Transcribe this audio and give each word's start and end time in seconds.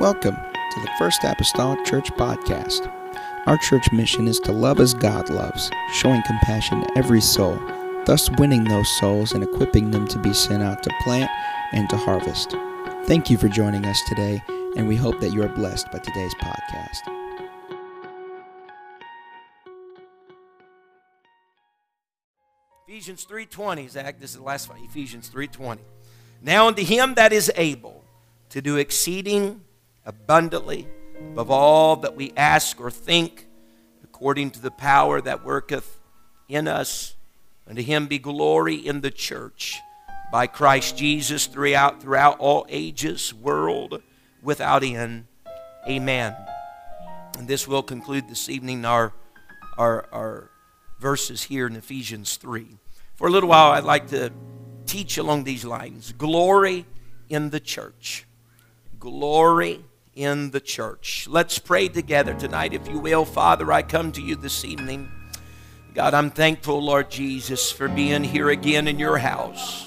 Welcome 0.00 0.36
to 0.36 0.80
the 0.80 0.90
First 0.98 1.24
Apostolic 1.24 1.84
Church 1.84 2.10
Podcast. 2.12 2.90
Our 3.44 3.58
church 3.58 3.92
mission 3.92 4.28
is 4.28 4.40
to 4.40 4.50
love 4.50 4.80
as 4.80 4.94
God 4.94 5.28
loves, 5.28 5.70
showing 5.92 6.22
compassion 6.22 6.80
to 6.80 6.96
every 6.96 7.20
soul, 7.20 7.60
thus 8.06 8.30
winning 8.38 8.64
those 8.64 8.88
souls 8.98 9.32
and 9.32 9.44
equipping 9.44 9.90
them 9.90 10.08
to 10.08 10.18
be 10.18 10.32
sent 10.32 10.62
out 10.62 10.82
to 10.84 10.90
plant 11.02 11.30
and 11.72 11.86
to 11.90 11.98
harvest. 11.98 12.52
Thank 13.04 13.28
you 13.28 13.36
for 13.36 13.48
joining 13.48 13.84
us 13.84 14.00
today, 14.08 14.42
and 14.74 14.88
we 14.88 14.96
hope 14.96 15.20
that 15.20 15.34
you 15.34 15.42
are 15.42 15.50
blessed 15.50 15.92
by 15.92 15.98
today's 15.98 16.34
podcast. 16.36 17.00
Ephesians 22.88 23.26
3:20, 23.26 23.86
Zach, 23.88 24.18
this 24.18 24.30
is 24.30 24.36
the 24.36 24.42
last 24.42 24.66
one. 24.70 24.78
Ephesians 24.78 25.28
3:20. 25.28 25.82
Now 26.40 26.68
unto 26.68 26.82
him 26.82 27.16
that 27.16 27.34
is 27.34 27.52
able 27.54 28.02
to 28.48 28.62
do 28.62 28.78
exceeding 28.78 29.60
abundantly 30.04 30.86
above 31.32 31.50
all 31.50 31.96
that 31.96 32.16
we 32.16 32.32
ask 32.36 32.80
or 32.80 32.90
think, 32.90 33.46
according 34.02 34.50
to 34.50 34.60
the 34.60 34.70
power 34.70 35.20
that 35.20 35.44
worketh 35.44 35.98
in 36.48 36.66
us, 36.66 37.14
unto 37.66 37.82
him 37.82 38.06
be 38.06 38.18
glory 38.18 38.74
in 38.74 39.00
the 39.00 39.10
church 39.10 39.78
by 40.32 40.46
Christ 40.46 40.96
Jesus 40.96 41.46
throughout 41.46 42.00
throughout 42.00 42.38
all 42.38 42.66
ages, 42.68 43.34
world 43.34 44.02
without 44.42 44.82
end. 44.82 45.26
Amen. 45.88 46.34
And 47.38 47.48
this 47.48 47.66
will 47.66 47.82
conclude 47.82 48.28
this 48.28 48.48
evening 48.48 48.84
our 48.84 49.12
our, 49.78 50.06
our 50.12 50.50
verses 50.98 51.44
here 51.44 51.66
in 51.66 51.76
Ephesians 51.76 52.36
3. 52.36 52.66
For 53.16 53.28
a 53.28 53.30
little 53.30 53.48
while, 53.48 53.72
I'd 53.72 53.84
like 53.84 54.08
to 54.08 54.30
teach 54.86 55.16
along 55.18 55.44
these 55.44 55.64
lines 55.64 56.12
glory 56.12 56.84
in 57.28 57.50
the 57.50 57.60
church. 57.60 58.26
Glory 58.98 59.84
in 60.14 60.50
the 60.50 60.60
church. 60.60 61.26
Let's 61.28 61.58
pray 61.58 61.88
together 61.88 62.34
tonight, 62.34 62.74
if 62.74 62.88
you 62.88 62.98
will. 62.98 63.24
Father, 63.24 63.72
I 63.72 63.82
come 63.82 64.12
to 64.12 64.22
you 64.22 64.36
this 64.36 64.64
evening. 64.64 65.10
God, 65.94 66.14
I'm 66.14 66.30
thankful, 66.30 66.82
Lord 66.82 67.10
Jesus, 67.10 67.70
for 67.70 67.88
being 67.88 68.24
here 68.24 68.50
again 68.50 68.86
in 68.86 68.98
your 68.98 69.18
house. 69.18 69.86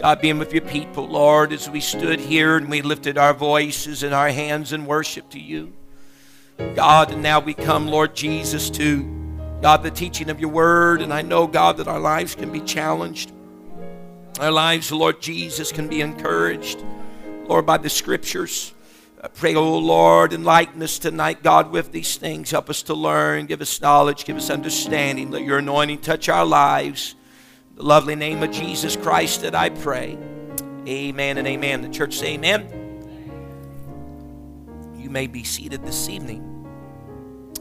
God, 0.00 0.22
being 0.22 0.38
with 0.38 0.54
your 0.54 0.62
people, 0.62 1.06
Lord, 1.06 1.52
as 1.52 1.68
we 1.68 1.80
stood 1.80 2.20
here 2.20 2.56
and 2.56 2.70
we 2.70 2.80
lifted 2.80 3.18
our 3.18 3.34
voices 3.34 4.02
and 4.02 4.14
our 4.14 4.30
hands 4.30 4.72
in 4.72 4.86
worship 4.86 5.28
to 5.30 5.38
you. 5.38 5.74
God, 6.74 7.10
and 7.10 7.22
now 7.22 7.40
we 7.40 7.52
come, 7.52 7.86
Lord 7.86 8.14
Jesus, 8.14 8.70
to 8.70 9.02
God, 9.60 9.82
the 9.82 9.90
teaching 9.90 10.30
of 10.30 10.40
your 10.40 10.48
word. 10.48 11.02
And 11.02 11.12
I 11.12 11.20
know, 11.20 11.46
God, 11.46 11.76
that 11.78 11.88
our 11.88 12.00
lives 12.00 12.34
can 12.34 12.50
be 12.50 12.60
challenged. 12.60 13.32
Our 14.38 14.50
lives, 14.50 14.90
Lord 14.90 15.20
Jesus, 15.20 15.70
can 15.70 15.88
be 15.88 16.00
encouraged, 16.00 16.82
Lord, 17.44 17.66
by 17.66 17.76
the 17.76 17.90
scriptures. 17.90 18.72
I 19.22 19.28
pray, 19.28 19.54
oh 19.54 19.76
Lord, 19.76 20.32
enlighten 20.32 20.82
us 20.82 20.98
tonight, 20.98 21.42
God, 21.42 21.72
with 21.72 21.92
these 21.92 22.16
things. 22.16 22.50
Help 22.50 22.70
us 22.70 22.82
to 22.84 22.94
learn, 22.94 23.44
give 23.44 23.60
us 23.60 23.78
knowledge, 23.78 24.24
give 24.24 24.38
us 24.38 24.48
understanding. 24.48 25.30
Let 25.30 25.42
your 25.42 25.58
anointing 25.58 25.98
touch 25.98 26.30
our 26.30 26.46
lives. 26.46 27.16
In 27.68 27.76
the 27.76 27.82
lovely 27.82 28.14
name 28.14 28.42
of 28.42 28.50
Jesus 28.50 28.96
Christ 28.96 29.42
that 29.42 29.54
I 29.54 29.68
pray. 29.68 30.16
Amen 30.88 31.36
and 31.36 31.46
amen. 31.46 31.82
The 31.82 31.90
church 31.90 32.14
say 32.16 32.28
amen. 32.28 32.66
You 34.96 35.10
may 35.10 35.26
be 35.26 35.44
seated 35.44 35.84
this 35.84 36.08
evening 36.08 36.46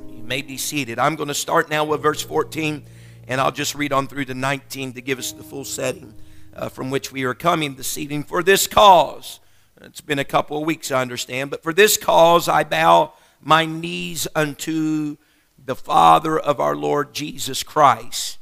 You 0.07 0.23
may 0.23 0.41
be 0.41 0.55
seated. 0.55 0.97
I'm 0.97 1.17
going 1.17 1.27
to 1.27 1.33
start 1.33 1.69
now 1.69 1.83
with 1.83 2.01
verse 2.01 2.21
14, 2.21 2.85
and 3.27 3.41
I'll 3.41 3.51
just 3.51 3.75
read 3.75 3.91
on 3.91 4.07
through 4.07 4.25
to 4.25 4.33
19 4.33 4.93
to 4.93 5.01
give 5.01 5.19
us 5.19 5.33
the 5.33 5.43
full 5.43 5.65
setting 5.65 6.13
uh, 6.55 6.69
from 6.69 6.89
which 6.89 7.11
we 7.11 7.25
are 7.25 7.33
coming 7.33 7.75
this 7.75 7.97
evening. 7.97 8.23
For 8.23 8.43
this 8.43 8.65
cause, 8.65 9.41
it's 9.81 10.01
been 10.01 10.19
a 10.19 10.25
couple 10.25 10.57
of 10.57 10.65
weeks, 10.65 10.91
I 10.91 11.01
understand, 11.01 11.51
but 11.51 11.63
for 11.63 11.73
this 11.73 11.97
cause 11.97 12.49
I 12.49 12.63
bow 12.63 13.13
my 13.41 13.65
knees 13.65 14.27
unto 14.35 15.15
the 15.63 15.75
Father 15.75 16.37
of 16.37 16.59
our 16.59 16.75
Lord 16.75 17.13
Jesus 17.13 17.63
Christ, 17.63 18.37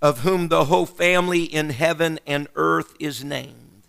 of 0.00 0.20
whom 0.20 0.48
the 0.48 0.66
whole 0.66 0.86
family 0.86 1.42
in 1.42 1.70
heaven 1.70 2.20
and 2.26 2.46
earth 2.54 2.94
is 3.00 3.24
named, 3.24 3.82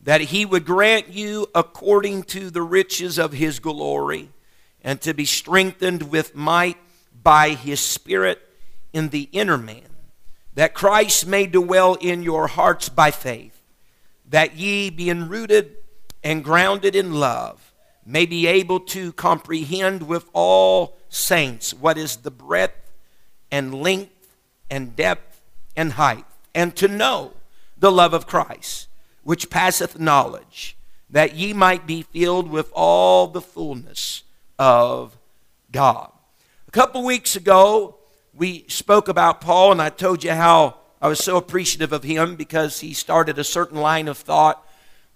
that 0.00 0.20
he 0.20 0.44
would 0.44 0.66
grant 0.66 1.08
you 1.08 1.46
according 1.54 2.24
to 2.24 2.50
the 2.50 2.62
riches 2.62 3.18
of 3.18 3.32
his 3.32 3.58
glory 3.58 4.28
and 4.82 5.00
to 5.00 5.14
be 5.14 5.24
strengthened 5.24 6.10
with 6.10 6.34
might 6.34 6.76
by 7.22 7.50
his 7.50 7.80
Spirit 7.80 8.40
in 8.92 9.08
the 9.08 9.28
inner 9.32 9.58
man, 9.58 9.88
that 10.54 10.74
Christ 10.74 11.26
may 11.26 11.46
dwell 11.46 11.94
in 11.94 12.22
your 12.22 12.48
hearts 12.48 12.88
by 12.88 13.10
faith, 13.10 13.62
that 14.28 14.56
ye, 14.56 14.90
being 14.90 15.28
rooted 15.28 15.76
and 16.22 16.44
grounded 16.44 16.94
in 16.96 17.14
love, 17.14 17.72
may 18.04 18.26
be 18.26 18.46
able 18.46 18.80
to 18.80 19.12
comprehend 19.12 20.02
with 20.02 20.28
all 20.32 20.96
saints 21.08 21.74
what 21.74 21.98
is 21.98 22.16
the 22.18 22.30
breadth 22.30 22.92
and 23.50 23.74
length 23.74 24.36
and 24.70 24.96
depth 24.96 25.40
and 25.76 25.92
height, 25.92 26.24
and 26.54 26.74
to 26.76 26.88
know 26.88 27.32
the 27.76 27.92
love 27.92 28.12
of 28.12 28.26
Christ, 28.26 28.88
which 29.22 29.50
passeth 29.50 29.98
knowledge, 29.98 30.76
that 31.08 31.34
ye 31.34 31.52
might 31.52 31.86
be 31.86 32.02
filled 32.02 32.50
with 32.50 32.70
all 32.74 33.28
the 33.28 33.40
fullness 33.40 34.24
of 34.58 35.16
God. 35.70 36.10
A 36.66 36.70
couple 36.70 37.04
weeks 37.04 37.36
ago, 37.36 37.96
we 38.34 38.64
spoke 38.68 39.08
about 39.08 39.40
Paul, 39.40 39.72
and 39.72 39.80
I 39.80 39.88
told 39.88 40.24
you 40.24 40.32
how 40.32 40.76
I 41.00 41.08
was 41.08 41.18
so 41.20 41.36
appreciative 41.36 41.92
of 41.92 42.02
him 42.02 42.36
because 42.36 42.80
he 42.80 42.92
started 42.92 43.38
a 43.38 43.44
certain 43.44 43.80
line 43.80 44.08
of 44.08 44.18
thought 44.18 44.66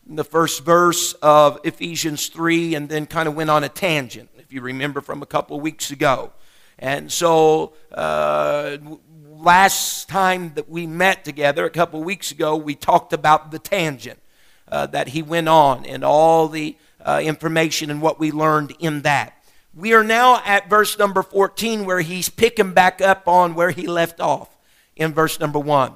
the 0.07 0.25
first 0.25 0.65
verse 0.65 1.13
of 1.15 1.61
Ephesians 1.65 2.29
3 2.29 2.75
and 2.75 2.89
then 2.89 3.07
kind 3.07 3.29
of 3.29 3.35
went 3.35 3.51
on 3.51 3.65
a 3.65 3.69
tangent, 3.69 4.31
if 4.39 4.53
you 4.53 4.61
remember 4.61 5.01
from 5.01 5.23
a 5.23 5.27
couple 5.27 5.59
weeks 5.61 5.91
ago. 5.91 6.33
And 6.79 7.13
so, 7.13 7.75
uh, 7.93 8.79
last 9.21 10.09
time 10.09 10.53
that 10.55 10.69
we 10.69 10.87
met 10.87 11.25
together, 11.25 11.65
a 11.65 11.71
couple 11.71 12.03
weeks 12.03 12.31
ago, 12.31 12.57
we 12.57 12.75
talked 12.75 13.13
about 13.13 13.51
the 13.51 13.59
tangent 13.59 14.21
uh, 14.69 14.87
that 14.87 15.09
he 15.09 15.23
went 15.23 15.49
on 15.49 15.85
and 15.85 16.05
all 16.05 16.49
the 16.49 16.77
uh, 17.01 17.21
information 17.23 17.91
and 17.91 18.01
what 18.01 18.19
we 18.19 18.33
learned 18.33 18.75
in 18.79 19.03
that. 19.03 19.37
We 19.75 19.95
are 19.95 20.05
now 20.05 20.43
at 20.45 20.69
verse 20.69 20.99
number 20.99 21.23
14 21.23 21.85
where 21.85 22.01
he's 22.01 22.29
picking 22.29 22.73
back 22.73 23.01
up 23.01 23.27
on 23.27 23.55
where 23.55 23.71
he 23.71 23.87
left 23.87 24.21
off 24.21 24.57
in 24.97 25.13
verse 25.13 25.41
number 25.41 25.59
1. 25.59 25.93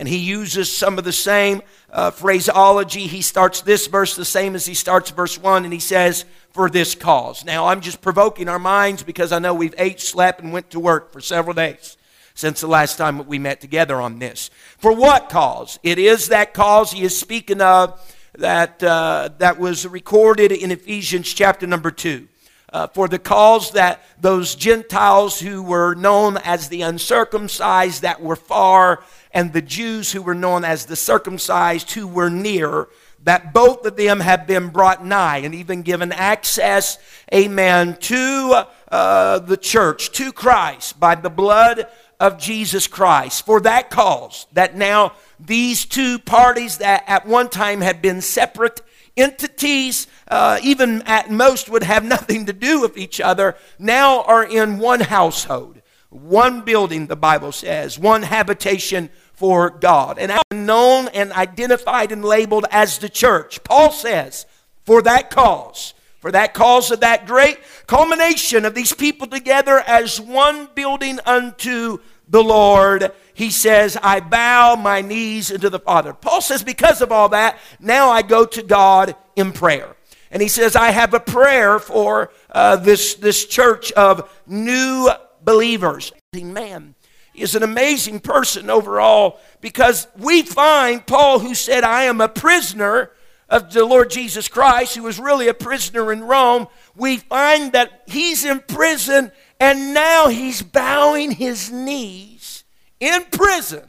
And 0.00 0.08
he 0.08 0.16
uses 0.16 0.74
some 0.74 0.96
of 0.96 1.04
the 1.04 1.12
same 1.12 1.60
uh, 1.92 2.10
phraseology. 2.10 3.06
He 3.06 3.20
starts 3.20 3.60
this 3.60 3.86
verse 3.86 4.16
the 4.16 4.24
same 4.24 4.54
as 4.54 4.64
he 4.64 4.72
starts 4.72 5.10
verse 5.10 5.36
1, 5.36 5.64
and 5.64 5.74
he 5.74 5.78
says, 5.78 6.24
For 6.52 6.70
this 6.70 6.94
cause. 6.94 7.44
Now, 7.44 7.66
I'm 7.66 7.82
just 7.82 8.00
provoking 8.00 8.48
our 8.48 8.58
minds 8.58 9.02
because 9.02 9.30
I 9.30 9.40
know 9.40 9.52
we've 9.52 9.74
ate, 9.76 10.00
slept, 10.00 10.40
and 10.40 10.54
went 10.54 10.70
to 10.70 10.80
work 10.80 11.12
for 11.12 11.20
several 11.20 11.52
days 11.52 11.98
since 12.32 12.62
the 12.62 12.66
last 12.66 12.96
time 12.96 13.18
that 13.18 13.26
we 13.26 13.38
met 13.38 13.60
together 13.60 14.00
on 14.00 14.20
this. 14.20 14.48
For 14.78 14.90
what 14.90 15.28
cause? 15.28 15.78
It 15.82 15.98
is 15.98 16.28
that 16.28 16.54
cause 16.54 16.92
he 16.92 17.02
is 17.02 17.18
speaking 17.18 17.60
of 17.60 18.00
that, 18.38 18.82
uh, 18.82 19.28
that 19.36 19.58
was 19.58 19.86
recorded 19.86 20.50
in 20.50 20.70
Ephesians 20.70 21.30
chapter 21.34 21.66
number 21.66 21.90
2. 21.90 22.26
Uh, 22.72 22.86
for 22.86 23.08
the 23.08 23.18
cause 23.18 23.72
that 23.72 24.00
those 24.20 24.54
Gentiles 24.54 25.40
who 25.40 25.60
were 25.60 25.94
known 25.94 26.36
as 26.36 26.68
the 26.68 26.82
uncircumcised 26.82 28.02
that 28.02 28.22
were 28.22 28.36
far, 28.36 29.02
and 29.32 29.52
the 29.52 29.62
Jews 29.62 30.12
who 30.12 30.22
were 30.22 30.34
known 30.34 30.64
as 30.64 30.86
the 30.86 30.96
circumcised 30.96 31.90
who 31.92 32.06
were 32.06 32.30
near, 32.30 32.88
that 33.22 33.52
both 33.52 33.84
of 33.84 33.96
them 33.96 34.20
have 34.20 34.46
been 34.46 34.68
brought 34.68 35.04
nigh 35.04 35.38
and 35.38 35.54
even 35.54 35.82
given 35.82 36.12
access, 36.12 36.98
amen, 37.34 37.96
to 38.00 38.64
uh, 38.90 39.38
the 39.40 39.56
church, 39.56 40.10
to 40.12 40.32
Christ 40.32 40.98
by 40.98 41.14
the 41.14 41.30
blood 41.30 41.86
of 42.18 42.38
Jesus 42.38 42.86
Christ. 42.86 43.44
For 43.44 43.60
that 43.60 43.90
cause, 43.90 44.46
that 44.52 44.76
now 44.76 45.12
these 45.38 45.84
two 45.84 46.18
parties 46.18 46.78
that 46.78 47.04
at 47.06 47.26
one 47.26 47.48
time 47.48 47.80
had 47.80 48.00
been 48.02 48.20
separate 48.20 48.80
entities, 49.20 50.06
uh, 50.28 50.58
even 50.62 51.02
at 51.02 51.30
most 51.30 51.68
would 51.68 51.82
have 51.82 52.04
nothing 52.16 52.46
to 52.46 52.52
do 52.52 52.80
with 52.80 52.96
each 52.96 53.20
other, 53.20 53.56
now 53.78 54.22
are 54.22 54.44
in 54.44 54.78
one 54.78 55.00
household, 55.00 55.80
one 56.08 56.62
building, 56.62 57.06
the 57.06 57.16
Bible 57.16 57.52
says, 57.52 57.98
one 57.98 58.22
habitation 58.22 59.10
for 59.32 59.70
God. 59.70 60.18
And 60.18 60.32
known 60.52 61.08
and 61.08 61.32
identified 61.32 62.12
and 62.12 62.24
labeled 62.24 62.66
as 62.70 62.98
the 62.98 63.08
church. 63.08 63.62
Paul 63.64 63.90
says, 63.90 64.46
for 64.84 65.02
that 65.02 65.30
cause, 65.30 65.94
for 66.20 66.30
that 66.32 66.52
cause 66.52 66.90
of 66.90 67.00
that 67.00 67.26
great 67.26 67.58
culmination 67.86 68.64
of 68.64 68.74
these 68.74 68.92
people 68.92 69.26
together 69.26 69.78
as 69.86 70.20
one 70.20 70.68
building 70.74 71.18
unto 71.24 71.98
the 72.30 72.42
Lord, 72.42 73.12
he 73.34 73.50
says, 73.50 73.98
I 74.02 74.20
bow 74.20 74.76
my 74.76 75.00
knees 75.00 75.52
unto 75.52 75.68
the 75.68 75.80
Father. 75.80 76.14
Paul 76.14 76.40
says, 76.40 76.62
because 76.62 77.02
of 77.02 77.10
all 77.12 77.28
that, 77.30 77.58
now 77.80 78.08
I 78.10 78.22
go 78.22 78.46
to 78.46 78.62
God 78.62 79.16
in 79.36 79.52
prayer. 79.52 79.96
And 80.30 80.40
he 80.40 80.48
says, 80.48 80.76
I 80.76 80.92
have 80.92 81.12
a 81.12 81.20
prayer 81.20 81.80
for 81.80 82.30
uh, 82.50 82.76
this, 82.76 83.14
this 83.16 83.44
church 83.46 83.90
of 83.92 84.30
new 84.46 85.10
believers. 85.42 86.12
Man 86.32 86.94
is 87.34 87.56
an 87.56 87.64
amazing 87.64 88.20
person 88.20 88.70
overall 88.70 89.40
because 89.60 90.06
we 90.16 90.42
find 90.42 91.04
Paul, 91.04 91.40
who 91.40 91.56
said, 91.56 91.82
I 91.82 92.04
am 92.04 92.20
a 92.20 92.28
prisoner 92.28 93.10
of 93.48 93.72
the 93.72 93.84
Lord 93.84 94.10
Jesus 94.10 94.46
Christ, 94.46 94.94
who 94.94 95.02
was 95.02 95.18
really 95.18 95.48
a 95.48 95.54
prisoner 95.54 96.12
in 96.12 96.22
Rome, 96.22 96.68
we 96.94 97.16
find 97.16 97.72
that 97.72 98.04
he's 98.06 98.44
in 98.44 98.60
prison 98.60 99.32
and 99.60 99.92
now 99.92 100.28
he's 100.28 100.62
bowing 100.62 101.32
his 101.32 101.70
knees 101.70 102.64
in 102.98 103.24
prison 103.26 103.86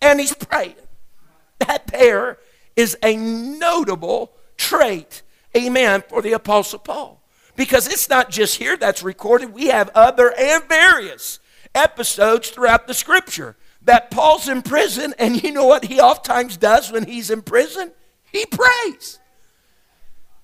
and 0.00 0.20
he's 0.20 0.34
praying. 0.34 0.76
That 1.58 1.88
there 1.88 2.38
is 2.76 2.96
a 3.02 3.16
notable 3.16 4.32
trait, 4.56 5.22
amen, 5.56 6.04
for 6.08 6.22
the 6.22 6.32
Apostle 6.32 6.78
Paul. 6.78 7.20
Because 7.56 7.88
it's 7.88 8.08
not 8.08 8.30
just 8.30 8.58
here 8.58 8.76
that's 8.76 9.02
recorded, 9.02 9.52
we 9.52 9.66
have 9.66 9.90
other 9.92 10.32
and 10.38 10.62
various 10.68 11.40
episodes 11.74 12.50
throughout 12.50 12.86
the 12.86 12.94
scripture 12.94 13.56
that 13.82 14.12
Paul's 14.12 14.48
in 14.48 14.62
prison, 14.62 15.14
and 15.18 15.42
you 15.42 15.50
know 15.50 15.64
what 15.64 15.86
he 15.86 16.00
oftentimes 16.00 16.56
does 16.56 16.92
when 16.92 17.06
he's 17.06 17.30
in 17.30 17.42
prison? 17.42 17.90
He 18.30 18.46
prays. 18.46 19.18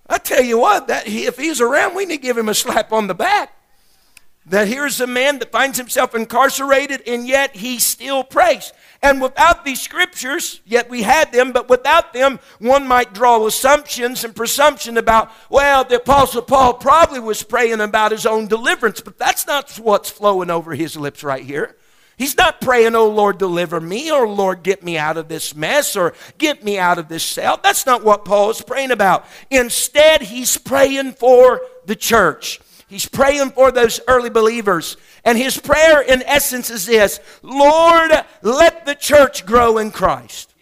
I 0.08 0.18
tell 0.18 0.42
you 0.42 0.58
what, 0.58 0.88
that 0.88 1.06
if 1.06 1.36
he's 1.36 1.60
around, 1.60 1.94
we 1.94 2.06
need 2.06 2.16
to 2.16 2.22
give 2.22 2.36
him 2.36 2.48
a 2.48 2.54
slap 2.54 2.92
on 2.92 3.06
the 3.06 3.14
back. 3.14 3.53
That 4.46 4.68
here's 4.68 5.00
a 5.00 5.06
man 5.06 5.38
that 5.38 5.52
finds 5.52 5.78
himself 5.78 6.14
incarcerated, 6.14 7.02
and 7.06 7.26
yet 7.26 7.56
he 7.56 7.78
still 7.78 8.22
prays. 8.22 8.74
And 9.02 9.22
without 9.22 9.64
these 9.64 9.80
scriptures, 9.80 10.60
yet 10.66 10.90
we 10.90 11.00
had 11.00 11.32
them, 11.32 11.52
but 11.52 11.70
without 11.70 12.12
them, 12.12 12.38
one 12.58 12.86
might 12.86 13.14
draw 13.14 13.46
assumptions 13.46 14.22
and 14.22 14.36
presumption 14.36 14.98
about, 14.98 15.30
well, 15.48 15.82
the 15.84 15.96
Apostle 15.96 16.42
Paul 16.42 16.74
probably 16.74 17.20
was 17.20 17.42
praying 17.42 17.80
about 17.80 18.12
his 18.12 18.26
own 18.26 18.46
deliverance, 18.46 19.00
but 19.00 19.18
that's 19.18 19.46
not 19.46 19.74
what's 19.76 20.10
flowing 20.10 20.50
over 20.50 20.74
his 20.74 20.94
lips 20.94 21.24
right 21.24 21.44
here. 21.44 21.76
He's 22.16 22.36
not 22.36 22.60
praying, 22.60 22.94
oh 22.94 23.08
Lord, 23.08 23.38
deliver 23.38 23.80
me, 23.80 24.10
or 24.10 24.28
Lord, 24.28 24.62
get 24.62 24.84
me 24.84 24.96
out 24.96 25.16
of 25.16 25.28
this 25.28 25.54
mess, 25.54 25.96
or 25.96 26.12
get 26.38 26.62
me 26.62 26.78
out 26.78 26.98
of 26.98 27.08
this 27.08 27.24
cell. 27.24 27.58
That's 27.62 27.86
not 27.86 28.04
what 28.04 28.24
Paul 28.24 28.50
is 28.50 28.62
praying 28.62 28.90
about. 28.90 29.24
Instead, 29.50 30.22
he's 30.22 30.56
praying 30.56 31.14
for 31.14 31.60
the 31.86 31.96
church. 31.96 32.60
He's 32.94 33.08
praying 33.08 33.50
for 33.50 33.72
those 33.72 33.98
early 34.06 34.30
believers. 34.30 34.96
And 35.24 35.36
his 35.36 35.58
prayer, 35.58 36.00
in 36.00 36.22
essence, 36.22 36.70
is 36.70 36.86
this 36.86 37.18
Lord, 37.42 38.12
let 38.40 38.86
the 38.86 38.94
church 38.94 39.44
grow 39.44 39.78
in 39.78 39.90
Christ. 39.90 40.54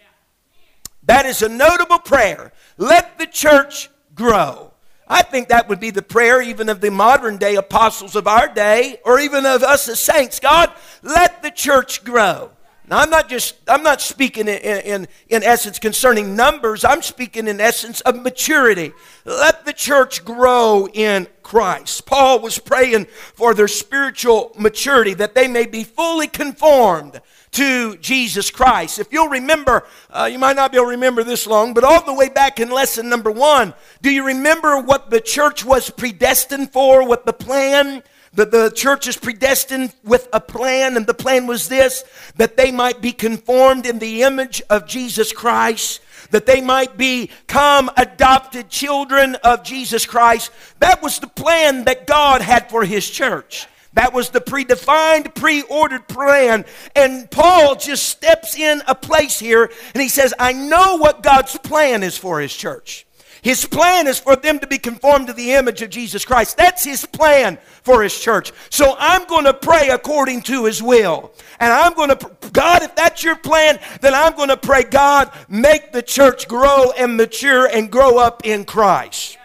That 1.02 1.26
is 1.26 1.43
a 1.43 1.50
notable 1.50 1.99
prayer. 1.99 2.55
Let 2.79 3.19
the 3.19 3.26
church 3.26 3.90
grow. 4.14 4.73
I 5.06 5.20
think 5.20 5.49
that 5.49 5.69
would 5.69 5.79
be 5.79 5.90
the 5.90 6.00
prayer 6.00 6.40
even 6.40 6.70
of 6.70 6.81
the 6.81 6.90
modern 6.90 7.37
day 7.37 7.56
apostles 7.56 8.17
of 8.17 8.26
our 8.26 8.49
day, 8.49 8.96
or 9.05 9.20
even 9.20 9.44
of 9.44 9.62
us 9.62 9.87
as 9.90 9.99
saints. 9.99 10.40
God, 10.40 10.73
let 11.02 11.43
the 11.43 11.50
church 11.50 12.02
grow. 12.02 12.50
Now, 12.88 12.99
I'm 12.99 13.11
not 13.11 13.29
just, 13.29 13.55
I'm 13.69 13.84
not 13.84 14.00
speaking 14.00 14.49
in, 14.49 14.58
in, 14.58 15.08
in 15.29 15.43
essence 15.44 15.79
concerning 15.79 16.34
numbers. 16.34 16.84
I'm 16.84 17.00
speaking 17.00 17.46
in 17.46 17.61
essence 17.61 18.00
of 18.00 18.20
maturity. 18.20 18.93
Let 19.25 19.64
the 19.64 19.73
church 19.73 20.25
grow 20.25 20.88
in 20.93 21.29
Christ. 21.44 22.06
Paul 22.06 22.40
was 22.40 22.58
praying 22.58 23.06
for 23.34 23.55
their 23.55 23.69
spiritual 23.69 24.52
maturity, 24.58 25.14
that 25.14 25.34
they 25.34 25.46
may 25.46 25.67
be 25.67 25.84
fully 25.84 26.26
conformed 26.26 27.20
to 27.52 27.96
Jesus 27.99 28.50
Christ. 28.50 28.99
If 28.99 29.12
you'll 29.12 29.28
remember, 29.28 29.85
uh, 30.11 30.28
you 30.31 30.38
might 30.38 30.56
not 30.56 30.73
be 30.73 30.78
able 30.78 30.87
to 30.87 30.93
remember 30.93 31.23
this 31.23 31.46
long, 31.46 31.75
but 31.75 31.85
all 31.85 32.02
the 32.02 32.14
way 32.14 32.31
back 32.31 32.58
in 32.58 32.70
lesson 32.70 33.08
number 33.08 33.31
one, 33.31 33.75
do 34.00 34.11
you 34.11 34.26
remember 34.26 34.81
what 34.81 35.11
the 35.11 35.20
church 35.20 35.64
was 35.64 35.88
predestined 35.90 36.73
for, 36.73 37.06
what 37.06 37.26
the 37.26 37.32
plan 37.32 38.02
the, 38.34 38.46
the 38.46 38.70
church 38.70 39.06
is 39.06 39.17
predestined 39.17 39.93
with 40.05 40.29
a 40.32 40.40
plan, 40.40 40.96
and 40.96 41.06
the 41.06 41.14
plan 41.14 41.46
was 41.46 41.69
this 41.69 42.05
that 42.37 42.56
they 42.56 42.73
might 42.73 43.00
be 43.02 43.12
conformed 43.12 43.87
in 43.87 43.99
the 43.99 44.23
image 44.23 44.62
of 44.70 44.87
Jesus 44.87 45.32
Christ, 45.32 46.00
that 46.31 46.46
they 46.46 46.61
might 46.61 46.96
become 46.96 47.90
adopted 47.96 48.70
children 48.70 49.34
of 49.44 49.64
Jesus 49.64 50.06
Christ. 50.06 50.50
That 50.79 51.02
was 51.02 51.19
the 51.19 51.26
plan 51.26 51.84
that 51.84 52.06
God 52.06 52.40
had 52.40 52.70
for 52.70 52.84
his 52.84 53.08
church. 53.08 53.67
That 53.94 54.14
was 54.14 54.31
the 54.31 54.40
predefined, 54.40 55.35
pre 55.35 55.62
ordered 55.62 56.08
plan. 56.08 56.64
And 56.96 57.31
Paul 57.31 57.76
just 57.76 58.08
steps 58.08 58.56
in 58.58 58.82
a 58.88 58.94
place 58.94 59.38
here 59.38 59.70
and 59.93 60.02
he 60.02 60.08
says, 60.08 60.32
I 60.38 60.55
know 60.55 60.96
what 60.96 61.23
God's 61.23 61.58
plan 61.58 62.02
is 62.02 62.17
for 62.17 62.40
his 62.40 62.55
church. 62.55 63.06
His 63.43 63.67
plan 63.67 64.06
is 64.06 64.21
for 64.21 64.37
them 64.37 64.61
to 64.61 64.69
be 64.69 64.79
conformed 64.79 65.27
to 65.27 65.33
the 65.33 65.53
image 65.53 65.83
of 65.83 65.91
Jesus 65.91 66.25
Christ. 66.25 66.56
That's 66.56 66.85
His 66.85 67.05
plan 67.05 67.59
for 67.83 68.00
His 68.00 68.19
church. 68.19 68.53
So 68.71 68.94
I'm 68.99 69.27
going 69.27 69.44
to 69.47 69.53
pray 69.53 69.89
according 69.89 70.43
to 70.43 70.65
His 70.65 70.81
will. 70.81 71.33
And 71.59 71.73
I'm 71.73 71.93
going 71.94 72.11
to, 72.11 72.31
God, 72.53 72.85
if 72.85 72.94
that's 72.94 73.25
your 73.25 73.35
plan, 73.35 73.81
then 74.00 74.15
I'm 74.15 74.37
going 74.37 74.49
to 74.49 74.56
pray, 74.56 74.85
God, 74.85 75.33
make 75.49 75.91
the 75.91 76.03
church 76.03 76.47
grow 76.47 76.93
and 76.93 77.17
mature 77.17 77.67
and 77.67 77.91
grow 77.91 78.17
up 78.17 78.47
in 78.47 78.65
Christ. 78.65 79.39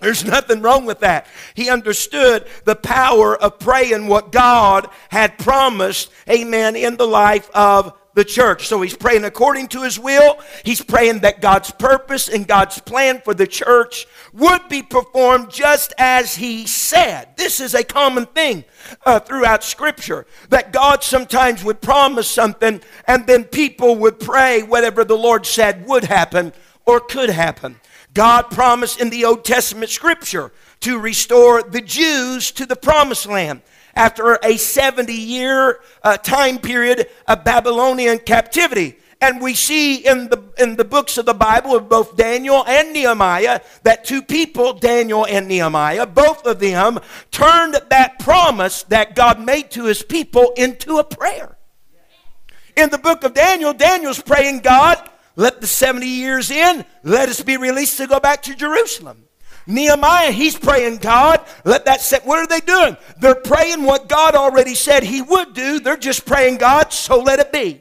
There's 0.00 0.24
nothing 0.24 0.60
wrong 0.60 0.84
with 0.84 1.00
that. 1.00 1.26
He 1.54 1.70
understood 1.70 2.46
the 2.64 2.74
power 2.74 3.36
of 3.36 3.60
praying 3.60 4.08
what 4.08 4.32
God 4.32 4.88
had 5.08 5.38
promised, 5.38 6.10
amen, 6.28 6.74
in 6.74 6.96
the 6.96 7.06
life 7.06 7.48
of 7.54 7.94
the 8.14 8.24
church. 8.24 8.66
So 8.66 8.80
he's 8.80 8.96
praying 8.96 9.24
according 9.24 9.68
to 9.68 9.82
his 9.82 9.98
will. 9.98 10.38
He's 10.64 10.82
praying 10.82 11.20
that 11.20 11.40
God's 11.40 11.70
purpose 11.70 12.28
and 12.28 12.46
God's 12.46 12.80
plan 12.80 13.20
for 13.24 13.34
the 13.34 13.46
church 13.46 14.06
would 14.32 14.68
be 14.68 14.82
performed 14.82 15.50
just 15.50 15.92
as 15.98 16.36
he 16.36 16.66
said. 16.66 17.36
This 17.36 17.60
is 17.60 17.74
a 17.74 17.84
common 17.84 18.26
thing 18.26 18.64
uh, 19.04 19.20
throughout 19.20 19.64
Scripture 19.64 20.26
that 20.48 20.72
God 20.72 21.02
sometimes 21.02 21.64
would 21.64 21.80
promise 21.80 22.28
something 22.28 22.80
and 23.06 23.26
then 23.26 23.44
people 23.44 23.96
would 23.96 24.20
pray 24.20 24.62
whatever 24.62 25.04
the 25.04 25.18
Lord 25.18 25.44
said 25.46 25.86
would 25.86 26.04
happen 26.04 26.52
or 26.86 27.00
could 27.00 27.30
happen. 27.30 27.80
God 28.12 28.50
promised 28.50 29.00
in 29.00 29.10
the 29.10 29.24
Old 29.24 29.44
Testament 29.44 29.90
Scripture 29.90 30.52
to 30.80 30.98
restore 30.98 31.62
the 31.62 31.80
Jews 31.80 32.52
to 32.52 32.64
the 32.64 32.76
promised 32.76 33.26
land 33.26 33.62
after 33.94 34.38
a 34.42 34.56
70 34.56 35.12
year 35.12 35.80
uh, 36.02 36.16
time 36.16 36.58
period 36.58 37.08
of 37.26 37.44
Babylonian 37.44 38.18
captivity. 38.18 38.96
And 39.20 39.40
we 39.40 39.54
see 39.54 40.06
in 40.06 40.28
the, 40.28 40.42
in 40.58 40.76
the 40.76 40.84
books 40.84 41.16
of 41.16 41.24
the 41.24 41.32
Bible 41.32 41.74
of 41.74 41.88
both 41.88 42.14
Daniel 42.14 42.62
and 42.66 42.92
Nehemiah 42.92 43.60
that 43.82 44.04
two 44.04 44.20
people, 44.20 44.74
Daniel 44.74 45.24
and 45.24 45.48
Nehemiah, 45.48 46.06
both 46.06 46.44
of 46.46 46.58
them 46.58 47.00
turned 47.30 47.74
that 47.88 48.18
promise 48.18 48.82
that 48.84 49.14
God 49.14 49.40
made 49.40 49.70
to 49.70 49.84
his 49.86 50.02
people 50.02 50.52
into 50.58 50.98
a 50.98 51.04
prayer. 51.04 51.56
In 52.76 52.90
the 52.90 52.98
book 52.98 53.24
of 53.24 53.32
Daniel, 53.32 53.72
Daniel's 53.72 54.20
praying, 54.20 54.60
God, 54.60 54.98
let 55.36 55.60
the 55.60 55.66
70 55.66 56.06
years 56.06 56.50
in, 56.50 56.84
let 57.02 57.28
us 57.28 57.40
be 57.40 57.56
released 57.56 57.96
to 57.98 58.06
go 58.06 58.20
back 58.20 58.42
to 58.42 58.54
Jerusalem. 58.54 59.23
Nehemiah, 59.66 60.30
he's 60.30 60.58
praying, 60.58 60.98
God, 60.98 61.40
let 61.64 61.86
that 61.86 62.02
set. 62.02 62.26
What 62.26 62.38
are 62.38 62.46
they 62.46 62.60
doing? 62.60 62.96
They're 63.18 63.34
praying 63.34 63.82
what 63.82 64.08
God 64.08 64.34
already 64.34 64.74
said 64.74 65.02
he 65.02 65.22
would 65.22 65.54
do. 65.54 65.80
They're 65.80 65.96
just 65.96 66.26
praying, 66.26 66.58
God, 66.58 66.92
so 66.92 67.20
let 67.20 67.38
it 67.38 67.50
be. 67.50 67.80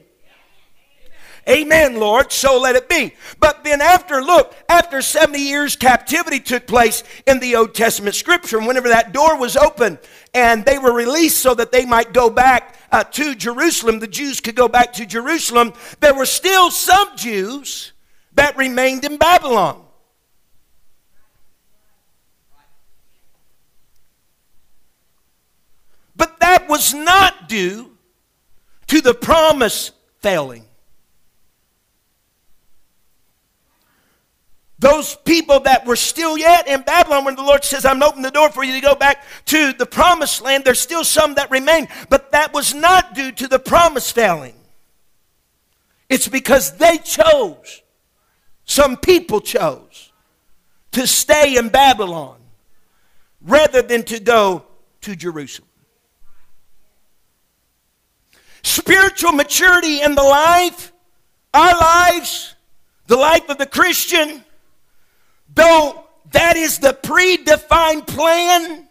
Amen, 1.50 2.00
Lord, 2.00 2.32
so 2.32 2.58
let 2.58 2.78
it 2.78 2.88
be. 2.88 3.14
But 3.38 3.66
then 3.66 3.82
after, 3.82 4.22
look, 4.22 4.56
after 4.70 5.02
70 5.02 5.40
years 5.40 5.76
captivity 5.76 6.40
took 6.40 6.68
place 6.68 7.04
in 7.28 7.40
the 7.40 7.58
Old 7.58 7.76
Testament 7.76 8.16
scripture, 8.16 8.58
and 8.58 8.66
whenever 8.66 8.88
that 8.88 9.12
door 9.12 9.38
was 9.38 9.58
open 9.58 10.00
and 10.34 10.64
they 10.64 10.78
were 10.78 10.94
released 10.94 11.40
so 11.40 11.54
that 11.56 11.74
they 11.74 11.86
might 11.86 12.14
go 12.14 12.30
back 12.30 12.78
uh, 12.94 13.04
to 13.04 13.36
Jerusalem, 13.36 14.00
the 14.00 14.08
Jews 14.08 14.40
could 14.40 14.56
go 14.56 14.70
back 14.70 14.94
to 14.94 15.06
Jerusalem, 15.06 15.74
there 16.00 16.14
were 16.14 16.26
still 16.26 16.72
some 16.72 17.10
Jews 17.18 17.92
that 18.36 18.56
remained 18.56 19.04
in 19.04 19.18
Babylon. 19.18 19.84
But 26.16 26.40
that 26.40 26.63
was 26.74 26.92
not 26.92 27.48
due 27.48 27.96
to 28.88 29.00
the 29.00 29.14
promise 29.14 29.92
failing. 30.22 30.66
Those 34.80 35.16
people 35.18 35.60
that 35.60 35.86
were 35.86 35.96
still 35.96 36.36
yet 36.36 36.68
in 36.68 36.82
Babylon, 36.82 37.26
when 37.26 37.36
the 37.36 37.44
Lord 37.44 37.64
says, 37.64 37.86
I'm 37.86 38.02
opening 38.02 38.24
the 38.24 38.32
door 38.32 38.50
for 38.50 38.64
you 38.64 38.74
to 38.74 38.82
go 38.82 38.96
back 38.96 39.24
to 39.46 39.74
the 39.74 39.86
promised 39.86 40.42
land, 40.42 40.66
there's 40.66 40.80
still 40.80 41.04
some 41.04 41.36
that 41.36 41.52
remain. 41.52 41.90
But 42.10 42.32
that 42.32 42.56
was 42.56 42.74
not 42.74 43.14
due 43.14 43.32
to 43.34 43.48
the 43.48 43.60
promise 43.60 44.12
failing. 44.12 44.56
It's 46.10 46.28
because 46.28 46.76
they 46.78 46.98
chose, 46.98 47.84
some 48.66 48.98
people 48.98 49.42
chose, 49.42 50.12
to 50.94 51.06
stay 51.06 51.56
in 51.56 51.70
Babylon 51.70 52.40
rather 53.42 53.84
than 53.84 54.02
to 54.06 54.20
go 54.20 54.66
to 55.02 55.16
Jerusalem. 55.16 55.70
Spiritual 58.64 59.34
maturity 59.34 60.02
in 60.02 60.16
the 60.16 60.24
life, 60.24 60.94
our 61.54 61.74
lives, 61.74 62.56
the 63.08 63.18
life 63.18 63.50
of 63.50 63.58
the 63.58 63.66
Christian, 63.66 64.44
though 65.54 66.06
that 66.32 66.56
is 66.56 66.80
the 66.80 66.98
predefined 67.04 68.08
plan 68.08 68.88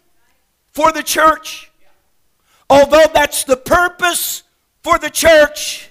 for 0.71 0.91
the 0.91 1.03
church, 1.03 1.71
although 2.69 3.05
that's 3.13 3.43
the 3.43 3.57
purpose 3.57 4.43
for 4.83 4.97
the 4.99 5.09
church, 5.09 5.89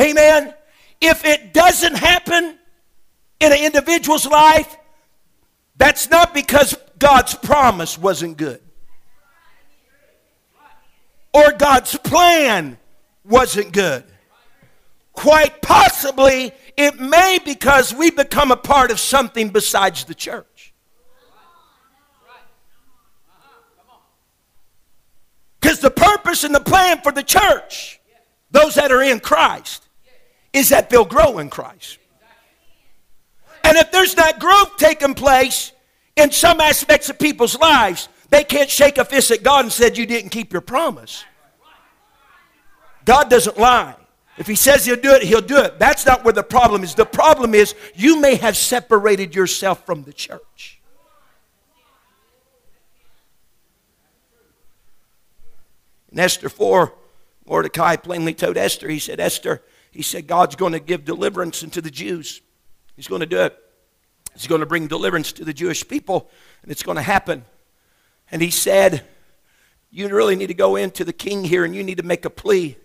amen, 0.00 0.54
if 1.00 1.24
it 1.24 1.52
doesn't 1.52 1.94
happen, 1.94 2.58
in 3.40 3.52
an 3.52 3.58
individual's 3.58 4.26
life, 4.26 4.76
that's 5.76 6.10
not 6.10 6.34
because 6.34 6.76
God's 6.98 7.34
promise 7.34 7.96
wasn't 7.98 8.36
good 8.36 8.60
or 11.32 11.52
God's 11.52 11.96
plan 11.96 12.78
wasn't 13.24 13.72
good. 13.72 14.04
Quite 15.12 15.60
possibly, 15.60 16.52
it 16.76 16.98
may 16.98 17.38
because 17.44 17.92
we 17.94 18.10
become 18.10 18.50
a 18.50 18.56
part 18.56 18.90
of 18.90 18.98
something 18.98 19.50
besides 19.50 20.04
the 20.04 20.14
church. 20.14 20.72
Because 25.60 25.80
the 25.80 25.90
purpose 25.90 26.42
and 26.44 26.54
the 26.54 26.60
plan 26.60 27.00
for 27.02 27.12
the 27.12 27.22
church, 27.22 28.00
those 28.50 28.76
that 28.76 28.90
are 28.90 29.02
in 29.02 29.20
Christ, 29.20 29.86
is 30.52 30.70
that 30.70 30.90
they'll 30.90 31.04
grow 31.04 31.38
in 31.38 31.50
Christ. 31.50 31.98
And 33.62 33.76
if 33.76 33.92
there's 33.92 34.16
not 34.16 34.40
growth 34.40 34.78
taking 34.78 35.14
place 35.14 35.72
in 36.16 36.32
some 36.32 36.60
aspects 36.60 37.10
of 37.10 37.18
people's 37.18 37.58
lives, 37.58 38.08
they 38.30 38.44
can't 38.44 38.70
shake 38.70 38.98
a 38.98 39.04
fist 39.04 39.30
at 39.30 39.42
God 39.42 39.64
and 39.64 39.72
said 39.72 39.98
you 39.98 40.06
didn't 40.06 40.30
keep 40.30 40.52
your 40.52 40.62
promise. 40.62 41.24
God 43.04 43.28
doesn't 43.28 43.58
lie. 43.58 43.96
If 44.38 44.46
he 44.46 44.54
says 44.54 44.86
he'll 44.86 44.96
do 44.96 45.12
it, 45.12 45.22
he'll 45.22 45.40
do 45.40 45.58
it. 45.58 45.78
That's 45.78 46.06
not 46.06 46.24
where 46.24 46.32
the 46.32 46.42
problem 46.42 46.82
is. 46.82 46.94
The 46.94 47.04
problem 47.04 47.54
is 47.54 47.74
you 47.94 48.20
may 48.20 48.36
have 48.36 48.56
separated 48.56 49.34
yourself 49.34 49.84
from 49.84 50.04
the 50.04 50.12
church. 50.12 50.80
In 56.12 56.18
Esther 56.18 56.48
4, 56.48 56.92
Mordecai 57.46 57.96
plainly 57.96 58.34
told 58.34 58.56
Esther, 58.56 58.88
he 58.88 58.98
said, 58.98 59.20
Esther, 59.20 59.62
he 59.90 60.02
said, 60.02 60.26
God's 60.26 60.56
going 60.56 60.72
to 60.72 60.80
give 60.80 61.04
deliverance 61.04 61.62
into 61.62 61.80
the 61.80 61.90
Jews. 61.90 62.40
He's 62.96 63.08
going 63.08 63.20
to 63.20 63.26
do 63.26 63.40
it. 63.40 63.56
He's 64.34 64.46
going 64.46 64.60
to 64.60 64.66
bring 64.66 64.86
deliverance 64.86 65.32
to 65.32 65.44
the 65.44 65.52
Jewish 65.52 65.86
people, 65.86 66.30
and 66.62 66.70
it's 66.70 66.82
going 66.82 66.96
to 66.96 67.02
happen. 67.02 67.44
And 68.30 68.42
he 68.42 68.50
said, 68.50 69.04
You 69.90 70.08
really 70.08 70.36
need 70.36 70.48
to 70.48 70.54
go 70.54 70.76
into 70.76 71.04
the 71.04 71.12
king 71.12 71.44
here 71.44 71.64
and 71.64 71.74
you 71.74 71.82
need 71.82 71.98
to 71.98 72.04
make 72.04 72.24
a 72.24 72.30
plea. 72.30 72.76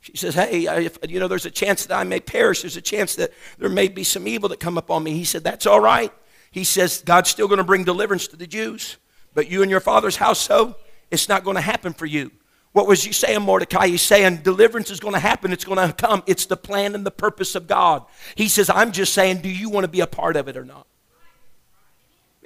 She 0.00 0.16
says, 0.16 0.34
Hey, 0.34 0.66
if, 0.84 0.98
you 1.08 1.18
know, 1.18 1.28
there's 1.28 1.46
a 1.46 1.50
chance 1.50 1.86
that 1.86 1.96
I 1.96 2.04
may 2.04 2.20
perish. 2.20 2.62
There's 2.62 2.76
a 2.76 2.82
chance 2.82 3.16
that 3.16 3.32
there 3.58 3.68
may 3.68 3.88
be 3.88 4.04
some 4.04 4.28
evil 4.28 4.48
that 4.50 4.60
come 4.60 4.78
upon 4.78 5.02
me. 5.02 5.12
He 5.12 5.24
said, 5.24 5.44
That's 5.44 5.66
all 5.66 5.80
right. 5.80 6.12
He 6.50 6.64
says, 6.64 7.02
God's 7.04 7.30
still 7.30 7.48
going 7.48 7.58
to 7.58 7.64
bring 7.64 7.84
deliverance 7.84 8.28
to 8.28 8.36
the 8.36 8.46
Jews, 8.46 8.96
but 9.34 9.50
you 9.50 9.62
and 9.62 9.70
your 9.70 9.80
father's 9.80 10.16
household, 10.16 10.74
it's 11.10 11.28
not 11.28 11.44
going 11.44 11.56
to 11.56 11.60
happen 11.60 11.92
for 11.92 12.06
you. 12.06 12.30
What 12.72 12.86
was 12.86 13.06
you 13.06 13.12
saying, 13.14 13.40
Mordecai? 13.40 13.88
He's 13.88 14.02
saying 14.02 14.38
deliverance 14.38 14.90
is 14.90 15.00
going 15.00 15.14
to 15.14 15.18
happen. 15.18 15.50
It's 15.50 15.64
going 15.64 15.78
to 15.78 15.94
come. 15.94 16.22
It's 16.26 16.44
the 16.44 16.58
plan 16.58 16.94
and 16.94 17.06
the 17.06 17.10
purpose 17.10 17.54
of 17.54 17.66
God. 17.66 18.04
He 18.34 18.48
says, 18.48 18.68
I'm 18.68 18.92
just 18.92 19.14
saying, 19.14 19.40
do 19.40 19.48
you 19.48 19.70
want 19.70 19.84
to 19.84 19.88
be 19.88 20.00
a 20.00 20.06
part 20.06 20.36
of 20.36 20.46
it 20.46 20.58
or 20.58 20.64
not? 20.64 20.86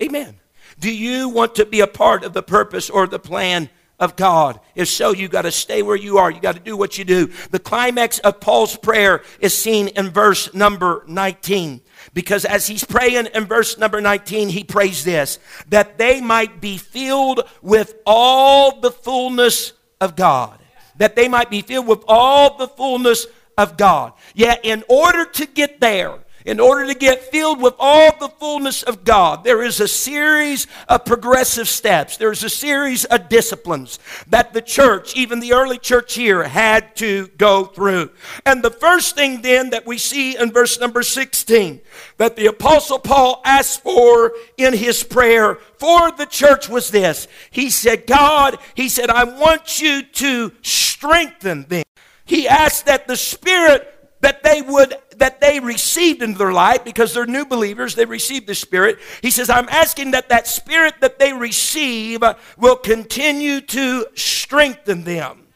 Amen. 0.00 0.36
Do 0.80 0.92
you 0.92 1.28
want 1.28 1.54
to 1.56 1.64
be 1.64 1.80
a 1.80 1.86
part 1.86 2.24
of 2.24 2.32
the 2.32 2.42
purpose 2.42 2.90
or 2.90 3.06
the 3.06 3.20
plan 3.20 3.70
of 4.00 4.16
God. 4.16 4.58
If 4.74 4.88
so, 4.88 5.12
you 5.12 5.28
got 5.28 5.42
to 5.42 5.52
stay 5.52 5.82
where 5.82 5.94
you 5.94 6.16
are. 6.18 6.30
You 6.30 6.40
got 6.40 6.56
to 6.56 6.60
do 6.60 6.76
what 6.76 6.96
you 6.96 7.04
do. 7.04 7.30
The 7.50 7.58
climax 7.58 8.18
of 8.20 8.40
Paul's 8.40 8.76
prayer 8.76 9.22
is 9.40 9.56
seen 9.56 9.88
in 9.88 10.08
verse 10.08 10.52
number 10.54 11.04
19. 11.06 11.82
Because 12.14 12.46
as 12.46 12.66
he's 12.66 12.82
praying 12.82 13.28
in 13.34 13.44
verse 13.44 13.76
number 13.76 14.00
19, 14.00 14.48
he 14.48 14.64
prays 14.64 15.04
this 15.04 15.38
that 15.68 15.98
they 15.98 16.20
might 16.22 16.60
be 16.60 16.78
filled 16.78 17.42
with 17.60 17.94
all 18.06 18.80
the 18.80 18.90
fullness 18.90 19.74
of 20.00 20.16
God. 20.16 20.58
That 20.96 21.14
they 21.14 21.28
might 21.28 21.50
be 21.50 21.60
filled 21.60 21.86
with 21.86 22.02
all 22.08 22.56
the 22.56 22.68
fullness 22.68 23.26
of 23.58 23.76
God. 23.76 24.14
Yet, 24.34 24.60
in 24.64 24.82
order 24.88 25.26
to 25.26 25.46
get 25.46 25.80
there, 25.80 26.18
in 26.44 26.60
order 26.60 26.86
to 26.86 26.94
get 26.94 27.24
filled 27.24 27.60
with 27.60 27.74
all 27.78 28.16
the 28.18 28.28
fullness 28.28 28.82
of 28.82 29.04
God, 29.04 29.44
there 29.44 29.62
is 29.62 29.80
a 29.80 29.88
series 29.88 30.66
of 30.88 31.04
progressive 31.04 31.68
steps. 31.68 32.16
There's 32.16 32.42
a 32.42 32.50
series 32.50 33.04
of 33.04 33.28
disciplines 33.28 33.98
that 34.28 34.52
the 34.52 34.62
church, 34.62 35.14
even 35.16 35.40
the 35.40 35.52
early 35.52 35.78
church 35.78 36.14
here, 36.14 36.44
had 36.44 36.96
to 36.96 37.28
go 37.38 37.64
through. 37.64 38.10
And 38.46 38.62
the 38.62 38.70
first 38.70 39.14
thing 39.14 39.42
then 39.42 39.70
that 39.70 39.86
we 39.86 39.98
see 39.98 40.36
in 40.36 40.50
verse 40.50 40.80
number 40.80 41.02
16 41.02 41.80
that 42.16 42.36
the 42.36 42.46
Apostle 42.46 42.98
Paul 42.98 43.42
asked 43.44 43.82
for 43.82 44.32
in 44.56 44.74
his 44.74 45.02
prayer 45.02 45.56
for 45.78 46.10
the 46.12 46.26
church 46.26 46.68
was 46.68 46.90
this. 46.90 47.28
He 47.50 47.70
said, 47.70 48.06
God, 48.06 48.58
he 48.74 48.88
said, 48.88 49.10
I 49.10 49.24
want 49.24 49.80
you 49.80 50.02
to 50.02 50.52
strengthen 50.62 51.64
them. 51.64 51.84
He 52.24 52.46
asked 52.46 52.86
that 52.86 53.08
the 53.08 53.16
Spirit 53.16 53.99
that 54.20 54.42
they 54.42 54.62
would 54.62 54.94
that 55.16 55.40
they 55.40 55.60
received 55.60 56.22
into 56.22 56.38
their 56.38 56.52
life 56.52 56.84
because 56.84 57.14
they're 57.14 57.26
new 57.26 57.44
believers 57.44 57.94
they 57.94 58.04
received 58.04 58.46
the 58.46 58.54
spirit. 58.54 58.98
He 59.22 59.30
says 59.30 59.50
i'm 59.50 59.68
asking 59.68 60.12
that 60.12 60.28
that 60.28 60.46
spirit 60.46 60.94
that 61.00 61.18
they 61.18 61.32
receive 61.32 62.22
will 62.56 62.76
continue 62.76 63.60
to 63.62 64.06
strengthen 64.14 65.04
them. 65.04 65.46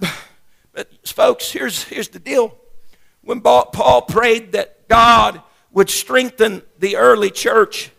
But 0.74 0.88
folks 1.06 1.52
here's 1.52 1.84
here's 1.84 2.08
the 2.08 2.18
deal. 2.18 2.56
When 3.22 3.40
paul 3.40 4.02
prayed 4.02 4.52
that 4.52 4.88
god 4.88 5.42
would 5.70 5.90
strengthen 5.90 6.62
the 6.78 6.96
early 6.96 7.30
church 7.30 7.90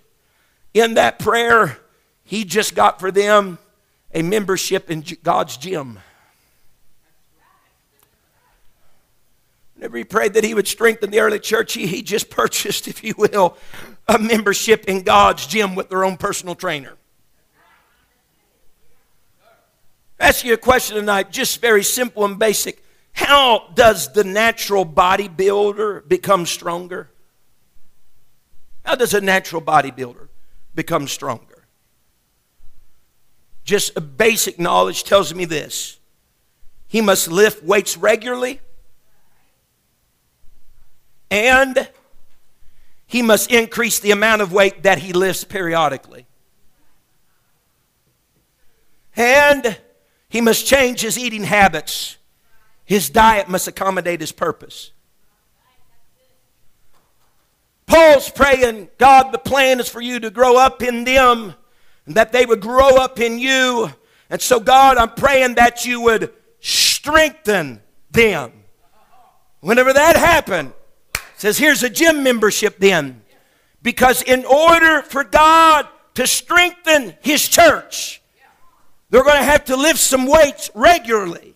in 0.74 0.96
that 0.96 1.20
prayer 1.20 1.78
he 2.24 2.44
just 2.44 2.74
got 2.74 3.00
for 3.00 3.12
them 3.12 3.60
a 4.12 4.24
membership 4.24 4.90
in 4.90 5.04
god's 5.22 5.58
gym 5.58 6.00
He 9.92 10.04
prayed 10.04 10.34
that 10.36 10.44
he 10.44 10.54
would 10.54 10.68
strengthen 10.68 11.12
the 11.12 11.20
early 11.20 11.40
church, 11.40 11.74
he, 11.74 11.88
he 11.88 12.02
just 12.02 12.30
purchased, 12.30 12.88
if 12.88 13.04
you 13.04 13.14
will, 13.18 13.58
a 14.08 14.18
membership 14.18 14.86
in 14.86 15.04
God's 15.04 15.46
gym 15.48 15.76
with 15.76 15.90
their 15.90 16.06
own 16.06 16.18
personal 16.18 16.56
trainer. 16.56 16.94
Ask 20.20 20.46
you 20.46 20.54
a 20.54 20.58
question 20.58 20.96
tonight, 20.96 21.32
just 21.32 21.60
very 21.60 21.84
simple 21.84 22.24
and 22.24 22.40
basic. 22.40 22.82
How 23.12 23.70
does 23.76 24.14
the 24.14 24.24
natural 24.24 24.86
bodybuilder 24.86 26.08
become 26.08 26.46
stronger? 26.46 27.10
How 28.86 28.96
does 28.96 29.14
a 29.14 29.22
natural 29.22 29.62
bodybuilder 29.62 30.30
become 30.74 31.08
stronger? 31.08 31.66
Just 33.66 34.18
basic 34.18 34.60
knowledge 34.60 35.04
tells 35.04 35.34
me 35.34 35.46
this. 35.46 36.00
He 36.88 37.02
must 37.02 37.30
lift 37.30 37.64
weights 37.64 37.98
regularly 37.98 38.60
and 41.34 41.90
he 43.08 43.24
must 43.24 43.52
increase 43.52 44.00
the 44.00 44.12
amount 44.12 44.44
of 44.44 44.54
weight 44.54 44.84
that 44.84 45.00
he 45.00 45.14
lifts 45.14 45.44
periodically. 45.44 46.28
And 49.16 49.80
he 50.30 50.42
must 50.42 50.68
change 50.68 51.02
his 51.02 51.18
eating 51.18 51.44
habits. 51.44 52.18
His 52.86 53.10
diet 53.10 53.50
must 53.50 53.68
accommodate 53.68 54.22
his 54.22 54.32
purpose. 54.32 54.92
Paul's 57.88 58.30
praying, 58.30 58.90
God, 59.00 59.32
the 59.32 59.40
plan 59.40 59.80
is 59.80 59.90
for 59.90 60.02
you 60.02 60.20
to 60.20 60.30
grow 60.30 60.56
up 60.56 60.84
in 60.84 61.04
them 61.04 61.56
and 62.06 62.14
that 62.14 62.32
they 62.32 62.46
would 62.46 62.62
grow 62.62 62.98
up 62.98 63.20
in 63.20 63.40
you. 63.40 63.90
And 64.30 64.40
so, 64.40 64.60
God, 64.60 64.98
I'm 64.98 65.16
praying 65.16 65.56
that 65.56 65.84
you 65.84 66.00
would 66.02 66.32
strengthen 66.60 67.82
them. 68.12 68.52
Whenever 69.62 69.94
that 69.94 70.16
happened, 70.16 70.74
says, 71.44 71.58
here's 71.58 71.84
a 71.84 71.90
gym 71.90 72.24
membership 72.24 72.80
then. 72.80 73.22
Because 73.82 74.22
in 74.22 74.46
order 74.46 75.02
for 75.02 75.26
God 75.26 75.90
to 76.14 76.26
strengthen 76.26 77.16
His 77.22 77.50
church, 77.50 78.22
they're 79.10 79.26
going 79.26 79.40
to 79.40 79.44
have 79.44 79.66
to 79.66 79.76
lift 79.76 80.00
some 80.00 80.26
weights 80.26 80.72
regularly. 80.74 81.54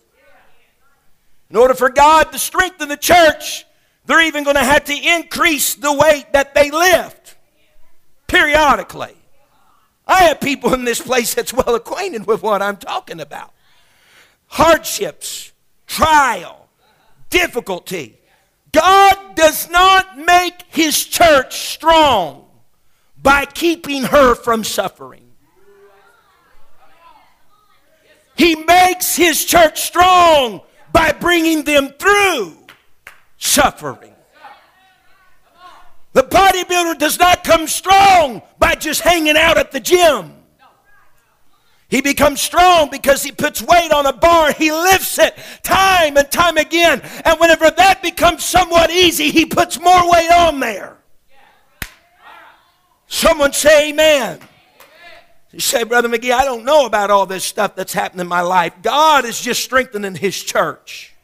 In 1.48 1.56
order 1.56 1.72
for 1.72 1.88
God 1.88 2.32
to 2.32 2.38
strengthen 2.38 2.90
the 2.90 2.98
church, 2.98 3.64
they're 4.04 4.26
even 4.26 4.44
going 4.44 4.56
to 4.56 4.62
have 4.62 4.84
to 4.84 4.94
increase 4.94 5.74
the 5.74 5.90
weight 5.90 6.34
that 6.34 6.54
they 6.54 6.70
lift 6.70 7.36
periodically. 8.26 9.16
I 10.06 10.24
have 10.24 10.38
people 10.38 10.74
in 10.74 10.84
this 10.84 11.00
place 11.00 11.32
that's 11.32 11.54
well 11.54 11.74
acquainted 11.74 12.26
with 12.26 12.42
what 12.42 12.60
I'm 12.60 12.76
talking 12.76 13.20
about. 13.20 13.54
Hardships, 14.48 15.50
trial, 15.86 16.68
difficulty, 17.30 18.17
God 18.72 19.34
does 19.34 19.70
not 19.70 20.18
make 20.18 20.62
his 20.68 21.04
church 21.04 21.70
strong 21.70 22.44
by 23.22 23.44
keeping 23.44 24.04
her 24.04 24.34
from 24.34 24.64
suffering. 24.64 25.24
He 28.36 28.54
makes 28.54 29.16
his 29.16 29.44
church 29.44 29.80
strong 29.80 30.60
by 30.92 31.12
bringing 31.12 31.64
them 31.64 31.88
through 31.88 32.56
suffering. 33.36 34.14
The 36.12 36.22
bodybuilder 36.22 36.98
does 36.98 37.18
not 37.18 37.44
come 37.44 37.66
strong 37.66 38.42
by 38.58 38.74
just 38.74 39.00
hanging 39.00 39.36
out 39.36 39.58
at 39.58 39.72
the 39.72 39.80
gym. 39.80 40.37
He 41.88 42.02
becomes 42.02 42.40
strong 42.42 42.90
because 42.90 43.22
he 43.22 43.32
puts 43.32 43.62
weight 43.62 43.90
on 43.92 44.04
a 44.04 44.12
bar. 44.12 44.52
He 44.52 44.70
lifts 44.70 45.18
it 45.18 45.34
time 45.62 46.18
and 46.18 46.30
time 46.30 46.58
again. 46.58 47.00
And 47.24 47.40
whenever 47.40 47.70
that 47.70 48.02
becomes 48.02 48.44
somewhat 48.44 48.90
easy, 48.90 49.30
he 49.30 49.46
puts 49.46 49.80
more 49.80 50.10
weight 50.10 50.30
on 50.30 50.60
there. 50.60 50.98
Someone 53.06 53.54
say 53.54 53.88
amen. 53.88 54.40
You 55.50 55.60
say, 55.60 55.82
Brother 55.84 56.10
McGee, 56.10 56.30
I 56.30 56.44
don't 56.44 56.66
know 56.66 56.84
about 56.84 57.10
all 57.10 57.24
this 57.24 57.42
stuff 57.42 57.74
that's 57.74 57.94
happened 57.94 58.20
in 58.20 58.28
my 58.28 58.42
life. 58.42 58.74
God 58.82 59.24
is 59.24 59.40
just 59.40 59.64
strengthening 59.64 60.14
His 60.14 60.42
church. 60.42 61.14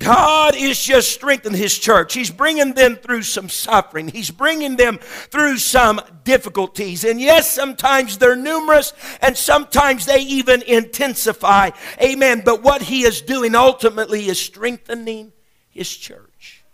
God 0.00 0.56
is 0.56 0.82
just 0.82 1.12
strengthening 1.12 1.60
His 1.60 1.78
church. 1.78 2.14
He's 2.14 2.30
bringing 2.30 2.72
them 2.72 2.96
through 2.96 3.22
some 3.22 3.50
suffering. 3.50 4.08
He's 4.08 4.30
bringing 4.30 4.76
them 4.76 4.96
through 4.98 5.58
some 5.58 6.00
difficulties. 6.24 7.04
And 7.04 7.20
yes, 7.20 7.50
sometimes 7.50 8.16
they're 8.16 8.34
numerous 8.34 8.94
and 9.20 9.36
sometimes 9.36 10.06
they 10.06 10.20
even 10.20 10.62
intensify. 10.62 11.70
Amen. 12.02 12.40
But 12.42 12.62
what 12.62 12.80
He 12.80 13.02
is 13.02 13.20
doing 13.20 13.54
ultimately 13.54 14.26
is 14.26 14.40
strengthening 14.40 15.32
His 15.68 15.94
church. 15.94 16.64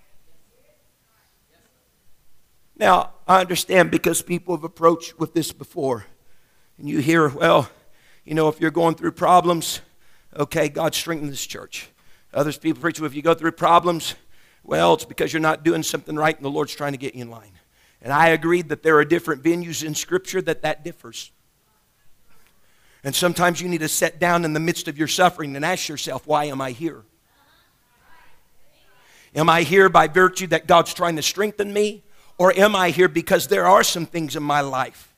Now, 2.76 3.14
I 3.26 3.40
understand 3.40 3.90
because 3.90 4.22
people 4.22 4.54
have 4.54 4.64
approached 4.64 5.18
with 5.18 5.34
this 5.34 5.50
before. 5.50 6.06
And 6.78 6.88
you 6.88 7.00
hear, 7.00 7.28
well, 7.28 7.68
you 8.24 8.34
know, 8.34 8.46
if 8.46 8.60
you're 8.60 8.70
going 8.70 8.94
through 8.94 9.12
problems, 9.12 9.80
okay, 10.36 10.68
God 10.68 10.94
strengthen 10.94 11.28
this 11.28 11.44
church. 11.44 11.88
Others 12.34 12.58
people 12.58 12.80
preach, 12.80 13.00
well, 13.00 13.06
if 13.06 13.14
you 13.14 13.22
go 13.22 13.34
through 13.34 13.52
problems, 13.52 14.14
well, 14.62 14.94
it's 14.94 15.04
because 15.04 15.32
you're 15.32 15.40
not 15.40 15.64
doing 15.64 15.82
something 15.82 16.16
right 16.16 16.36
and 16.36 16.44
the 16.44 16.50
Lord's 16.50 16.74
trying 16.74 16.92
to 16.92 16.98
get 16.98 17.14
you 17.14 17.22
in 17.22 17.30
line. 17.30 17.52
And 18.02 18.12
I 18.12 18.28
agree 18.28 18.62
that 18.62 18.82
there 18.82 18.96
are 18.98 19.04
different 19.04 19.42
venues 19.42 19.84
in 19.84 19.94
Scripture 19.94 20.42
that 20.42 20.62
that 20.62 20.84
differs. 20.84 21.30
And 23.04 23.14
sometimes 23.14 23.60
you 23.60 23.68
need 23.68 23.80
to 23.80 23.88
sit 23.88 24.18
down 24.18 24.44
in 24.44 24.52
the 24.52 24.60
midst 24.60 24.88
of 24.88 24.98
your 24.98 25.08
suffering 25.08 25.54
and 25.54 25.64
ask 25.64 25.88
yourself, 25.88 26.26
why 26.26 26.44
am 26.46 26.60
I 26.60 26.72
here? 26.72 27.04
Am 29.34 29.48
I 29.48 29.62
here 29.62 29.88
by 29.88 30.08
virtue 30.08 30.46
that 30.48 30.66
God's 30.66 30.92
trying 30.92 31.16
to 31.16 31.22
strengthen 31.22 31.72
me? 31.72 32.02
Or 32.38 32.52
am 32.52 32.74
I 32.74 32.90
here 32.90 33.08
because 33.08 33.48
there 33.48 33.66
are 33.66 33.82
some 33.82 34.06
things 34.06 34.36
in 34.36 34.42
my 34.42 34.60
life 34.60 35.14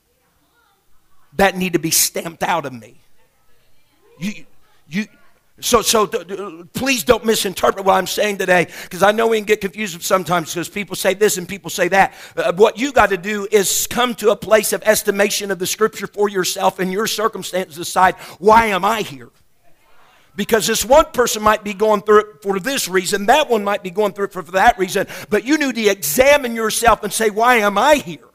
that 1.35 1.57
need 1.57 1.73
to 1.73 1.79
be 1.79 1.91
stamped 1.91 2.43
out 2.43 2.67
of 2.67 2.73
me? 2.73 3.01
You, 4.19 4.45
you, 4.89 5.07
so, 5.61 5.83
so 5.83 6.07
please 6.73 7.03
don't 7.03 7.25
misinterpret 7.25 7.85
what 7.85 7.95
I'm 7.95 8.07
saying 8.07 8.39
today 8.39 8.69
because 8.85 9.03
I 9.03 9.11
know 9.11 9.29
we 9.29 9.39
can 9.39 9.45
get 9.45 9.61
confused 9.61 10.01
sometimes 10.03 10.55
because 10.55 10.69
people 10.69 10.95
say 10.95 11.15
this 11.15 11.37
and 11.37 11.49
people 11.49 11.71
say 11.71 11.89
that. 11.89 12.15
Uh, 12.37 12.53
what 12.53 12.79
you 12.79 12.93
got 12.93 13.11
to 13.11 13.17
do 13.17 13.49
is 13.51 13.89
come 13.89 14.15
to 14.17 14.31
a 14.31 14.37
place 14.37 14.73
of 14.73 14.83
estimation 14.85 15.51
of 15.51 15.59
the 15.59 15.67
scripture 15.67 16.07
for 16.07 16.29
yourself 16.29 16.79
and 16.79 16.93
your 16.93 17.09
circumstances. 17.09 17.77
Decide, 17.77 18.15
why 18.39 18.67
am 18.67 18.85
I 18.85 19.03
here? 19.03 19.31
Because 20.37 20.69
this 20.69 20.85
one 20.85 21.07
person 21.07 21.43
might 21.43 21.65
be 21.65 21.75
going 21.75 22.03
through 22.03 22.21
it 22.21 22.27
for 22.43 22.61
this 22.61 22.89
reason, 22.89 23.27
that 23.27 23.51
one 23.51 23.65
might 23.65 23.83
be 23.83 23.91
going 23.91 24.13
through 24.13 24.27
it 24.27 24.33
for, 24.33 24.45
for 24.45 24.53
that 24.53 24.79
reason, 24.79 25.09
but 25.29 25.45
you 25.45 25.59
need 25.59 25.75
to 25.75 25.89
examine 25.89 26.55
yourself 26.55 27.03
and 27.03 27.13
say, 27.13 27.31
why 27.31 27.57
am 27.57 27.77
I 27.77 27.97
here? 27.97 28.29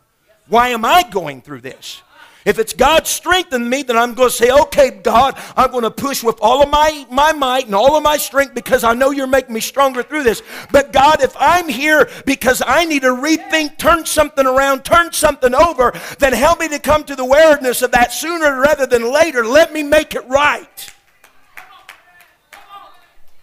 Why 0.50 0.70
am 0.70 0.84
I 0.84 1.04
going 1.10 1.42
through 1.42 1.62
this? 1.62 2.02
If 2.46 2.60
it's 2.60 2.74
God 2.74 3.08
strengthening 3.08 3.70
me, 3.70 3.84
then 3.84 3.98
I'm 3.98 4.16
going 4.16 4.30
to 4.30 4.36
say, 4.36 4.52
okay, 4.52 4.92
God, 4.92 5.40
I'm 5.56 5.72
going 5.72 5.84
to 5.84 5.92
push 5.92 6.22
with 6.24 6.38
all 6.42 6.62
of 6.62 6.70
my, 6.70 7.06
my 7.10 7.32
might 7.32 7.68
and 7.68 7.76
all 7.76 7.96
of 7.96 8.04
my 8.04 8.18
strength 8.18 8.54
because 8.54 8.84
I 8.84 8.94
know 8.94 9.12
you're 9.12 9.28
making 9.28 9.54
me 9.54 9.62
stronger 9.62 10.04
through 10.04 10.24
this. 10.24 10.44
But 10.72 10.92
God, 10.92 11.24
if 11.24 11.34
I'm 11.40 11.70
here 11.70 12.10
because 12.26 12.62
I 12.66 12.84
need 12.84 13.04
to 13.04 13.12
rethink, 13.12 13.78
turn 13.78 14.06
something 14.06 14.46
around, 14.46 14.84
turn 14.84 15.14
something 15.14 15.56
over, 15.56 15.94
then 16.20 16.34
help 16.34 16.60
me 16.60 16.68
to 16.70 16.80
come 16.80 17.06
to 17.06 17.16
the 17.16 17.24
awareness 17.24 17.82
of 17.82 17.92
that 17.92 18.12
sooner 18.12 18.60
rather 18.60 18.86
than 18.86 19.10
later. 19.12 19.46
Let 19.46 19.72
me 19.72 19.82
make 19.82 20.14
it 20.14 20.28
right. 20.28 20.94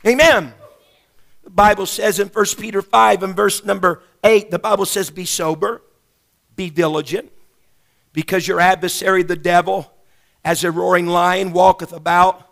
Amen. 0.06 0.52
The 1.44 1.50
Bible 1.50 1.86
says 1.86 2.20
in 2.20 2.28
1 2.28 2.46
Peter 2.58 2.82
5 2.82 3.22
and 3.22 3.34
verse 3.34 3.64
number 3.64 4.02
8, 4.22 4.50
the 4.50 4.58
Bible 4.58 4.84
says, 4.84 5.08
Be 5.08 5.24
sober, 5.24 5.80
be 6.54 6.68
diligent 6.68 7.32
because 8.12 8.46
your 8.46 8.60
adversary, 8.60 9.22
the 9.22 9.36
devil, 9.36 9.92
as 10.44 10.64
a 10.64 10.70
roaring 10.70 11.06
lion, 11.06 11.52
walketh 11.52 11.92
about, 11.92 12.48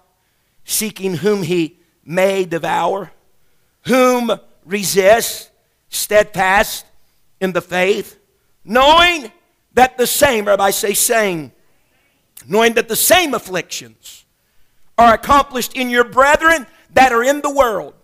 seeking 0.64 1.14
whom 1.14 1.42
he 1.42 1.78
may 2.04 2.44
devour, 2.44 3.12
whom 3.86 4.30
resist, 4.64 5.50
steadfast 5.88 6.84
in 7.40 7.52
the 7.52 7.62
faith, 7.62 8.18
knowing 8.64 9.32
that 9.74 9.96
the 9.96 10.06
same, 10.06 10.48
I 10.48 10.70
say 10.70 10.94
same, 10.94 11.52
knowing 12.46 12.74
that 12.74 12.88
the 12.88 12.96
same 12.96 13.34
afflictions 13.34 14.24
are 14.96 15.14
accomplished 15.14 15.74
in 15.74 15.90
your 15.90 16.04
brethren 16.04 16.66
that 16.90 17.12
are 17.12 17.22
in 17.22 17.40
the 17.40 17.50
world. 17.50 17.94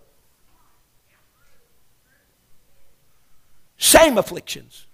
Same 3.77 4.17
afflictions. 4.17 4.84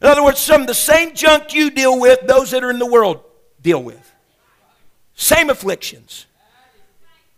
In 0.00 0.06
other 0.06 0.22
words, 0.22 0.38
some 0.38 0.62
of 0.62 0.66
the 0.66 0.74
same 0.74 1.14
junk 1.14 1.54
you 1.54 1.70
deal 1.70 1.98
with, 1.98 2.20
those 2.26 2.52
that 2.52 2.62
are 2.62 2.70
in 2.70 2.78
the 2.78 2.86
world 2.86 3.20
deal 3.60 3.82
with. 3.82 4.14
Same 5.14 5.50
afflictions. 5.50 6.26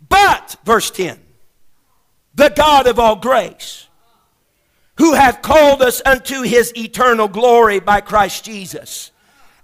But, 0.09 0.57
verse 0.65 0.91
10, 0.91 1.19
the 2.35 2.51
God 2.51 2.87
of 2.87 2.99
all 2.99 3.17
grace, 3.17 3.87
who 4.99 5.15
hath 5.15 5.41
called 5.41 5.81
us 5.81 6.03
unto 6.05 6.43
his 6.43 6.77
eternal 6.77 7.29
glory 7.29 7.81
by 7.81 8.03
Christ 8.03 8.45
Jesus, 8.45 9.11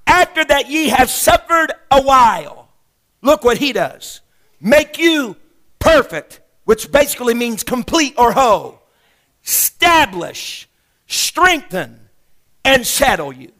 after 0.07 0.45
that 0.45 0.71
ye 0.71 0.89
have 0.89 1.11
suffered 1.11 1.73
a 1.91 2.01
while, 2.01 2.69
look 3.21 3.45
what 3.45 3.59
he 3.59 3.73
does 3.73 4.21
make 4.61 4.99
you 4.99 5.37
perfect, 5.79 6.41
which 6.65 6.91
basically 6.91 7.35
means 7.35 7.63
complete 7.63 8.15
or 8.17 8.33
whole, 8.33 8.83
establish, 9.45 10.69
strengthen, 11.07 12.06
and 12.67 12.87
settle 12.87 13.33
you. 13.33 13.53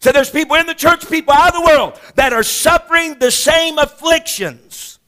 So 0.00 0.12
there's 0.12 0.30
people 0.30 0.56
in 0.56 0.66
the 0.66 0.74
church, 0.74 1.08
people 1.08 1.32
out 1.32 1.54
of 1.54 1.62
the 1.62 1.66
world 1.66 2.00
that 2.16 2.32
are 2.32 2.42
suffering 2.42 3.18
the 3.18 3.30
same 3.30 3.78
afflictions, 3.78 4.98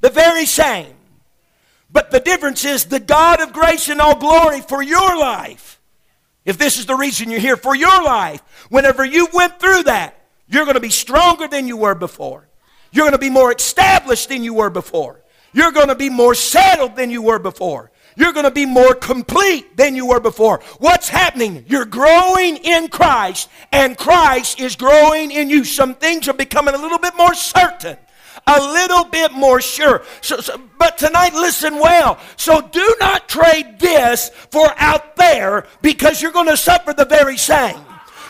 the 0.00 0.10
very 0.10 0.44
same. 0.44 0.92
But 1.90 2.10
the 2.10 2.20
difference 2.20 2.64
is 2.64 2.84
the 2.84 3.00
God 3.00 3.40
of 3.40 3.52
grace 3.52 3.88
and 3.88 4.00
all 4.00 4.16
glory 4.16 4.60
for 4.60 4.82
your 4.82 5.16
life. 5.18 5.80
If 6.44 6.58
this 6.58 6.78
is 6.78 6.86
the 6.86 6.94
reason 6.94 7.30
you're 7.30 7.40
here, 7.40 7.56
for 7.56 7.74
your 7.74 8.04
life, 8.04 8.42
whenever 8.68 9.04
you 9.04 9.28
went 9.32 9.58
through 9.58 9.84
that, 9.84 10.20
you're 10.48 10.64
going 10.64 10.74
to 10.74 10.80
be 10.80 10.90
stronger 10.90 11.48
than 11.48 11.66
you 11.66 11.76
were 11.76 11.94
before. 11.94 12.46
You're 12.92 13.04
going 13.04 13.12
to 13.12 13.18
be 13.18 13.30
more 13.30 13.52
established 13.52 14.28
than 14.28 14.44
you 14.44 14.54
were 14.54 14.70
before. 14.70 15.22
You're 15.52 15.72
going 15.72 15.88
to 15.88 15.94
be 15.94 16.10
more 16.10 16.34
settled 16.34 16.96
than 16.96 17.10
you 17.10 17.22
were 17.22 17.38
before. 17.38 17.90
You're 18.16 18.32
going 18.32 18.44
to 18.44 18.50
be 18.50 18.66
more 18.66 18.94
complete 18.94 19.76
than 19.76 19.94
you 19.94 20.06
were 20.06 20.20
before. 20.20 20.60
What's 20.78 21.08
happening? 21.08 21.64
You're 21.68 21.84
growing 21.84 22.56
in 22.56 22.88
Christ, 22.88 23.48
and 23.72 23.96
Christ 23.96 24.58
is 24.60 24.74
growing 24.74 25.30
in 25.30 25.50
you. 25.50 25.64
Some 25.64 25.94
things 25.94 26.26
are 26.28 26.34
becoming 26.34 26.74
a 26.74 26.78
little 26.78 26.98
bit 26.98 27.16
more 27.16 27.34
certain 27.34 27.96
a 28.46 28.60
little 28.60 29.04
bit 29.04 29.32
more 29.32 29.60
sure. 29.60 30.02
So, 30.20 30.38
so, 30.38 30.60
but 30.78 30.98
tonight, 30.98 31.34
listen 31.34 31.78
well. 31.80 32.18
So 32.36 32.60
do 32.60 32.96
not 33.00 33.28
trade 33.28 33.78
this 33.78 34.28
for 34.50 34.72
out 34.76 35.16
there 35.16 35.66
because 35.82 36.22
you're 36.22 36.32
going 36.32 36.46
to 36.46 36.56
suffer 36.56 36.92
the 36.92 37.04
very 37.04 37.36
same. 37.36 37.85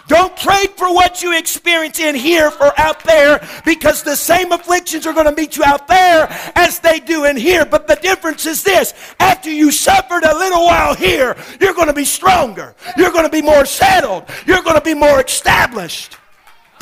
Don't 0.08 0.36
trade 0.36 0.70
for 0.76 0.94
what 0.94 1.22
you 1.22 1.36
experience 1.36 1.98
in 1.98 2.14
here 2.14 2.50
for 2.50 2.72
out 2.78 3.02
there 3.02 3.46
because 3.64 4.02
the 4.02 4.14
same 4.14 4.52
afflictions 4.52 5.06
are 5.06 5.12
going 5.12 5.26
to 5.26 5.32
meet 5.32 5.56
you 5.56 5.64
out 5.64 5.88
there 5.88 6.28
as 6.54 6.78
they 6.78 7.00
do 7.00 7.24
in 7.24 7.36
here. 7.36 7.64
But 7.64 7.88
the 7.88 7.96
difference 7.96 8.46
is 8.46 8.62
this 8.62 8.94
after 9.18 9.50
you 9.50 9.72
suffered 9.72 10.22
a 10.22 10.34
little 10.34 10.64
while 10.64 10.94
here, 10.94 11.36
you're 11.60 11.74
going 11.74 11.88
to 11.88 11.92
be 11.92 12.04
stronger. 12.04 12.76
You're 12.96 13.10
going 13.10 13.24
to 13.24 13.30
be 13.30 13.42
more 13.42 13.66
settled. 13.66 14.24
You're 14.46 14.62
going 14.62 14.76
to 14.76 14.84
be 14.84 14.94
more 14.94 15.20
established. 15.20 16.16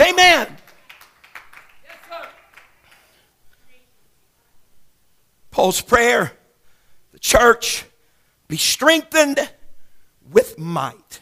Amen. 0.00 0.48
Paul's 5.50 5.80
prayer, 5.80 6.32
the 7.12 7.18
church, 7.20 7.84
be 8.48 8.56
strengthened 8.56 9.38
with 10.30 10.58
might 10.58 11.20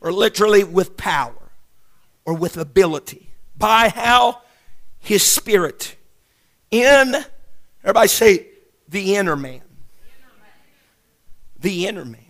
or 0.00 0.12
literally 0.12 0.64
with 0.64 0.96
power 0.96 1.50
or 2.24 2.34
with 2.34 2.56
ability. 2.56 3.30
By 3.56 3.88
how? 3.88 4.42
His 4.98 5.22
spirit. 5.22 5.96
In, 6.70 7.14
everybody 7.82 8.08
say, 8.08 8.46
the 8.88 9.16
inner 9.16 9.36
man. 9.36 9.62
The 11.58 11.86
inner 11.86 12.04
man. 12.04 12.22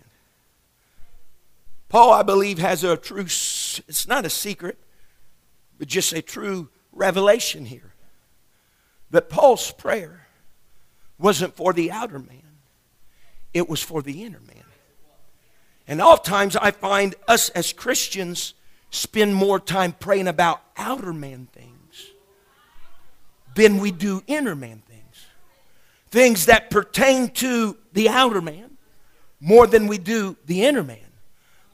Paul, 1.89 2.13
I 2.13 2.23
believe, 2.23 2.59
has 2.59 2.83
a 2.83 2.95
true, 2.97 3.21
it's 3.21 4.07
not 4.07 4.25
a 4.25 4.29
secret, 4.29 4.77
but 5.77 5.87
just 5.87 6.13
a 6.13 6.21
true 6.21 6.69
revelation 6.91 7.65
here. 7.65 7.93
That 9.11 9.29
Paul's 9.29 9.71
prayer 9.71 10.27
wasn't 11.17 11.55
for 11.55 11.73
the 11.73 11.91
outer 11.91 12.19
man, 12.19 12.43
it 13.53 13.67
was 13.67 13.81
for 13.81 14.01
the 14.01 14.23
inner 14.23 14.39
man. 14.39 14.63
And 15.89 16.01
oftentimes 16.01 16.55
I 16.55 16.69
find 16.69 17.15
us 17.27 17.49
as 17.49 17.73
Christians 17.73 18.53
spend 18.91 19.33
more 19.33 19.59
time 19.59 19.91
praying 19.91 20.27
about 20.27 20.61
outer 20.77 21.11
man 21.11 21.47
things 21.51 22.11
than 23.55 23.79
we 23.79 23.91
do 23.91 24.21
inner 24.27 24.55
man 24.55 24.83
things. 24.87 25.25
Things 26.11 26.45
that 26.45 26.69
pertain 26.69 27.29
to 27.29 27.75
the 27.91 28.07
outer 28.07 28.39
man 28.39 28.77
more 29.41 29.65
than 29.65 29.87
we 29.87 29.97
do 29.97 30.37
the 30.45 30.63
inner 30.63 30.83
man. 30.83 30.99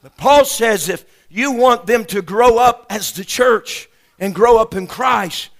But 0.02 0.16
Paul 0.16 0.46
says 0.46 0.88
if 0.88 1.04
you 1.28 1.52
want 1.52 1.86
them 1.86 2.06
to 2.06 2.22
grow 2.22 2.56
up 2.56 2.86
as 2.88 3.12
the 3.12 3.24
church 3.24 3.86
and 4.18 4.34
grow 4.34 4.56
up 4.56 4.74
in 4.74 4.86
Christ, 4.86 5.50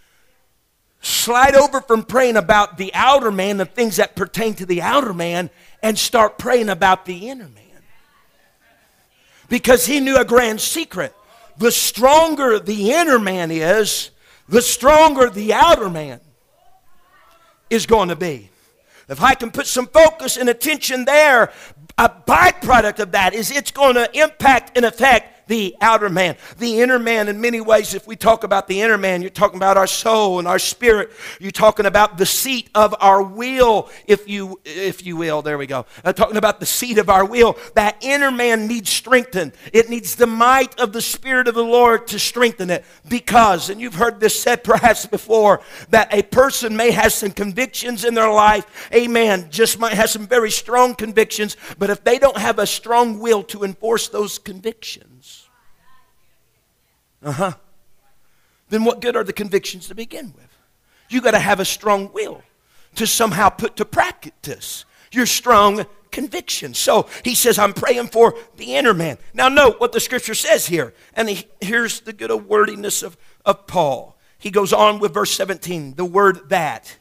slide 1.03 1.55
over 1.55 1.83
from 1.83 2.05
praying 2.05 2.39
about 2.39 2.79
the 2.79 2.91
outer 2.95 3.31
man, 3.31 3.59
the 3.59 3.67
things 3.67 3.97
that 3.97 4.17
pertain 4.17 4.55
to 4.55 4.65
the 4.65 4.81
outer 4.81 5.13
man, 5.13 5.51
and 5.83 5.99
start 5.99 6.39
praying 6.39 6.71
about 6.71 7.05
the 7.05 7.29
inner 7.29 7.49
man. 7.49 7.66
Because 9.49 9.87
he 9.87 10.01
knew 10.01 10.17
a 10.17 10.25
grand 10.25 10.61
secret. 10.61 11.15
The 11.59 11.71
stronger 11.71 12.59
the 12.59 12.93
inner 12.93 13.19
man 13.19 13.51
is, 13.51 14.11
the 14.49 14.63
stronger 14.63 15.31
the 15.31 15.53
outer 15.53 15.89
man 15.89 16.21
is 17.71 17.87
going 17.87 18.09
to 18.09 18.17
be. 18.17 18.51
If 19.09 19.23
I 19.23 19.35
can 19.35 19.51
put 19.51 19.67
some 19.67 19.87
focus 19.87 20.37
and 20.37 20.49
attention 20.49 21.05
there, 21.05 21.53
a 21.97 22.09
byproduct 22.09 22.99
of 22.99 23.13
that 23.13 23.35
is 23.35 23.51
it's 23.51 23.71
going 23.71 23.95
to 23.95 24.11
impact 24.19 24.77
and 24.77 24.85
affect 24.85 25.36
the 25.47 25.77
outer 25.81 26.09
man. 26.09 26.37
The 26.59 26.81
inner 26.81 26.99
man, 26.99 27.29
in 27.29 27.41
many 27.41 27.61
ways, 27.61 27.95
if 27.95 28.07
we 28.07 28.17
talk 28.17 28.45
about 28.45 28.69
the 28.69 28.81
inner 28.81 28.99
man, 28.99 29.23
you're 29.23 29.31
talking 29.31 29.57
about 29.57 29.77
our 29.77 29.87
soul 29.87 30.39
and 30.39 30.49
our 30.49 30.59
spirit. 30.59 31.11
You're 31.41 31.51
talking 31.51 31.87
about 31.87 32.19
the 32.19 32.27
seat 32.27 32.71
of 32.75 32.95
our 33.01 33.23
will, 33.23 33.91
if 34.07 34.29
you, 34.29 34.61
if 34.65 35.05
you 35.05 35.17
will. 35.17 35.43
There 35.43 35.59
we 35.59 35.67
go. 35.67 35.87
I'm 36.05 36.15
talking 36.15 36.37
about 36.37 36.61
the 36.61 36.67
seat 36.67 36.99
of 36.99 37.09
our 37.09 37.25
will. 37.25 37.57
That 37.75 37.97
inner 38.01 38.31
man 38.31 38.67
needs 38.67 38.91
strengthened. 38.91 39.53
It 39.73 39.89
needs 39.89 40.17
the 40.17 40.27
might 40.27 40.79
of 40.81 40.93
the 40.93 41.03
Spirit 41.03 41.49
of 41.49 41.55
the 41.55 41.65
Lord 41.65 42.07
to 42.09 42.19
strengthen 42.19 42.71
it. 42.71 42.85
Because, 43.09 43.71
and 43.71 43.81
you've 43.81 43.95
heard 43.95 44.21
this 44.21 44.41
said 44.41 44.65
perhaps 44.65 45.07
before, 45.07 45.61
that 45.91 46.13
a 46.13 46.23
person 46.23 46.77
may 46.77 46.91
have 46.91 47.13
some 47.13 47.31
convictions 47.31 48.05
in 48.05 48.15
their 48.15 48.33
life. 48.33 48.89
Amen. 48.93 49.49
Just 49.51 49.79
might 49.79 49.93
have 49.93 50.11
some 50.11 50.27
very 50.27 50.51
strong 50.51 50.95
convictions, 50.95 51.57
but 51.79 51.91
if 51.91 52.03
they 52.03 52.19
don't 52.19 52.37
have 52.37 52.59
a 52.59 52.67
strong 52.67 53.19
will 53.19 53.43
to 53.45 53.65
enforce 53.65 54.09
those 54.09 54.39
convictions, 54.39 55.16
uh 57.23 57.33
huh. 57.33 57.53
Then 58.69 58.85
what 58.85 59.01
good 59.01 59.17
are 59.17 59.25
the 59.25 59.33
convictions 59.33 59.89
to 59.89 59.95
begin 59.95 60.33
with? 60.37 60.57
You 61.09 61.21
got 61.21 61.33
to 61.33 61.39
have 61.39 61.61
a 61.61 61.65
strong 61.65 62.13
will 62.13 62.43
to 62.97 63.07
somehow 63.07 63.49
put 63.49 63.77
to 63.77 63.85
practice 63.85 64.85
your 65.13 65.27
strong 65.27 65.87
conviction. 66.11 66.75
So 66.75 67.09
he 67.25 67.35
says, 67.35 67.59
I'm 67.59 67.73
praying 67.73 68.09
for 68.09 68.35
the 68.57 68.75
inner 68.75 68.95
man. 68.95 69.19
Now, 69.35 69.49
note 69.49 69.81
what 69.81 69.93
the 69.93 70.01
scripture 70.01 70.35
says 70.35 70.67
here. 70.67 70.95
And 71.15 71.29
he, 71.29 71.47
here's 71.61 72.01
the 72.01 72.13
good 72.13 72.33
wordiness 72.49 73.03
of, 73.03 73.17
of 73.45 73.67
Paul. 73.67 74.17
He 74.39 74.51
goes 74.51 74.73
on 74.73 74.99
with 74.99 75.15
verse 75.15 75.33
17, 75.33 75.95
the 75.95 76.05
word 76.05 76.49
that. 76.49 76.99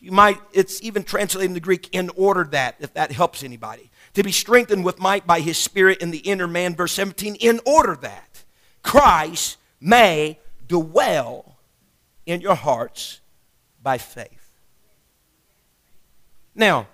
You 0.00 0.12
might, 0.12 0.40
it's 0.52 0.82
even 0.82 1.04
translated 1.04 1.50
in 1.50 1.54
the 1.54 1.60
Greek, 1.60 1.88
in 1.92 2.10
order 2.16 2.44
that, 2.50 2.76
if 2.80 2.94
that 2.94 3.12
helps 3.12 3.44
anybody. 3.44 3.90
To 4.14 4.22
be 4.22 4.32
strengthened 4.32 4.84
with 4.84 4.98
might 4.98 5.26
by 5.26 5.40
his 5.40 5.58
spirit 5.58 6.02
in 6.02 6.10
the 6.10 6.18
inner 6.18 6.48
man, 6.48 6.74
verse 6.74 6.92
17, 6.92 7.36
in 7.36 7.60
order 7.64 7.96
that 8.02 8.31
Christ 8.82 9.58
may 9.80 10.38
dwell 10.68 11.56
in 12.26 12.40
your 12.40 12.54
hearts 12.54 13.20
by 13.82 13.98
faith. 13.98 14.58
Now, 16.54 16.86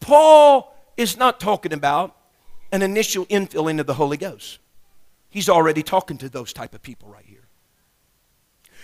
Paul 0.00 0.74
is 0.96 1.16
not 1.16 1.40
talking 1.40 1.72
about 1.72 2.16
an 2.72 2.82
initial 2.82 3.26
infilling 3.26 3.80
of 3.80 3.86
the 3.86 3.94
Holy 3.94 4.16
Ghost. 4.16 4.58
He's 5.30 5.48
already 5.48 5.82
talking 5.82 6.18
to 6.18 6.28
those 6.28 6.52
type 6.52 6.74
of 6.74 6.82
people 6.82 7.08
right 7.08 7.24
here. 7.24 7.48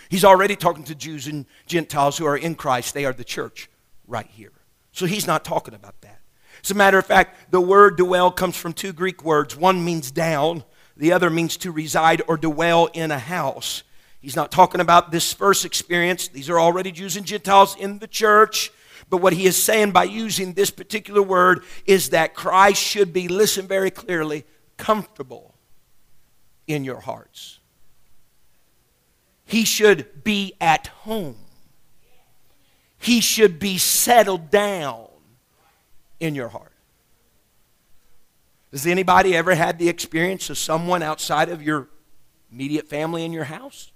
He's 0.09 0.25
already 0.25 0.57
talking 0.57 0.85
to 0.85 0.95
Jews 0.95 1.27
and 1.27 1.47
Gentiles 1.67 2.19
who 2.19 2.27
are 2.27 2.37
in 2.37 2.57
Christ. 2.57 2.95
They 2.95 3.05
are 3.05 3.13
the 3.13 3.25
church 3.25 3.71
right 4.09 4.27
here. 4.27 4.53
So 4.93 5.07
he's 5.07 5.27
not 5.27 5.45
talking 5.45 5.75
about 5.75 6.01
that. 6.01 6.21
As 6.65 6.71
a 6.71 6.75
matter 6.75 6.99
of 6.99 7.07
fact, 7.07 7.53
the 7.53 7.61
word 7.61 7.97
dwell 7.97 8.31
comes 8.31 8.57
from 8.57 8.73
two 8.73 8.93
Greek 8.93 9.25
words. 9.25 9.57
One 9.57 9.85
means 9.85 10.11
down, 10.11 10.65
the 11.01 11.13
other 11.13 11.31
means 11.31 11.57
to 11.57 11.73
reside 11.73 12.21
or 12.29 12.37
dwell 12.37 12.87
in 12.93 13.11
a 13.11 13.19
house. 13.19 13.85
He's 14.21 14.37
not 14.37 14.53
talking 14.53 14.83
about 14.83 15.11
this 15.11 15.33
first 15.33 15.65
experience. 15.65 16.29
These 16.29 16.51
are 16.51 16.61
already 16.61 16.93
Jews 16.93 17.17
and 17.17 17.25
Gentiles 17.25 17.75
in 17.75 18.01
the 18.01 18.07
church. 18.07 18.71
But 19.09 19.17
what 19.23 19.33
he 19.33 19.47
is 19.47 19.61
saying 19.61 19.93
by 19.93 20.05
using 20.05 20.53
this 20.53 20.71
particular 20.71 21.23
word 21.23 21.65
is 21.87 22.11
that 22.11 22.35
Christ 22.35 22.83
should 22.83 23.15
be, 23.15 23.29
listen 23.29 23.67
very 23.67 23.91
clearly, 23.91 24.45
comfortable 24.77 25.55
in 26.67 26.85
your 26.85 27.01
hearts. 27.01 27.61
He 29.47 29.65
should 29.65 30.23
be 30.23 30.53
at 30.61 30.89
home. 30.89 31.37
He 32.99 33.23
should 33.23 33.59
be 33.59 33.79
settled 33.79 34.51
down 34.51 35.09
in 36.21 36.35
your 36.35 36.49
heart. 36.49 36.70
Has 38.73 38.87
anybody 38.87 39.37
ever 39.37 39.55
had 39.55 39.79
the 39.79 39.89
experience 39.89 40.49
of 40.49 40.59
someone 40.59 41.03
outside 41.03 41.49
of 41.49 41.63
your 41.63 41.89
immediate 42.53 42.89
family 42.89 43.25
in 43.25 43.33
your 43.33 43.45
house? 43.45 43.91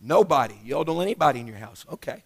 Nobody. 0.00 0.54
You 0.64 0.84
don't 0.84 1.02
anybody 1.02 1.40
in 1.40 1.46
your 1.46 1.56
house. 1.56 1.84
Okay. 1.92 2.22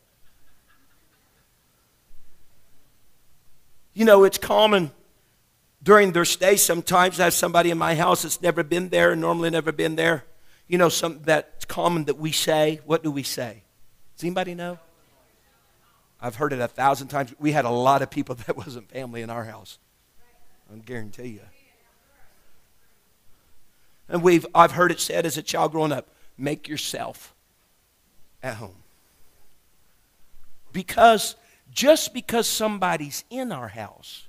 You 3.94 4.04
know, 4.04 4.24
it's 4.24 4.38
common 4.38 4.90
during 5.82 6.12
their 6.12 6.26
stay 6.26 6.56
sometimes 6.56 7.18
I 7.18 7.24
have 7.24 7.34
somebody 7.34 7.70
in 7.70 7.78
my 7.78 7.94
house 7.94 8.22
that's 8.22 8.42
never 8.42 8.62
been 8.62 8.90
there 8.90 9.16
normally 9.16 9.50
never 9.50 9.72
been 9.72 9.96
there. 9.96 10.24
You 10.68 10.78
know, 10.78 10.88
something 10.88 11.22
that's 11.24 11.64
common 11.64 12.04
that 12.04 12.18
we 12.18 12.32
say. 12.32 12.80
What 12.84 13.02
do 13.02 13.10
we 13.10 13.22
say? 13.22 13.62
Does 14.16 14.24
anybody 14.24 14.54
know? 14.54 14.78
I've 16.20 16.36
heard 16.36 16.52
it 16.52 16.60
a 16.60 16.68
thousand 16.68 17.08
times. 17.08 17.34
We 17.38 17.52
had 17.52 17.64
a 17.64 17.70
lot 17.70 18.02
of 18.02 18.10
people 18.10 18.34
that 18.46 18.56
wasn't 18.56 18.90
family 18.90 19.22
in 19.22 19.30
our 19.30 19.44
house. 19.44 19.78
I 20.72 20.78
guarantee 20.78 21.28
you. 21.28 21.40
And 24.08 24.22
we've, 24.22 24.46
I've 24.54 24.72
heard 24.72 24.90
it 24.90 25.00
said 25.00 25.26
as 25.26 25.36
a 25.36 25.42
child 25.42 25.72
growing 25.72 25.92
up 25.92 26.08
make 26.36 26.68
yourself 26.68 27.34
at 28.42 28.54
home. 28.54 28.74
Because 30.72 31.36
just 31.72 32.14
because 32.14 32.48
somebody's 32.48 33.24
in 33.30 33.52
our 33.52 33.68
house 33.68 34.26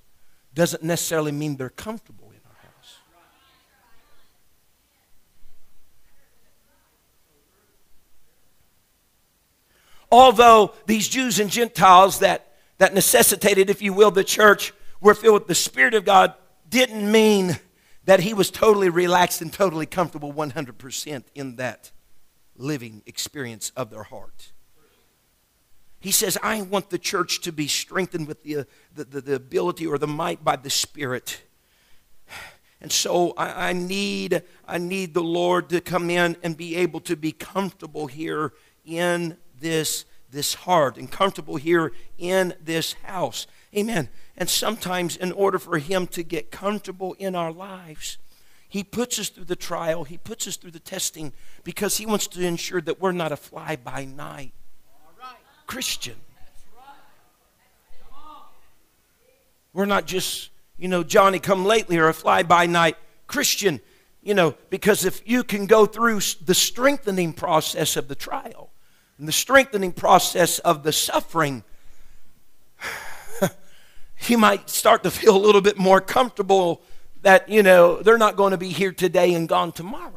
doesn't 0.54 0.84
necessarily 0.84 1.32
mean 1.32 1.58
they're 1.58 1.70
comfortable 1.70 2.30
in 2.30 2.40
our 2.46 2.70
house. 2.70 2.96
Although 10.12 10.74
these 10.86 11.08
Jews 11.08 11.40
and 11.40 11.50
Gentiles 11.50 12.20
that, 12.20 12.52
that 12.80 12.94
necessitated, 12.94 13.70
if 13.70 13.82
you 13.82 13.94
will, 13.94 14.12
the 14.12 14.24
church 14.24 14.74
were 15.02 15.16
filled 15.16 15.42
with 15.42 15.48
the 15.48 15.56
Spirit 15.56 15.94
of 15.94 16.06
God 16.06 16.34
didn't 16.70 17.12
mean 17.12 17.58
that 18.06 18.22
he 18.22 18.34
was 18.34 18.50
totally 18.50 18.90
relaxed 18.90 19.42
and 19.42 19.52
totally 19.52 19.86
comfortable 19.86 20.34
100% 20.34 21.24
in 21.36 21.56
that 21.58 21.92
living 22.56 23.02
experience 23.06 23.72
of 23.76 23.90
their 23.90 24.04
heart. 24.04 24.52
He 26.00 26.12
says, 26.12 26.38
I 26.42 26.62
want 26.64 26.90
the 26.90 26.98
church 26.98 27.42
to 27.42 27.52
be 27.52 27.68
strengthened 27.68 28.28
with 28.28 28.44
the, 28.44 28.58
uh, 28.58 28.64
the, 28.96 29.04
the, 29.04 29.22
the 29.22 29.36
ability 29.36 29.86
or 29.86 29.98
the 30.00 30.08
might 30.08 30.44
by 30.44 30.56
the 30.56 30.70
Spirit. 30.70 31.44
And 32.82 32.92
so 32.92 33.34
I, 33.38 33.70
I, 33.70 33.74
need, 33.74 34.42
I 34.68 34.80
need 34.80 35.14
the 35.14 35.22
Lord 35.22 35.70
to 35.70 35.80
come 35.80 36.10
in 36.10 36.36
and 36.42 36.58
be 36.58 36.76
able 36.78 37.00
to 37.02 37.16
be 37.16 37.32
comfortable 37.32 38.08
here 38.08 38.54
in 38.84 39.38
this, 39.60 40.06
this 40.32 40.56
heart 40.56 40.98
and 40.98 41.12
comfortable 41.12 41.58
here 41.58 41.92
in 42.18 42.56
this 42.60 42.94
house. 43.04 43.46
Amen. 43.76 44.10
And 44.36 44.50
sometimes, 44.50 45.16
in 45.16 45.32
order 45.32 45.58
for 45.58 45.78
Him 45.78 46.08
to 46.08 46.24
get 46.24 46.52
comfortable 46.52 47.16
in 47.20 47.36
our 47.36 47.52
lives, 47.52 48.18
He 48.68 48.84
puts 48.84 49.18
us 49.20 49.30
through 49.30 49.46
the 49.46 49.56
trial, 49.56 50.04
He 50.04 50.18
puts 50.18 50.48
us 50.48 50.58
through 50.58 50.72
the 50.72 50.80
testing 50.80 51.34
because 51.64 51.98
He 51.98 52.06
wants 52.06 52.28
to 52.28 52.46
ensure 52.46 52.82
that 52.82 53.00
we're 53.00 53.12
not 53.12 53.32
a 53.32 53.38
fly 53.38 53.76
by 53.76 54.06
night 54.06 54.54
Christian. 55.68 56.16
We're 59.74 59.86
not 59.86 60.06
just, 60.06 60.50
you 60.78 60.90
know, 60.90 61.02
Johnny 61.02 61.40
come 61.40 61.64
lately 61.64 61.98
or 61.98 62.10
a 62.10 62.14
fly 62.14 62.44
by 62.44 62.66
night 62.66 62.98
Christian, 63.28 63.80
you 64.22 64.34
know, 64.34 64.56
because 64.70 65.06
if 65.06 65.22
you 65.26 65.46
can 65.46 65.66
go 65.66 65.86
through 65.86 66.20
the 66.44 66.54
strengthening 66.54 67.32
process 67.32 67.96
of 67.96 68.10
the 68.10 68.16
trial 68.16 68.72
and 69.18 69.30
the 69.30 69.32
strengthening 69.32 69.94
process 69.94 70.60
of 70.60 70.84
the 70.84 70.92
suffering, 70.92 71.64
you 74.30 74.38
might 74.38 74.70
start 74.70 75.04
to 75.04 75.12
feel 75.12 75.36
a 75.36 75.40
little 75.40 75.62
bit 75.62 75.78
more 75.78 76.02
comfortable 76.02 76.82
that, 77.22 77.50
you 77.50 77.64
know, 77.64 78.02
they're 78.02 78.18
not 78.18 78.36
going 78.36 78.52
to 78.52 78.58
be 78.58 78.70
here 78.70 78.92
today 78.92 79.34
and 79.34 79.48
gone 79.48 79.72
tomorrow. 79.72 80.14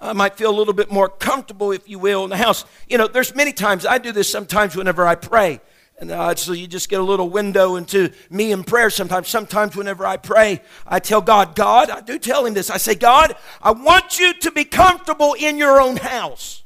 I 0.00 0.12
might 0.14 0.36
feel 0.36 0.50
a 0.50 0.56
little 0.56 0.72
bit 0.72 0.90
more 0.90 1.08
comfortable, 1.08 1.72
if 1.72 1.88
you 1.88 1.98
will, 1.98 2.24
in 2.24 2.30
the 2.30 2.36
house. 2.36 2.64
You 2.88 2.98
know, 2.98 3.06
there's 3.06 3.34
many 3.34 3.52
times 3.52 3.84
I 3.84 3.98
do 3.98 4.12
this 4.12 4.30
sometimes 4.30 4.74
whenever 4.74 5.06
I 5.06 5.14
pray. 5.14 5.60
And 5.98 6.10
uh, 6.10 6.34
so 6.34 6.52
you 6.52 6.66
just 6.66 6.88
get 6.88 7.00
a 7.00 7.04
little 7.04 7.28
window 7.28 7.76
into 7.76 8.10
me 8.30 8.52
in 8.52 8.64
prayer 8.64 8.88
sometimes. 8.88 9.28
Sometimes, 9.28 9.76
whenever 9.76 10.06
I 10.06 10.16
pray, 10.16 10.62
I 10.86 10.98
tell 10.98 11.20
God, 11.20 11.54
God, 11.54 11.90
I 11.90 12.00
do 12.00 12.18
tell 12.18 12.46
Him 12.46 12.54
this. 12.54 12.70
I 12.70 12.78
say, 12.78 12.94
God, 12.94 13.36
I 13.60 13.72
want 13.72 14.18
you 14.18 14.32
to 14.32 14.50
be 14.50 14.64
comfortable 14.64 15.34
in 15.34 15.58
your 15.58 15.78
own 15.78 15.98
house. 15.98 16.62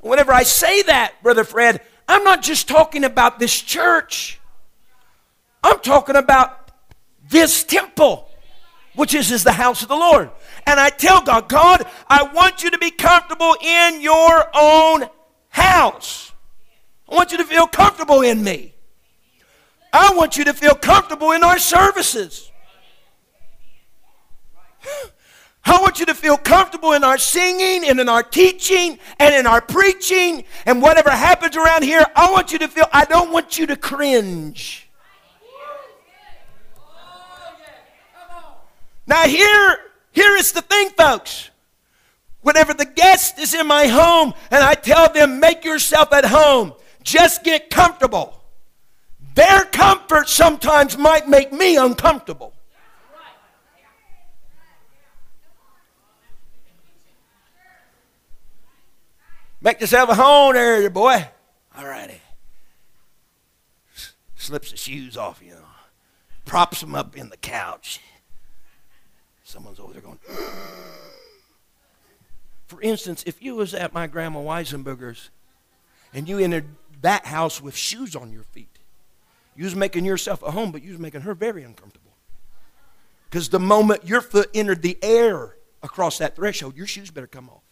Whenever 0.00 0.32
I 0.32 0.44
say 0.44 0.82
that, 0.82 1.14
Brother 1.24 1.42
Fred, 1.42 1.80
I'm 2.06 2.22
not 2.22 2.42
just 2.42 2.68
talking 2.68 3.02
about 3.02 3.40
this 3.40 3.60
church, 3.60 4.39
I'm 5.62 5.80
talking 5.80 6.16
about 6.16 6.70
this 7.28 7.64
temple, 7.64 8.28
which 8.94 9.14
is, 9.14 9.30
is 9.30 9.44
the 9.44 9.52
house 9.52 9.82
of 9.82 9.88
the 9.88 9.96
Lord. 9.96 10.30
And 10.66 10.80
I 10.80 10.90
tell 10.90 11.22
God, 11.22 11.48
God, 11.48 11.86
I 12.08 12.22
want 12.22 12.62
you 12.62 12.70
to 12.70 12.78
be 12.78 12.90
comfortable 12.90 13.56
in 13.62 14.00
your 14.00 14.50
own 14.54 15.04
house. 15.48 16.32
I 17.08 17.14
want 17.14 17.32
you 17.32 17.38
to 17.38 17.44
feel 17.44 17.66
comfortable 17.66 18.22
in 18.22 18.42
me. 18.42 18.74
I 19.92 20.14
want 20.14 20.36
you 20.36 20.44
to 20.44 20.54
feel 20.54 20.74
comfortable 20.74 21.32
in 21.32 21.42
our 21.42 21.58
services. 21.58 22.50
I 25.64 25.80
want 25.80 26.00
you 26.00 26.06
to 26.06 26.14
feel 26.14 26.38
comfortable 26.38 26.92
in 26.92 27.04
our 27.04 27.18
singing 27.18 27.88
and 27.88 28.00
in 28.00 28.08
our 28.08 28.22
teaching 28.22 28.98
and 29.18 29.34
in 29.34 29.46
our 29.46 29.60
preaching 29.60 30.44
and 30.64 30.80
whatever 30.80 31.10
happens 31.10 31.56
around 31.56 31.82
here. 31.82 32.04
I 32.16 32.30
want 32.30 32.52
you 32.52 32.58
to 32.60 32.68
feel, 32.68 32.86
I 32.92 33.04
don't 33.04 33.30
want 33.30 33.58
you 33.58 33.66
to 33.66 33.76
cringe. 33.76 34.89
Now, 39.10 39.26
here, 39.26 39.78
here 40.12 40.36
is 40.36 40.52
the 40.52 40.62
thing, 40.62 40.90
folks. 40.90 41.50
Whenever 42.42 42.72
the 42.72 42.84
guest 42.84 43.40
is 43.40 43.52
in 43.54 43.66
my 43.66 43.88
home 43.88 44.32
and 44.52 44.62
I 44.62 44.74
tell 44.74 45.12
them, 45.12 45.40
make 45.40 45.64
yourself 45.64 46.12
at 46.12 46.24
home, 46.24 46.74
just 47.02 47.42
get 47.42 47.70
comfortable. 47.70 48.40
Their 49.34 49.64
comfort 49.64 50.28
sometimes 50.28 50.96
might 50.96 51.28
make 51.28 51.52
me 51.52 51.76
uncomfortable. 51.76 52.54
Make 59.60 59.80
yourself 59.80 60.08
a 60.08 60.14
home 60.14 60.54
there, 60.54 60.88
boy. 60.88 61.26
All 61.76 61.84
righty. 61.84 62.20
Slips 64.36 64.70
the 64.70 64.76
shoes 64.76 65.16
off, 65.16 65.42
you 65.44 65.54
know. 65.54 65.64
Props 66.44 66.80
them 66.80 66.94
up 66.94 67.16
in 67.16 67.28
the 67.28 67.36
couch. 67.36 68.00
Someone's 69.50 69.80
over 69.80 69.92
there 69.92 70.02
going. 70.02 70.18
For 72.68 72.80
instance, 72.82 73.24
if 73.26 73.42
you 73.42 73.56
was 73.56 73.74
at 73.74 73.92
my 73.92 74.06
grandma 74.06 74.38
Weisenberger's 74.38 75.30
and 76.14 76.28
you 76.28 76.38
entered 76.38 76.66
that 77.02 77.26
house 77.26 77.60
with 77.60 77.74
shoes 77.76 78.14
on 78.14 78.32
your 78.32 78.44
feet, 78.44 78.78
you 79.56 79.64
was 79.64 79.74
making 79.74 80.04
yourself 80.04 80.44
at 80.44 80.50
home, 80.50 80.70
but 80.70 80.84
you 80.84 80.92
was 80.92 81.00
making 81.00 81.22
her 81.22 81.34
very 81.34 81.64
uncomfortable. 81.64 82.12
Because 83.28 83.48
the 83.48 83.58
moment 83.58 84.06
your 84.06 84.20
foot 84.20 84.50
entered 84.54 84.82
the 84.82 84.96
air 85.02 85.56
across 85.82 86.18
that 86.18 86.36
threshold, 86.36 86.76
your 86.76 86.86
shoes 86.86 87.10
better 87.10 87.26
come 87.26 87.48
off. 87.48 87.62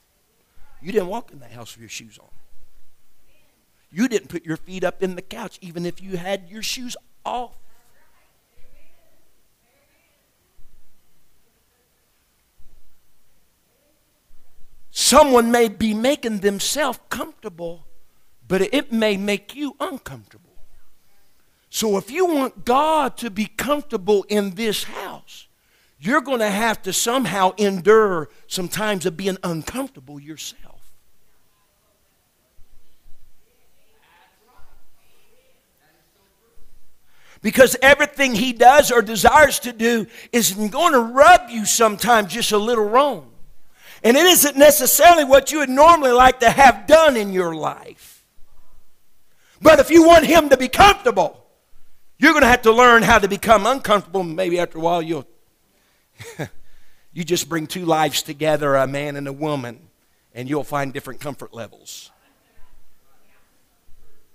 You 0.83 0.91
didn't 0.91 1.09
walk 1.09 1.31
in 1.31 1.39
that 1.41 1.53
house 1.53 1.77
with 1.77 1.83
your 1.83 1.89
shoes 1.89 2.19
on. 2.19 2.29
You 3.93 4.09
didn't 4.09 4.29
put 4.29 4.45
your 4.45 4.57
feet 4.57 4.83
up 4.83 5.01
in 5.01 5.15
the 5.15 5.23
couch, 5.23 5.59
even 5.61 5.87
if 5.87 6.03
you 6.03 6.17
had 6.17 6.49
your 6.49 6.63
shoes 6.63 6.97
off. 7.25 7.57
Someone 15.01 15.53
may 15.53 15.69
be 15.69 15.95
making 15.95 16.41
themselves 16.41 16.99
comfortable, 17.09 17.87
but 18.49 18.61
it 18.61 18.91
may 18.91 19.17
make 19.17 19.55
you 19.55 19.77
uncomfortable. 19.79 20.57
So 21.71 21.99
if 21.99 22.11
you 22.11 22.27
want 22.27 22.65
God 22.65 23.17
to 23.19 23.31
be 23.31 23.47
comfortable 23.47 24.27
in 24.29 24.57
this 24.57 24.83
house, 24.83 25.47
you're 26.01 26.21
going 26.21 26.41
to 26.41 26.51
have 26.51 26.83
to 26.83 26.93
somehow 26.93 27.53
endure 27.59 28.29
some 28.49 28.67
times 28.67 29.07
of 29.07 29.17
being 29.17 29.39
uncomfortable 29.45 30.19
yourself. 30.19 30.93
Because 37.41 37.77
everything 37.81 38.35
he 38.35 38.53
does 38.53 38.91
or 38.91 39.01
desires 39.01 39.61
to 39.61 39.73
do 39.73 40.09
is 40.33 40.55
going 40.55 40.93
to 40.93 41.01
rub 41.01 41.51
you 41.51 41.67
sometimes 41.67 42.33
just 42.33 42.51
a 42.51 42.59
little 42.59 42.89
wrong. 42.89 43.31
And 44.03 44.17
it 44.17 44.27
isn't 44.27 44.57
necessarily 44.57 45.25
what 45.25 45.51
you 45.51 45.59
would 45.59 45.69
normally 45.69 46.13
like 46.13 46.41
to 46.41 46.51
have 46.51 46.87
done 46.87 47.17
in 47.17 47.33
your 47.33 47.55
life. 47.55 48.25
But 49.61 49.81
if 49.81 49.91
you 49.91 50.07
want 50.07 50.25
him 50.25 50.51
to 50.51 50.57
be 50.57 50.69
comfortable, 50.69 51.45
you're 52.19 52.33
going 52.33 52.43
to 52.43 52.49
have 52.49 52.63
to 52.63 52.73
learn 52.73 53.03
how 53.03 53.19
to 53.19 53.29
become 53.29 53.67
uncomfortable. 53.67 54.23
Maybe 54.23 54.59
after 54.59 54.79
a 54.79 54.81
while, 54.81 55.03
you'll. 55.03 55.27
you 57.13 57.25
just 57.25 57.49
bring 57.49 57.67
two 57.67 57.85
lives 57.85 58.23
together, 58.23 58.75
a 58.77 58.87
man 58.87 59.17
and 59.17 59.27
a 59.27 59.33
woman, 59.33 59.81
and 60.35 60.49
you'll 60.49 60.65
find 60.65 60.93
different 60.93 61.21
comfort 61.21 61.53
levels. 61.55 62.11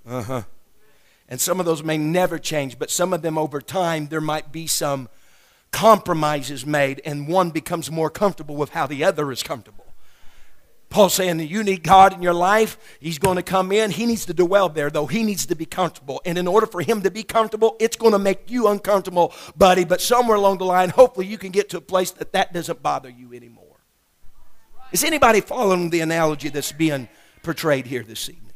Uh 0.06 0.24
huh. 0.24 0.42
And 1.30 1.40
some 1.40 1.60
of 1.60 1.66
those 1.66 1.84
may 1.84 1.98
never 1.98 2.38
change, 2.38 2.78
but 2.78 2.90
some 2.90 3.14
of 3.14 3.22
them 3.22 3.38
over 3.38 3.62
time, 3.62 4.08
there 4.08 4.22
might 4.22 4.52
be 4.52 4.68
some 4.68 5.08
compromises 5.74 6.66
made, 6.66 7.02
and 7.04 7.28
one 7.28 7.50
becomes 7.50 7.92
more 7.92 8.10
comfortable 8.10 8.56
with 8.56 8.70
how 8.70 8.88
the 8.88 9.04
other 9.04 9.30
is 9.32 9.44
comfortable. 9.44 9.84
Paul's 10.90 11.16
saying 11.16 11.40
you 11.40 11.64
need 11.64 11.84
God 11.84 12.14
in 12.14 12.22
your 12.22 12.36
life. 12.36 12.78
He's 13.00 13.18
going 13.18 13.38
to 13.38 13.42
come 13.42 13.72
in. 13.72 13.90
He 13.90 14.06
needs 14.06 14.26
to 14.28 14.34
dwell 14.34 14.70
there, 14.70 14.92
though. 14.92 15.08
He 15.08 15.24
needs 15.24 15.48
to 15.48 15.56
be 15.56 15.66
comfortable. 15.66 16.22
And 16.24 16.38
in 16.38 16.48
order 16.48 16.68
for 16.68 16.82
him 16.82 17.02
to 17.02 17.10
be 17.10 17.24
comfortable, 17.24 17.76
it's 17.80 17.98
going 17.98 18.12
to 18.12 18.20
make 18.20 18.52
you 18.52 18.68
uncomfortable, 18.68 19.34
buddy. 19.58 19.86
But 19.86 20.02
somewhere 20.02 20.38
along 20.38 20.60
the 20.60 20.66
line, 20.66 20.90
hopefully 20.90 21.26
you 21.26 21.40
can 21.40 21.52
get 21.52 21.70
to 21.70 21.78
a 21.78 21.82
place 21.82 22.12
that 22.12 22.32
that 22.34 22.54
doesn't 22.54 22.84
bother 22.84 23.10
you 23.10 23.34
anymore. 23.34 23.80
Is 24.92 25.04
anybody 25.04 25.42
following 25.42 25.90
the 25.90 26.02
analogy 26.02 26.50
that's 26.50 26.72
being 26.72 27.10
portrayed 27.42 27.88
here 27.88 28.04
this 28.04 28.30
evening? 28.30 28.52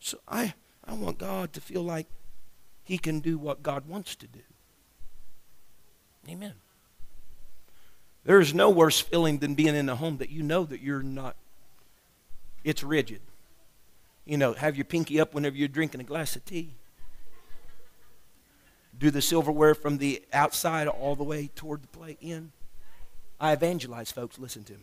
So 0.00 0.18
I, 0.26 0.54
I 0.84 0.94
want 0.94 1.18
God 1.18 1.52
to 1.52 1.60
feel 1.60 1.84
like 1.84 2.08
He 2.90 2.98
can 2.98 3.20
do 3.20 3.38
what 3.38 3.62
God 3.62 3.86
wants 3.86 4.16
to 4.16 4.26
do. 4.26 4.40
Amen. 6.28 6.54
There 8.24 8.40
is 8.40 8.52
no 8.52 8.68
worse 8.68 8.98
feeling 8.98 9.38
than 9.38 9.54
being 9.54 9.76
in 9.76 9.88
a 9.88 9.94
home 9.94 10.16
that 10.16 10.30
you 10.30 10.42
know 10.42 10.64
that 10.64 10.80
you're 10.80 11.00
not, 11.00 11.36
it's 12.64 12.82
rigid. 12.82 13.20
You 14.24 14.38
know, 14.38 14.54
have 14.54 14.74
your 14.74 14.86
pinky 14.86 15.20
up 15.20 15.34
whenever 15.34 15.54
you're 15.54 15.68
drinking 15.68 16.00
a 16.00 16.04
glass 16.04 16.34
of 16.34 16.44
tea. 16.44 16.70
Do 18.98 19.12
the 19.12 19.22
silverware 19.22 19.76
from 19.76 19.98
the 19.98 20.24
outside 20.32 20.88
all 20.88 21.14
the 21.14 21.22
way 21.22 21.48
toward 21.54 21.84
the 21.84 21.88
plate 21.96 22.18
in. 22.20 22.50
I 23.38 23.52
evangelize, 23.52 24.10
folks. 24.10 24.36
Listen 24.36 24.64
to 24.64 24.72
me. 24.72 24.78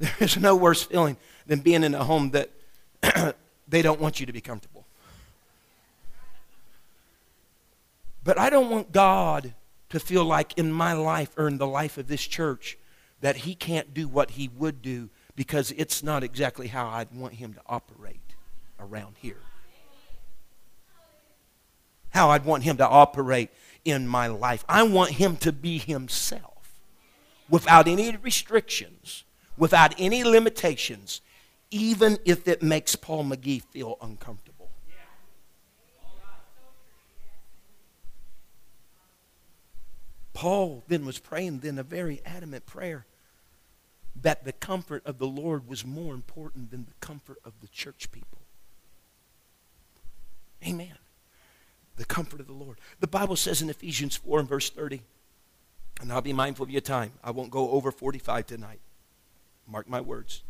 There 0.00 0.16
is 0.18 0.36
no 0.36 0.56
worse 0.56 0.82
feeling 0.82 1.16
than 1.46 1.60
being 1.60 1.84
in 1.84 1.94
a 1.94 2.02
home 2.02 2.32
that 2.32 2.50
they 3.74 3.82
don't 3.82 4.00
want 4.00 4.20
you 4.20 4.26
to 4.26 4.32
be 4.32 4.40
comfortable. 4.40 4.86
But 8.22 8.38
I 8.38 8.48
don't 8.48 8.70
want 8.70 8.92
God 8.92 9.54
to 9.90 10.00
feel 10.00 10.24
like 10.24 10.56
in 10.56 10.72
my 10.72 10.92
life 10.92 11.30
or 11.36 11.48
in 11.48 11.58
the 11.58 11.66
life 11.66 11.98
of 11.98 12.06
this 12.06 12.22
church 12.22 12.78
that 13.20 13.36
He 13.38 13.54
can't 13.54 13.92
do 13.92 14.08
what 14.08 14.32
He 14.32 14.48
would 14.48 14.80
do 14.80 15.10
because 15.36 15.72
it's 15.72 16.02
not 16.02 16.22
exactly 16.22 16.68
how 16.68 16.86
I'd 16.88 17.12
want 17.14 17.34
Him 17.34 17.54
to 17.54 17.60
operate 17.66 18.34
around 18.78 19.16
here. 19.20 19.40
How 22.10 22.30
I'd 22.30 22.44
want 22.44 22.62
Him 22.62 22.76
to 22.78 22.88
operate 22.88 23.50
in 23.84 24.06
my 24.06 24.28
life. 24.28 24.64
I 24.68 24.84
want 24.84 25.10
Him 25.12 25.36
to 25.38 25.52
be 25.52 25.78
Himself 25.78 26.80
without 27.50 27.88
any 27.88 28.16
restrictions 28.16 29.24
without 29.56 29.94
any 29.98 30.24
limitations, 30.24 31.20
even 31.74 32.18
if 32.24 32.46
it 32.46 32.62
makes 32.62 32.94
Paul 32.94 33.24
McGee 33.24 33.60
feel 33.60 33.98
uncomfortable. 34.00 34.70
Paul 40.32 40.84
then 40.86 41.04
was 41.04 41.18
praying 41.18 41.60
then 41.60 41.78
a 41.78 41.82
very 41.82 42.22
adamant 42.24 42.64
prayer 42.64 43.06
that 44.22 44.44
the 44.44 44.52
comfort 44.52 45.04
of 45.04 45.18
the 45.18 45.26
Lord 45.26 45.66
was 45.66 45.84
more 45.84 46.14
important 46.14 46.70
than 46.70 46.84
the 46.84 46.94
comfort 47.00 47.38
of 47.44 47.54
the 47.60 47.66
church 47.66 48.12
people. 48.12 48.38
Amen. 50.64 50.94
The 51.96 52.04
comfort 52.04 52.38
of 52.38 52.46
the 52.46 52.52
Lord. 52.52 52.78
The 53.00 53.08
Bible 53.08 53.34
says 53.34 53.60
in 53.60 53.68
Ephesians 53.68 54.14
4 54.14 54.40
and 54.40 54.48
verse 54.48 54.70
30, 54.70 55.02
and 56.00 56.12
I'll 56.12 56.20
be 56.20 56.32
mindful 56.32 56.64
of 56.64 56.70
your 56.70 56.80
time. 56.80 57.12
I 57.24 57.32
won't 57.32 57.50
go 57.50 57.70
over 57.70 57.90
45 57.90 58.46
tonight. 58.46 58.80
Mark 59.66 59.88
my 59.88 60.00
words. 60.00 60.44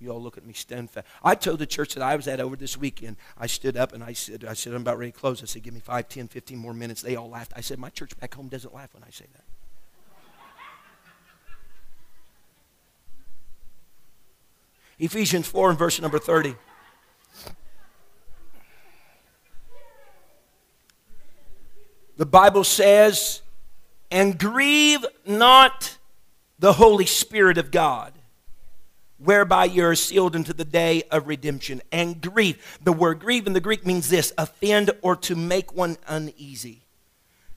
You 0.00 0.10
all 0.10 0.22
look 0.22 0.36
at 0.38 0.46
me 0.46 0.52
steadfast. 0.52 1.06
I 1.24 1.34
told 1.34 1.58
the 1.58 1.66
church 1.66 1.94
that 1.94 2.02
I 2.02 2.14
was 2.14 2.28
at 2.28 2.38
over 2.38 2.54
this 2.54 2.76
weekend. 2.76 3.16
I 3.36 3.48
stood 3.48 3.76
up 3.76 3.92
and 3.92 4.04
I 4.04 4.12
said, 4.12 4.44
I 4.44 4.54
said, 4.54 4.72
I'm 4.72 4.82
about 4.82 4.98
ready 4.98 5.10
to 5.10 5.18
close. 5.18 5.42
I 5.42 5.46
said, 5.46 5.62
give 5.62 5.74
me 5.74 5.80
five, 5.80 6.08
ten, 6.08 6.28
fifteen 6.28 6.58
more 6.58 6.72
minutes. 6.72 7.02
They 7.02 7.16
all 7.16 7.28
laughed. 7.28 7.52
I 7.56 7.60
said, 7.60 7.78
my 7.78 7.90
church 7.90 8.16
back 8.18 8.34
home 8.34 8.48
doesn't 8.48 8.72
laugh 8.72 8.94
when 8.94 9.02
I 9.02 9.10
say 9.10 9.26
that. 9.32 9.44
Ephesians 15.00 15.46
4 15.46 15.70
and 15.70 15.78
verse 15.78 16.00
number 16.00 16.18
30. 16.18 16.56
The 22.16 22.26
Bible 22.26 22.64
says, 22.64 23.42
and 24.10 24.38
grieve 24.38 25.04
not 25.24 25.98
the 26.58 26.72
Holy 26.74 27.06
Spirit 27.06 27.58
of 27.58 27.70
God 27.70 28.17
whereby 29.18 29.64
you 29.64 29.84
are 29.84 29.94
sealed 29.94 30.34
into 30.34 30.52
the 30.52 30.64
day 30.64 31.02
of 31.10 31.26
redemption. 31.26 31.82
And 31.92 32.20
grieve. 32.20 32.78
The 32.82 32.92
word 32.92 33.20
grieve 33.20 33.46
in 33.46 33.52
the 33.52 33.60
Greek 33.60 33.86
means 33.86 34.08
this 34.08 34.32
offend 34.38 34.90
or 35.02 35.16
to 35.16 35.34
make 35.34 35.74
one 35.74 35.96
uneasy. 36.06 36.84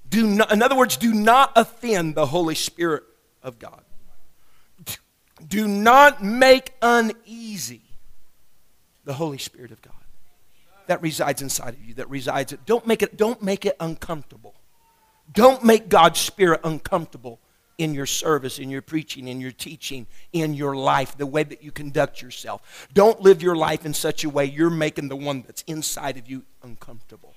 Do 0.10 0.28
not, 0.28 0.52
in 0.52 0.62
other 0.62 0.76
words, 0.76 0.98
do 0.98 1.14
not 1.14 1.54
offend 1.56 2.16
the 2.16 2.26
Holy 2.26 2.56
Spirit 2.56 3.04
of 3.42 3.60
God. 3.60 3.84
Do 5.48 5.68
not 5.68 6.24
make 6.24 6.74
uneasy 6.82 7.82
the 9.06 9.14
Holy 9.14 9.38
Spirit 9.38 9.72
of 9.72 9.82
God 9.82 9.94
that 10.88 11.02
resides 11.02 11.42
inside 11.42 11.74
of 11.74 11.82
you, 11.84 11.94
that 11.96 12.10
resides. 12.10 12.54
Don't 12.66 12.86
make 12.86 13.02
it, 13.02 13.16
don't 13.16 13.42
make 13.42 13.66
it 13.66 13.78
uncomfortable. 13.80 14.56
Don't 15.32 15.64
make 15.64 15.88
God's 15.88 16.20
Spirit 16.20 16.60
uncomfortable 16.66 17.40
in 17.82 17.96
your 17.96 18.06
service, 18.06 18.60
in 18.60 18.70
your 18.70 18.84
preaching, 18.84 19.28
in 19.28 19.42
your 19.42 19.52
teaching, 19.52 20.06
in 20.34 20.54
your 20.54 20.76
life, 20.76 21.18
the 21.18 21.26
way 21.26 21.44
that 21.44 21.64
you 21.64 21.72
conduct 21.72 22.22
yourself. 22.22 22.88
Don't 22.94 23.20
live 23.22 23.42
your 23.42 23.56
life 23.56 23.86
in 23.86 23.94
such 23.94 24.24
a 24.24 24.30
way 24.30 24.46
you're 24.46 24.70
making 24.70 25.08
the 25.08 25.16
one 25.16 25.42
that's 25.42 25.64
inside 25.64 26.18
of 26.18 26.30
you 26.30 26.44
uncomfortable. 26.62 27.34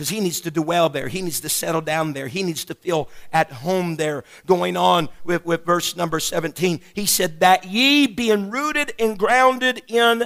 because 0.00 0.08
he 0.08 0.20
needs 0.20 0.40
to 0.40 0.50
dwell 0.50 0.88
there. 0.88 1.08
He 1.08 1.20
needs 1.20 1.40
to 1.40 1.50
settle 1.50 1.82
down 1.82 2.14
there. 2.14 2.26
He 2.26 2.42
needs 2.42 2.64
to 2.64 2.74
feel 2.74 3.10
at 3.34 3.52
home 3.52 3.96
there. 3.96 4.24
Going 4.46 4.74
on 4.74 5.10
with, 5.24 5.44
with 5.44 5.66
verse 5.66 5.94
number 5.94 6.18
17, 6.18 6.80
he 6.94 7.04
said, 7.04 7.40
That 7.40 7.66
ye 7.66 8.06
being 8.06 8.48
rooted 8.48 8.94
and 8.98 9.18
grounded 9.18 9.82
in 9.88 10.24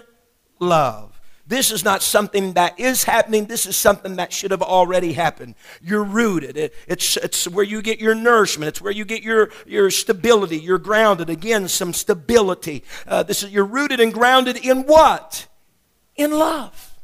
love. 0.60 1.13
This 1.46 1.70
is 1.70 1.84
not 1.84 2.02
something 2.02 2.54
that 2.54 2.80
is 2.80 3.04
happening. 3.04 3.44
This 3.46 3.66
is 3.66 3.76
something 3.76 4.16
that 4.16 4.32
should 4.32 4.50
have 4.50 4.62
already 4.62 5.12
happened. 5.12 5.56
You're 5.82 6.04
rooted. 6.04 6.56
It, 6.56 6.74
it's, 6.88 7.18
it's 7.18 7.46
where 7.46 7.64
you 7.64 7.82
get 7.82 8.00
your 8.00 8.14
nourishment. 8.14 8.68
It's 8.68 8.80
where 8.80 8.92
you 8.92 9.04
get 9.04 9.22
your, 9.22 9.50
your 9.66 9.90
stability. 9.90 10.58
You're 10.58 10.78
grounded. 10.78 11.28
Again, 11.28 11.68
some 11.68 11.92
stability. 11.92 12.82
Uh, 13.06 13.24
this 13.24 13.42
is, 13.42 13.50
you're 13.50 13.66
rooted 13.66 14.00
and 14.00 14.12
grounded 14.12 14.56
in 14.56 14.84
what? 14.84 15.46
In 16.16 16.30
love. 16.30 16.98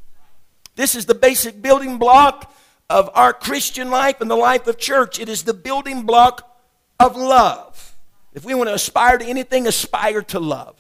This 0.74 0.94
is 0.94 1.05
the 1.05 1.14
basic 1.14 1.61
building 1.61 1.98
block 1.98 2.55
of 2.88 3.11
our 3.12 3.35
Christian 3.35 3.90
life 3.90 4.22
and 4.22 4.31
the 4.31 4.37
life 4.37 4.66
of 4.66 4.79
church. 4.79 5.20
It 5.20 5.29
is 5.29 5.42
the 5.42 5.53
building 5.53 6.05
block 6.05 6.50
of 6.98 7.14
love. 7.14 7.94
If 8.33 8.44
we 8.46 8.55
want 8.55 8.68
to 8.68 8.74
aspire 8.74 9.18
to 9.18 9.24
anything, 9.24 9.66
aspire 9.66 10.22
to 10.22 10.40
love. 10.40 10.76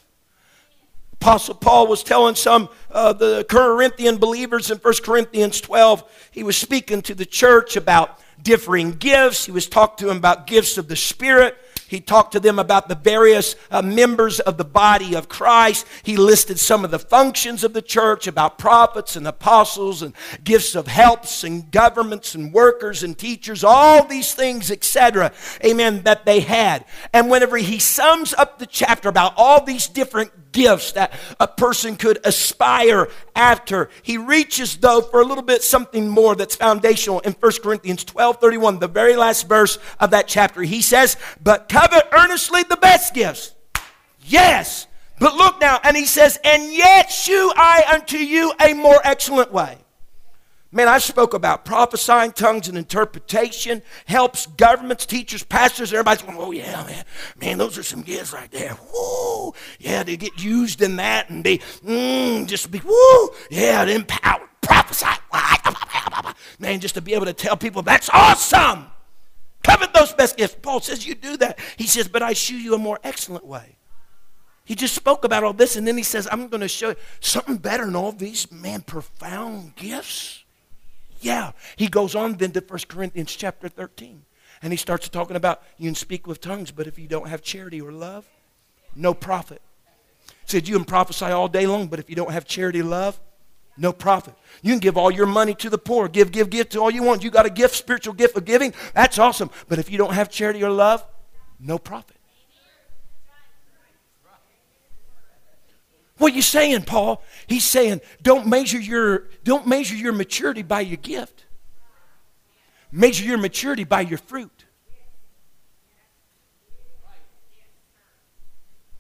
Apostle 1.20 1.54
Paul 1.54 1.86
was 1.86 2.02
telling 2.02 2.34
some 2.34 2.70
of 2.88 3.18
the 3.18 3.44
Corinthian 3.46 4.16
believers 4.16 4.70
in 4.70 4.78
1 4.78 4.94
Corinthians 5.04 5.60
12, 5.60 6.02
he 6.30 6.42
was 6.42 6.56
speaking 6.56 7.02
to 7.02 7.14
the 7.14 7.26
church 7.26 7.76
about 7.76 8.18
differing 8.42 8.92
gifts. 8.92 9.44
He 9.44 9.52
was 9.52 9.68
talking 9.68 9.98
to 9.98 10.06
them 10.06 10.16
about 10.16 10.46
gifts 10.46 10.78
of 10.78 10.88
the 10.88 10.96
Spirit. 10.96 11.58
He 11.88 12.00
talked 12.00 12.32
to 12.32 12.40
them 12.40 12.58
about 12.60 12.88
the 12.88 12.94
various 12.94 13.56
uh, 13.70 13.82
members 13.82 14.38
of 14.38 14.56
the 14.56 14.64
body 14.64 15.14
of 15.14 15.28
Christ. 15.28 15.86
He 16.04 16.16
listed 16.16 16.58
some 16.58 16.84
of 16.84 16.92
the 16.92 17.00
functions 17.00 17.64
of 17.64 17.72
the 17.72 17.82
church 17.82 18.26
about 18.28 18.58
prophets 18.58 19.16
and 19.16 19.26
apostles 19.26 20.00
and 20.00 20.14
gifts 20.44 20.76
of 20.76 20.86
helps 20.86 21.42
and 21.42 21.70
governments 21.70 22.36
and 22.36 22.52
workers 22.52 23.02
and 23.02 23.18
teachers, 23.18 23.64
all 23.64 24.06
these 24.06 24.32
things, 24.34 24.70
etc. 24.70 25.32
Amen, 25.64 26.02
that 26.04 26.24
they 26.24 26.40
had. 26.40 26.84
And 27.12 27.28
whenever 27.28 27.56
he 27.56 27.80
sums 27.80 28.32
up 28.34 28.58
the 28.58 28.66
chapter 28.66 29.08
about 29.08 29.34
all 29.36 29.64
these 29.64 29.88
different 29.88 30.49
gifts 30.52 30.92
that 30.92 31.12
a 31.38 31.46
person 31.46 31.96
could 31.96 32.18
aspire 32.24 33.08
after. 33.34 33.90
He 34.02 34.16
reaches, 34.16 34.76
though, 34.76 35.00
for 35.00 35.20
a 35.20 35.24
little 35.24 35.42
bit 35.42 35.62
something 35.62 36.08
more 36.08 36.34
that's 36.34 36.56
foundational 36.56 37.20
in 37.20 37.32
1 37.32 37.52
Corinthians 37.62 38.04
12 38.04 38.40
31, 38.40 38.78
the 38.78 38.88
very 38.88 39.16
last 39.16 39.48
verse 39.48 39.78
of 39.98 40.10
that 40.10 40.28
chapter. 40.28 40.62
He 40.62 40.82
says, 40.82 41.16
But 41.42 41.68
covet 41.68 42.08
earnestly 42.12 42.62
the 42.62 42.76
best 42.76 43.14
gifts. 43.14 43.54
Yes. 44.24 44.86
But 45.18 45.34
look 45.34 45.60
now, 45.60 45.78
and 45.84 45.96
he 45.96 46.06
says, 46.06 46.38
And 46.42 46.72
yet 46.72 47.10
shew 47.10 47.52
I 47.54 47.84
unto 47.92 48.16
you 48.16 48.52
a 48.60 48.72
more 48.74 49.00
excellent 49.04 49.52
way. 49.52 49.78
Man, 50.72 50.86
I 50.86 50.98
spoke 50.98 51.34
about 51.34 51.64
prophesying, 51.64 52.30
tongues, 52.30 52.68
and 52.68 52.78
interpretation 52.78 53.82
helps 54.06 54.46
governments, 54.46 55.04
teachers, 55.04 55.42
pastors. 55.42 55.92
Everybody's 55.92 56.22
going, 56.22 56.38
oh, 56.38 56.52
yeah, 56.52 56.84
man. 56.84 57.04
Man, 57.40 57.58
those 57.58 57.76
are 57.76 57.82
some 57.82 58.02
gifts 58.02 58.32
right 58.32 58.50
there. 58.52 58.76
Woo. 58.94 59.52
Yeah, 59.80 60.04
they 60.04 60.16
get 60.16 60.40
used 60.42 60.80
in 60.80 60.94
that 60.96 61.28
and 61.28 61.42
they 61.42 61.58
mm, 61.58 62.46
just 62.46 62.70
be, 62.70 62.80
woo. 62.84 63.30
Yeah, 63.50 63.84
they 63.84 63.96
empower, 63.96 64.48
prophesy. 64.60 65.06
Man, 66.60 66.78
just 66.78 66.94
to 66.94 67.00
be 67.00 67.14
able 67.14 67.26
to 67.26 67.32
tell 67.32 67.56
people, 67.56 67.82
that's 67.82 68.08
awesome. 68.10 68.86
Covet 69.64 69.92
those 69.92 70.12
best 70.12 70.36
gifts. 70.36 70.56
Paul 70.60 70.80
says 70.80 71.06
you 71.06 71.14
do 71.14 71.36
that. 71.38 71.58
He 71.78 71.86
says, 71.86 72.06
but 72.06 72.22
I 72.22 72.32
shew 72.32 72.56
you 72.56 72.74
a 72.74 72.78
more 72.78 72.98
excellent 73.02 73.44
way. 73.44 73.76
He 74.64 74.76
just 74.76 74.94
spoke 74.94 75.24
about 75.24 75.42
all 75.42 75.52
this, 75.52 75.74
and 75.74 75.86
then 75.86 75.96
he 75.96 76.04
says, 76.04 76.28
I'm 76.30 76.46
going 76.46 76.60
to 76.60 76.68
show 76.68 76.90
you 76.90 76.96
something 77.18 77.56
better 77.56 77.84
than 77.84 77.96
all 77.96 78.12
these, 78.12 78.52
man, 78.52 78.82
profound 78.82 79.74
gifts. 79.74 80.39
Yeah. 81.20 81.52
He 81.76 81.88
goes 81.88 82.14
on 82.14 82.34
then 82.34 82.52
to 82.52 82.60
1 82.60 82.80
Corinthians 82.88 83.34
chapter 83.34 83.68
13. 83.68 84.24
And 84.62 84.72
he 84.72 84.76
starts 84.76 85.08
talking 85.08 85.36
about 85.36 85.62
you 85.78 85.88
can 85.88 85.94
speak 85.94 86.26
with 86.26 86.40
tongues, 86.40 86.70
but 86.70 86.86
if 86.86 86.98
you 86.98 87.06
don't 87.06 87.28
have 87.28 87.42
charity 87.42 87.80
or 87.80 87.92
love, 87.92 88.28
no 88.94 89.14
profit. 89.14 89.62
He 90.26 90.34
said 90.46 90.68
you 90.68 90.76
can 90.76 90.84
prophesy 90.84 91.26
all 91.26 91.48
day 91.48 91.66
long, 91.66 91.86
but 91.86 91.98
if 91.98 92.10
you 92.10 92.16
don't 92.16 92.32
have 92.32 92.44
charity, 92.44 92.82
love, 92.82 93.18
no 93.76 93.92
profit. 93.92 94.34
You 94.62 94.72
can 94.72 94.80
give 94.80 94.98
all 94.98 95.10
your 95.10 95.26
money 95.26 95.54
to 95.54 95.70
the 95.70 95.78
poor, 95.78 96.08
give, 96.08 96.30
give, 96.32 96.50
give 96.50 96.68
to 96.70 96.80
all 96.80 96.90
you 96.90 97.02
want. 97.02 97.24
You 97.24 97.30
got 97.30 97.46
a 97.46 97.50
gift, 97.50 97.74
spiritual 97.74 98.12
gift 98.12 98.36
of 98.36 98.44
giving. 98.44 98.74
That's 98.94 99.18
awesome. 99.18 99.50
But 99.68 99.78
if 99.78 99.90
you 99.90 99.96
don't 99.96 100.12
have 100.12 100.28
charity 100.28 100.62
or 100.62 100.70
love, 100.70 101.04
no 101.58 101.78
profit. 101.78 102.16
What 106.20 106.34
are 106.34 106.36
you 106.36 106.42
saying, 106.42 106.82
Paul? 106.82 107.22
He's 107.46 107.64
saying, 107.64 108.02
don't 108.22 108.46
measure 108.46 108.78
your, 108.78 109.28
don't 109.42 109.66
measure 109.66 109.96
your 109.96 110.12
maturity 110.12 110.62
by 110.62 110.80
your 110.80 110.98
gift. 110.98 111.46
Measure 112.92 113.24
your 113.24 113.38
maturity 113.38 113.84
by 113.84 114.02
your 114.02 114.18
fruit. 114.18 114.66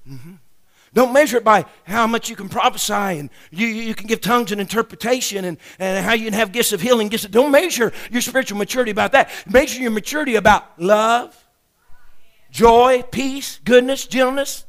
Mm-hmm. 0.08 0.32
Don't 0.94 1.12
measure 1.12 1.36
it 1.36 1.44
by 1.44 1.66
how 1.84 2.06
much 2.06 2.30
you 2.30 2.36
can 2.36 2.48
prophesy 2.48 2.94
and 2.94 3.28
you, 3.50 3.66
you 3.66 3.94
can 3.94 4.06
give 4.06 4.22
tongues 4.22 4.50
and 4.50 4.58
interpretation 4.58 5.44
and, 5.44 5.58
and 5.78 6.02
how 6.02 6.14
you 6.14 6.24
can 6.24 6.32
have 6.32 6.52
gifts 6.52 6.72
of 6.72 6.80
healing. 6.80 7.08
Gifts 7.08 7.26
of, 7.26 7.32
don't 7.32 7.50
measure 7.50 7.92
your 8.10 8.22
spiritual 8.22 8.56
maturity 8.56 8.92
about 8.92 9.12
that. 9.12 9.28
Measure 9.46 9.82
your 9.82 9.90
maturity 9.90 10.36
about 10.36 10.80
love, 10.80 11.36
joy, 12.50 13.02
peace, 13.12 13.60
goodness, 13.62 14.06
gentleness, 14.06 14.64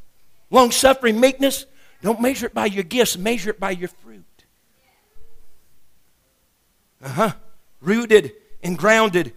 long 0.50 0.70
suffering, 0.72 1.18
meekness, 1.18 1.66
don't 2.02 2.20
measure 2.20 2.48
it 2.48 2.54
by 2.54 2.66
your 2.66 2.84
gifts, 2.84 3.18
measure 3.18 3.52
it 3.52 3.60
by 3.60 3.72
your 3.72 3.90
fruit. 3.90 4.26
Uh 7.04 7.10
huh. 7.10 7.32
Rooted 7.80 8.34
and 8.64 8.78
grounded 8.78 9.34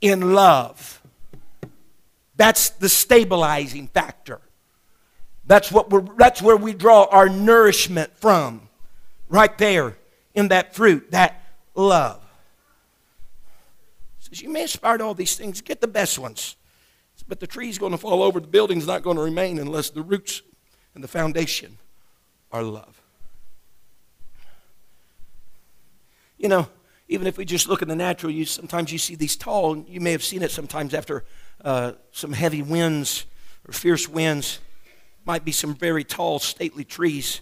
in 0.00 0.32
love. 0.32 1.02
That's 2.36 2.70
the 2.70 2.88
stabilizing 2.88 3.88
factor. 3.88 4.40
That's, 5.46 5.70
what 5.70 5.90
we're, 5.90 6.04
that's 6.16 6.40
where 6.40 6.56
we 6.56 6.72
draw 6.72 7.04
our 7.10 7.28
nourishment 7.28 8.16
from. 8.16 8.68
Right 9.28 9.56
there 9.58 9.96
in 10.34 10.48
that 10.48 10.74
fruit, 10.74 11.10
that 11.10 11.42
love. 11.74 12.22
Says, 14.20 14.42
you 14.42 14.48
may 14.48 14.64
aspire 14.64 14.98
to 14.98 15.04
all 15.04 15.14
these 15.14 15.36
things, 15.36 15.60
get 15.60 15.80
the 15.80 15.88
best 15.88 16.18
ones. 16.18 16.56
But 17.28 17.40
the 17.40 17.46
tree's 17.46 17.78
going 17.78 17.92
to 17.92 17.98
fall 17.98 18.22
over, 18.22 18.40
the 18.40 18.48
building's 18.48 18.86
not 18.86 19.02
going 19.02 19.16
to 19.16 19.22
remain 19.22 19.58
unless 19.58 19.90
the 19.90 20.02
roots 20.02 20.42
and 20.94 21.04
the 21.04 21.08
foundation 21.08 21.78
our 22.52 22.62
love. 22.62 23.00
You 26.38 26.48
know, 26.48 26.68
even 27.08 27.26
if 27.26 27.36
we 27.36 27.44
just 27.44 27.68
look 27.68 27.82
in 27.82 27.88
the 27.88 27.96
natural, 27.96 28.32
you 28.32 28.44
sometimes 28.44 28.92
you 28.92 28.98
see 28.98 29.14
these 29.14 29.36
tall, 29.36 29.74
and 29.74 29.88
you 29.88 30.00
may 30.00 30.12
have 30.12 30.24
seen 30.24 30.42
it 30.42 30.50
sometimes 30.50 30.94
after 30.94 31.24
uh, 31.64 31.92
some 32.12 32.32
heavy 32.32 32.62
winds 32.62 33.26
or 33.68 33.72
fierce 33.72 34.08
winds. 34.08 34.60
Might 35.24 35.44
be 35.44 35.52
some 35.52 35.74
very 35.74 36.02
tall, 36.02 36.38
stately 36.38 36.84
trees 36.84 37.40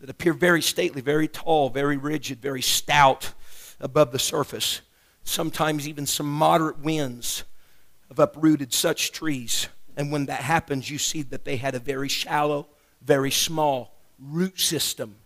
that 0.00 0.10
appear 0.10 0.34
very 0.34 0.60
stately, 0.60 1.00
very 1.00 1.26
tall, 1.26 1.70
very 1.70 1.96
rigid, 1.96 2.42
very 2.42 2.60
stout 2.60 3.32
above 3.80 4.12
the 4.12 4.18
surface. 4.18 4.82
Sometimes 5.22 5.88
even 5.88 6.06
some 6.06 6.30
moderate 6.30 6.80
winds 6.80 7.44
have 8.08 8.18
uprooted 8.18 8.74
such 8.74 9.12
trees. 9.12 9.68
And 9.96 10.12
when 10.12 10.26
that 10.26 10.40
happens, 10.40 10.90
you 10.90 10.98
see 10.98 11.22
that 11.22 11.44
they 11.44 11.56
had 11.56 11.74
a 11.74 11.78
very 11.78 12.08
shallow, 12.08 12.66
very 13.00 13.30
small, 13.30 13.93
root 14.18 14.60
system 14.60 15.16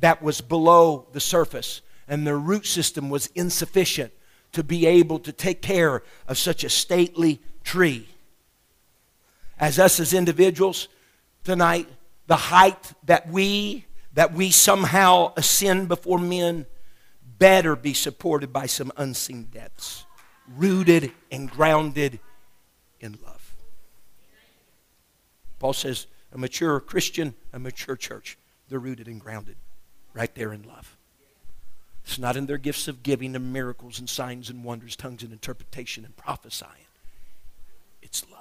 that 0.00 0.22
was 0.22 0.40
below 0.40 1.06
the 1.12 1.20
surface, 1.20 1.80
and 2.08 2.26
their 2.26 2.38
root 2.38 2.66
system 2.66 3.10
was 3.10 3.26
insufficient 3.34 4.12
to 4.52 4.62
be 4.62 4.86
able 4.86 5.18
to 5.20 5.32
take 5.32 5.62
care 5.62 6.02
of 6.28 6.38
such 6.38 6.64
a 6.64 6.68
stately 6.68 7.40
tree. 7.64 8.08
as 9.58 9.78
us 9.78 10.00
as 10.00 10.12
individuals 10.12 10.88
tonight, 11.44 11.88
the 12.26 12.36
height 12.36 12.92
that 13.04 13.28
we 13.28 13.86
that 14.14 14.32
we 14.32 14.50
somehow 14.50 15.32
ascend 15.36 15.88
before 15.88 16.18
men 16.18 16.66
better 17.38 17.74
be 17.74 17.92
supported 17.92 18.52
by 18.52 18.64
some 18.64 18.92
unseen 18.96 19.44
depths, 19.44 20.06
rooted 20.56 21.10
and 21.32 21.50
grounded 21.50 22.20
in 23.00 23.18
love. 23.24 23.54
Paul 25.58 25.72
says 25.72 26.06
a 26.34 26.38
mature 26.38 26.80
Christian, 26.80 27.34
a 27.52 27.58
mature 27.58 27.96
church, 27.96 28.36
they're 28.68 28.80
rooted 28.80 29.06
and 29.06 29.20
grounded 29.20 29.56
right 30.12 30.34
there 30.34 30.52
in 30.52 30.64
love. 30.64 30.96
It's 32.04 32.18
not 32.18 32.36
in 32.36 32.46
their 32.46 32.58
gifts 32.58 32.88
of 32.88 33.02
giving 33.02 33.34
and 33.34 33.52
miracles 33.52 33.98
and 33.98 34.10
signs 34.10 34.50
and 34.50 34.62
wonders, 34.62 34.96
tongues 34.96 35.22
and 35.22 35.32
interpretation 35.32 36.04
and 36.04 36.14
prophesying. 36.16 36.72
It's 38.02 38.26
love. 38.30 38.40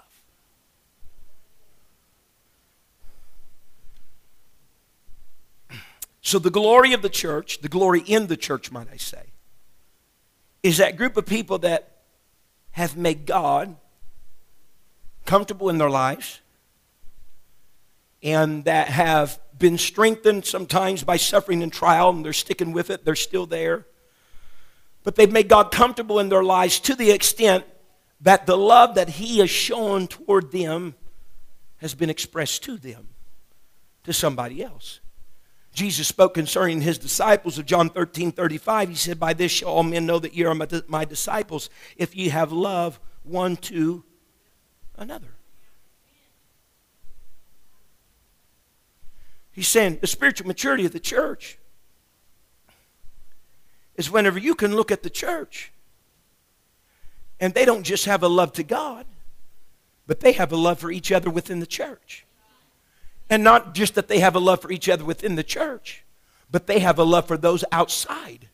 So, 6.22 6.40
the 6.40 6.50
glory 6.50 6.94
of 6.94 7.02
the 7.02 7.10
church, 7.10 7.62
the 7.62 7.70
glory 7.70 8.02
in 8.02 8.28
the 8.28 8.38
church, 8.38 8.72
might 8.72 8.88
I 8.92 8.98
say, 8.98 9.24
is 10.64 10.78
that 10.78 10.98
group 10.98 11.16
of 11.16 11.26
people 11.26 11.60
that 11.60 11.98
have 12.72 12.98
made 12.98 13.26
God 13.26 13.76
comfortable 15.26 15.70
in 15.70 15.78
their 15.78 15.90
lives 15.90 16.42
and 18.24 18.66
that 18.66 18.88
have 18.88 19.40
been 19.60 19.78
strengthened 19.78 20.46
sometimes 20.46 21.04
by 21.04 21.18
suffering 21.18 21.62
and 21.62 21.72
trial, 21.72 22.10
and 22.10 22.26
they're 22.26 22.34
sticking 22.34 22.72
with 22.72 22.90
it, 22.90 23.06
they're 23.06 23.16
still 23.16 23.46
there. 23.46 23.86
But 25.04 25.16
they've 25.16 25.32
made 25.32 25.50
God 25.50 25.72
comfortable 25.72 26.20
in 26.20 26.30
their 26.30 26.44
lives 26.44 26.80
to 26.82 26.96
the 26.96 27.12
extent 27.12 27.66
that 28.22 28.46
the 28.46 28.58
love 28.58 28.96
that 28.96 29.10
He 29.10 29.40
has 29.40 29.50
shown 29.50 30.08
toward 30.08 30.52
them 30.52 30.96
has 31.78 31.94
been 31.94 32.10
expressed 32.10 32.64
to 32.64 32.78
them, 32.78 33.10
to 34.06 34.14
somebody 34.14 34.64
else. 34.64 35.02
Jesus 35.74 36.08
spoke 36.08 36.36
concerning 36.36 36.82
his 36.82 37.00
disciples 37.00 37.58
of 37.58 37.66
John 37.66 37.90
13 37.90 38.32
35. 38.32 38.90
He 38.90 38.96
said, 38.96 39.20
By 39.20 39.34
this 39.34 39.52
shall 39.52 39.70
all 39.70 39.84
men 39.84 40.06
know 40.06 40.20
that 40.20 40.36
ye 40.36 40.46
are 40.46 40.56
my 40.56 41.06
disciples, 41.06 41.70
if 41.98 42.16
ye 42.16 42.30
have 42.30 42.52
love 42.52 43.00
one 43.24 43.58
to 43.58 44.04
another. 44.96 45.36
He's 49.54 49.68
saying 49.68 50.00
the 50.02 50.08
spiritual 50.08 50.48
maturity 50.48 50.86
of 50.86 50.92
the 50.92 51.00
church 51.00 51.58
is 53.96 54.10
whenever 54.10 54.40
you 54.40 54.56
can 54.56 54.76
look 54.76 54.92
at 54.92 55.04
the 55.04 55.10
church 55.10 55.72
and 57.40 57.54
they 57.54 57.64
don't 57.64 57.84
just 57.84 58.06
have 58.06 58.24
a 58.24 58.28
love 58.28 58.52
to 58.54 58.64
God, 58.64 59.06
but 60.08 60.20
they 60.20 60.32
have 60.34 60.52
a 60.52 60.58
love 60.58 60.80
for 60.80 60.92
each 60.92 61.12
other 61.12 61.30
within 61.30 61.60
the 61.60 61.68
church. 61.68 62.26
And 63.30 63.44
not 63.44 63.76
just 63.76 63.96
that 63.96 64.08
they 64.08 64.20
have 64.20 64.36
a 64.36 64.40
love 64.40 64.62
for 64.62 64.72
each 64.72 64.90
other 64.90 65.06
within 65.06 65.36
the 65.36 65.44
church, 65.44 66.04
but 66.52 66.66
they 66.66 66.80
have 66.80 66.98
a 66.98 67.04
love 67.04 67.28
for 67.28 67.38
those 67.38 67.64
outside 67.72 68.50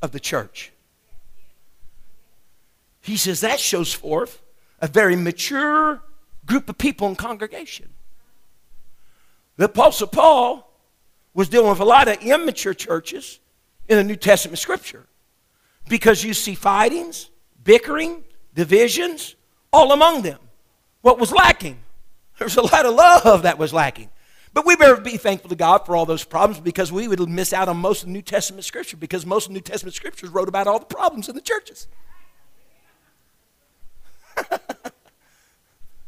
of 0.00 0.12
the 0.12 0.20
church. 0.20 0.72
He 3.02 3.16
says 3.16 3.40
that 3.40 3.60
shows 3.60 3.92
forth 3.92 4.40
a 4.80 4.86
very 4.86 5.16
mature 5.16 6.00
group 6.46 6.68
of 6.68 6.78
people 6.78 7.08
in 7.08 7.16
congregation. 7.16 7.90
The 9.62 9.66
Apostle 9.66 10.08
Paul 10.08 10.68
was 11.34 11.48
dealing 11.48 11.70
with 11.70 11.78
a 11.78 11.84
lot 11.84 12.08
of 12.08 12.20
immature 12.20 12.74
churches 12.74 13.38
in 13.86 13.96
the 13.96 14.02
New 14.02 14.16
Testament 14.16 14.58
scripture 14.58 15.06
because 15.88 16.24
you 16.24 16.34
see 16.34 16.56
fightings, 16.56 17.30
bickering, 17.62 18.24
divisions 18.54 19.36
all 19.72 19.92
among 19.92 20.22
them. 20.22 20.40
What 21.02 21.20
was 21.20 21.30
lacking? 21.30 21.78
There's 22.40 22.56
a 22.56 22.62
lot 22.62 22.86
of 22.86 22.96
love 22.96 23.44
that 23.44 23.56
was 23.56 23.72
lacking. 23.72 24.10
But 24.52 24.66
we 24.66 24.74
better 24.74 25.00
be 25.00 25.16
thankful 25.16 25.50
to 25.50 25.54
God 25.54 25.86
for 25.86 25.94
all 25.94 26.06
those 26.06 26.24
problems 26.24 26.60
because 26.60 26.90
we 26.90 27.06
would 27.06 27.20
miss 27.28 27.52
out 27.52 27.68
on 27.68 27.76
most 27.76 28.02
of 28.02 28.08
the 28.08 28.14
New 28.14 28.22
Testament 28.22 28.64
scripture 28.64 28.96
because 28.96 29.24
most 29.24 29.44
of 29.44 29.50
the 29.50 29.54
New 29.58 29.60
Testament 29.60 29.94
scriptures 29.94 30.30
wrote 30.30 30.48
about 30.48 30.66
all 30.66 30.80
the 30.80 30.86
problems 30.86 31.28
in 31.28 31.36
the 31.36 31.40
churches. 31.40 31.86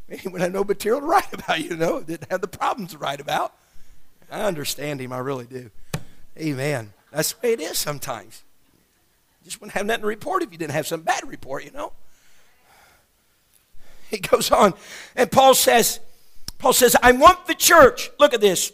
Maybe 0.07 0.23
when 0.29 0.41
I 0.41 0.47
know 0.47 0.63
material 0.63 1.01
to 1.01 1.07
write 1.07 1.33
about, 1.33 1.59
you 1.59 1.75
know, 1.75 2.01
didn't 2.01 2.31
have 2.31 2.41
the 2.41 2.47
problems 2.47 2.91
to 2.91 2.97
write 2.97 3.19
about. 3.19 3.53
I 4.31 4.41
understand 4.41 5.01
him, 5.01 5.13
I 5.13 5.19
really 5.19 5.45
do. 5.45 5.69
Amen. 6.37 6.93
That's 7.11 7.33
the 7.33 7.47
way 7.47 7.53
it 7.53 7.61
is 7.61 7.77
sometimes. 7.77 8.43
You 9.41 9.45
just 9.45 9.61
wouldn't 9.61 9.73
have 9.73 9.85
nothing 9.85 10.01
to 10.01 10.07
report 10.07 10.43
if 10.43 10.51
you 10.51 10.57
didn't 10.57 10.73
have 10.73 10.87
some 10.87 11.01
bad 11.01 11.27
report, 11.27 11.63
you 11.63 11.71
know. 11.71 11.93
He 14.09 14.17
goes 14.17 14.51
on, 14.51 14.73
and 15.15 15.31
Paul 15.31 15.53
says, 15.53 15.99
Paul 16.57 16.73
says, 16.73 16.95
I 17.01 17.11
want 17.11 17.47
the 17.47 17.55
church. 17.55 18.09
Look 18.19 18.33
at 18.33 18.41
this. 18.41 18.71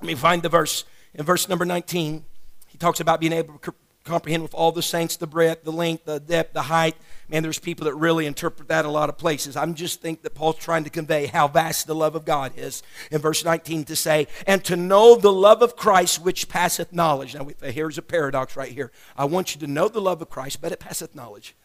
Let 0.00 0.06
me 0.06 0.14
find 0.14 0.42
the 0.42 0.48
verse. 0.48 0.84
In 1.14 1.24
verse 1.24 1.48
number 1.48 1.64
19, 1.64 2.24
he 2.68 2.78
talks 2.78 3.00
about 3.00 3.20
being 3.20 3.32
able 3.32 3.58
to 3.58 3.74
comprehend 4.04 4.42
with 4.42 4.54
all 4.54 4.72
the 4.72 4.82
saints 4.82 5.16
the 5.16 5.26
breadth, 5.26 5.64
the 5.64 5.72
length, 5.72 6.04
the 6.04 6.20
depth, 6.20 6.54
the 6.54 6.62
height. 6.62 6.96
Man, 7.28 7.42
there's 7.42 7.58
people 7.58 7.84
that 7.84 7.94
really 7.94 8.26
interpret 8.26 8.68
that 8.68 8.84
a 8.84 8.90
lot 8.90 9.08
of 9.08 9.18
places. 9.18 9.56
I'm 9.56 9.74
just 9.74 10.00
think 10.00 10.22
that 10.22 10.34
Paul's 10.34 10.56
trying 10.56 10.84
to 10.84 10.90
convey 10.90 11.26
how 11.26 11.48
vast 11.48 11.86
the 11.86 11.94
love 11.94 12.14
of 12.14 12.24
God 12.24 12.52
is 12.56 12.82
in 13.10 13.20
verse 13.20 13.44
19 13.44 13.84
to 13.84 13.96
say, 13.96 14.26
and 14.46 14.64
to 14.64 14.76
know 14.76 15.16
the 15.16 15.32
love 15.32 15.62
of 15.62 15.76
Christ 15.76 16.22
which 16.22 16.48
passeth 16.48 16.92
knowledge. 16.92 17.34
Now, 17.34 17.48
here's 17.62 17.98
a 17.98 18.02
paradox 18.02 18.56
right 18.56 18.72
here. 18.72 18.90
I 19.16 19.26
want 19.26 19.54
you 19.54 19.60
to 19.60 19.66
know 19.66 19.88
the 19.88 20.00
love 20.00 20.22
of 20.22 20.30
Christ, 20.30 20.60
but 20.60 20.72
it 20.72 20.80
passeth 20.80 21.14
knowledge. 21.14 21.54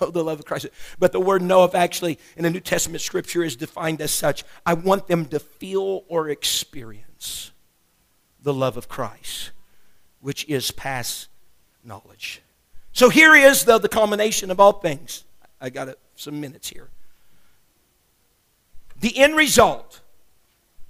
know 0.00 0.10
the 0.10 0.22
love 0.22 0.40
of 0.40 0.44
Christ. 0.44 0.68
But 0.98 1.12
the 1.12 1.20
word 1.20 1.42
know 1.42 1.62
of 1.62 1.74
actually 1.74 2.18
in 2.36 2.44
the 2.44 2.50
New 2.50 2.60
Testament 2.60 3.00
scripture 3.00 3.42
is 3.42 3.56
defined 3.56 4.00
as 4.00 4.10
such. 4.10 4.44
I 4.66 4.74
want 4.74 5.06
them 5.06 5.26
to 5.26 5.40
feel 5.40 6.04
or 6.08 6.28
experience 6.28 7.50
the 8.42 8.52
love 8.52 8.76
of 8.76 8.88
Christ 8.88 9.52
which 10.24 10.48
is 10.48 10.70
past 10.70 11.28
knowledge. 11.84 12.40
So 12.94 13.10
here 13.10 13.34
is 13.34 13.64
the, 13.64 13.76
the 13.76 13.90
culmination 13.90 14.50
of 14.50 14.58
all 14.58 14.72
things. 14.72 15.22
I 15.60 15.68
got 15.68 15.94
some 16.16 16.40
minutes 16.40 16.70
here. 16.70 16.88
The 18.98 19.18
end 19.18 19.36
result 19.36 20.00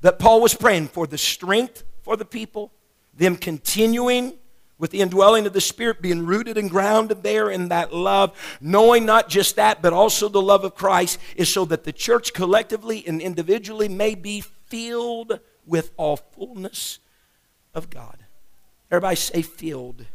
that 0.02 0.20
Paul 0.20 0.40
was 0.40 0.54
praying 0.54 0.86
for 0.86 1.08
the 1.08 1.18
strength 1.18 1.82
for 2.02 2.16
the 2.16 2.24
people, 2.24 2.70
them 3.12 3.34
continuing 3.34 4.34
with 4.78 4.92
the 4.92 5.00
indwelling 5.00 5.46
of 5.46 5.52
the 5.52 5.60
Spirit, 5.60 6.00
being 6.00 6.24
rooted 6.24 6.56
and 6.56 6.70
grounded 6.70 7.24
there 7.24 7.50
in 7.50 7.70
that 7.70 7.92
love, 7.92 8.38
knowing 8.60 9.04
not 9.04 9.28
just 9.28 9.56
that, 9.56 9.82
but 9.82 9.92
also 9.92 10.28
the 10.28 10.40
love 10.40 10.62
of 10.62 10.76
Christ, 10.76 11.18
is 11.34 11.52
so 11.52 11.64
that 11.64 11.82
the 11.82 11.92
church 11.92 12.32
collectively 12.32 13.02
and 13.04 13.20
individually 13.20 13.88
may 13.88 14.14
be 14.14 14.40
filled 14.40 15.40
with 15.66 15.90
all 15.96 16.18
fullness 16.18 17.00
of 17.74 17.90
God. 17.90 18.23
Everybody 18.94 19.16
say 19.16 19.42
filled. 19.42 20.06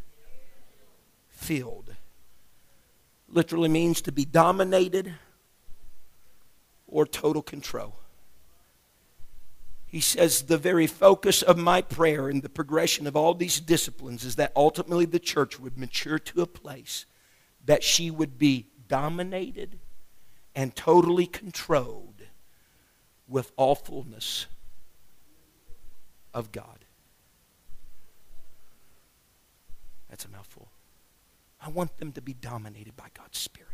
Filled. 1.28 1.94
Literally 3.28 3.68
means 3.68 4.02
to 4.04 4.14
be 4.14 4.24
dominated 4.24 5.16
or 6.88 7.06
total 7.06 7.42
control. 7.42 7.96
He 9.86 10.00
says, 10.00 10.44
The 10.44 10.58
very 10.58 10.88
focus 10.88 11.42
of 11.42 11.58
my 11.58 11.82
prayer 11.82 12.30
and 12.30 12.42
the 12.42 12.48
progression 12.48 13.06
of 13.06 13.18
all 13.18 13.34
these 13.34 13.60
disciplines 13.60 14.24
is 14.24 14.38
that 14.38 14.54
ultimately 14.56 15.06
the 15.06 15.20
church 15.20 15.60
would 15.60 15.78
mature 15.78 16.18
to 16.18 16.42
a 16.42 16.48
place 16.48 17.06
that 17.66 17.84
she 17.84 18.10
would 18.10 18.40
be 18.40 18.68
dominated 18.88 19.78
and 20.56 20.74
totally 20.74 21.26
controlled 21.26 22.22
with 23.28 23.52
all 23.58 23.76
fullness 23.76 24.46
of 26.34 26.54
God. 26.54 26.79
That's 30.20 30.26
a 30.26 30.36
mouthful. 30.36 30.68
I 31.62 31.70
want 31.70 31.98
them 31.98 32.12
to 32.12 32.20
be 32.20 32.34
dominated 32.34 32.98
by 32.98 33.06
God's 33.14 33.38
Spirit. 33.38 33.70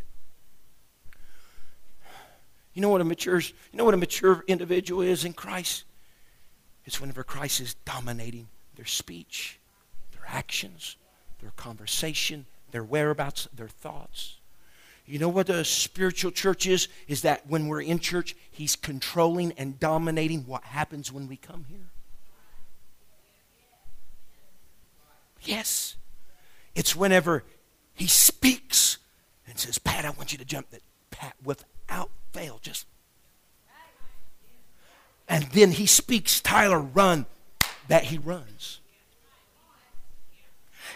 You 2.76 2.84
know 2.84 2.89
what 2.89 3.02
a 3.02 3.04
mature, 3.04 3.39
you 3.39 3.54
know 3.74 3.84
what 3.84 3.96
a 3.96 3.98
mature 3.98 4.43
individual 4.48 5.02
is 5.02 5.26
in 5.26 5.34
Christ? 5.34 5.86
It's 6.86 7.02
whenever 7.02 7.24
Christ 7.24 7.62
is 7.62 7.74
dominating 7.84 8.48
their 8.76 8.86
speech, 8.86 9.58
their 10.12 10.22
actions, 10.28 10.98
their 11.41 11.50
conversation, 11.56 12.46
their 12.70 12.84
whereabouts, 12.84 13.48
their 13.52 13.68
thoughts. 13.68 14.38
You 15.08 15.18
know 15.18 15.30
what 15.30 15.50
a 15.50 15.66
spiritual 15.66 16.30
church 16.30 16.68
is? 16.68 16.89
Is 17.08 17.24
that 17.24 17.48
when 17.48 17.70
we're 17.70 17.82
in 17.82 17.98
church, 17.98 18.36
He's 18.52 18.76
controlling 18.76 19.52
and 19.54 19.80
dominating 19.80 20.46
what 20.46 20.64
happens 20.64 21.12
when 21.12 21.28
we 21.28 21.38
come 21.38 21.66
here. 21.68 21.88
Yes. 25.41 25.96
It's 26.76 26.95
whenever 26.95 27.43
he 27.93 28.07
speaks 28.07 28.97
and 29.47 29.57
says, 29.57 29.78
Pat, 29.78 30.05
I 30.05 30.09
want 30.11 30.32
you 30.32 30.38
to 30.38 30.45
jump 30.45 30.69
that. 30.71 30.82
Pat, 31.09 31.36
without 31.43 32.09
fail, 32.34 32.59
just. 32.61 32.86
And 35.28 35.45
then 35.45 35.71
he 35.71 35.86
speaks, 35.86 36.41
Tyler, 36.41 36.80
run, 36.80 37.26
that 37.88 38.05
he 38.05 38.17
runs. 38.17 38.82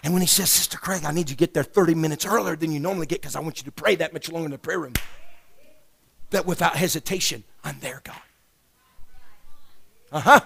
And 0.03 0.13
when 0.13 0.21
he 0.21 0.27
says, 0.27 0.49
Sister 0.49 0.77
Craig, 0.77 1.03
I 1.03 1.11
need 1.11 1.29
you 1.29 1.35
to 1.35 1.39
get 1.39 1.53
there 1.53 1.63
30 1.63 1.95
minutes 1.95 2.25
earlier 2.25 2.55
than 2.55 2.71
you 2.71 2.79
normally 2.79 3.05
get 3.05 3.21
because 3.21 3.35
I 3.35 3.39
want 3.39 3.57
you 3.57 3.63
to 3.63 3.71
pray 3.71 3.95
that 3.95 4.13
much 4.13 4.31
longer 4.31 4.45
in 4.45 4.51
the 4.51 4.57
prayer 4.57 4.79
room. 4.79 4.93
that 6.29 6.45
without 6.45 6.75
hesitation, 6.75 7.43
I'm 7.63 7.79
there, 7.79 8.01
God. 8.03 8.21
Uh 10.11 10.19
huh. 10.19 10.39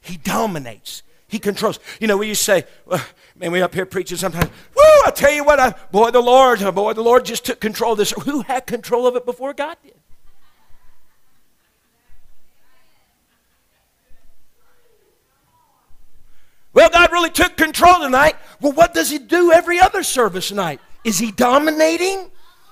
He 0.00 0.16
dominates. 0.16 1.02
He 1.30 1.38
controls. 1.38 1.78
You 2.00 2.08
know, 2.08 2.16
we 2.16 2.26
used 2.26 2.40
to 2.40 2.44
say, 2.44 2.64
well, 2.84 3.00
man, 3.36 3.52
we 3.52 3.62
up 3.62 3.72
here 3.72 3.86
preaching 3.86 4.16
sometimes. 4.16 4.50
Woo! 4.74 4.82
I 5.06 5.12
tell 5.14 5.32
you 5.32 5.44
what, 5.44 5.60
I, 5.60 5.74
boy, 5.92 6.10
the 6.10 6.20
Lord, 6.20 6.58
boy, 6.74 6.92
the 6.92 7.02
Lord 7.02 7.24
just 7.24 7.46
took 7.46 7.60
control 7.60 7.92
of 7.92 7.98
this. 7.98 8.10
Who 8.24 8.42
had 8.42 8.66
control 8.66 9.06
of 9.06 9.14
it 9.14 9.24
before 9.24 9.54
God 9.54 9.76
did? 9.82 9.94
Well, 16.72 16.90
God 16.90 17.12
really 17.12 17.30
took 17.30 17.56
control 17.56 18.00
tonight. 18.00 18.34
Well, 18.60 18.72
what 18.72 18.92
does 18.92 19.08
He 19.08 19.18
do 19.18 19.52
every 19.52 19.80
other 19.80 20.02
service 20.02 20.50
night? 20.50 20.80
Is 21.04 21.18
He 21.18 21.30
dominating? 21.30 22.30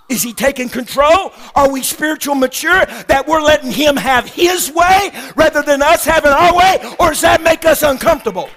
Is 0.09 0.22
He 0.22 0.32
taking 0.32 0.68
control? 0.68 1.32
Are 1.54 1.70
we 1.70 1.82
spiritual 1.82 2.34
mature 2.34 2.86
that 3.09 3.26
we're 3.26 3.42
letting 3.42 3.70
Him 3.70 3.96
have 3.96 4.26
His 4.26 4.70
way 4.72 5.11
rather 5.36 5.62
than 5.62 5.82
us 5.82 6.04
having 6.04 6.32
our 6.32 6.54
way? 6.54 6.78
Or 6.98 7.11
does 7.11 7.20
that 7.20 7.42
make 7.42 7.64
us 7.64 7.82
uncomfortable? 7.82 8.48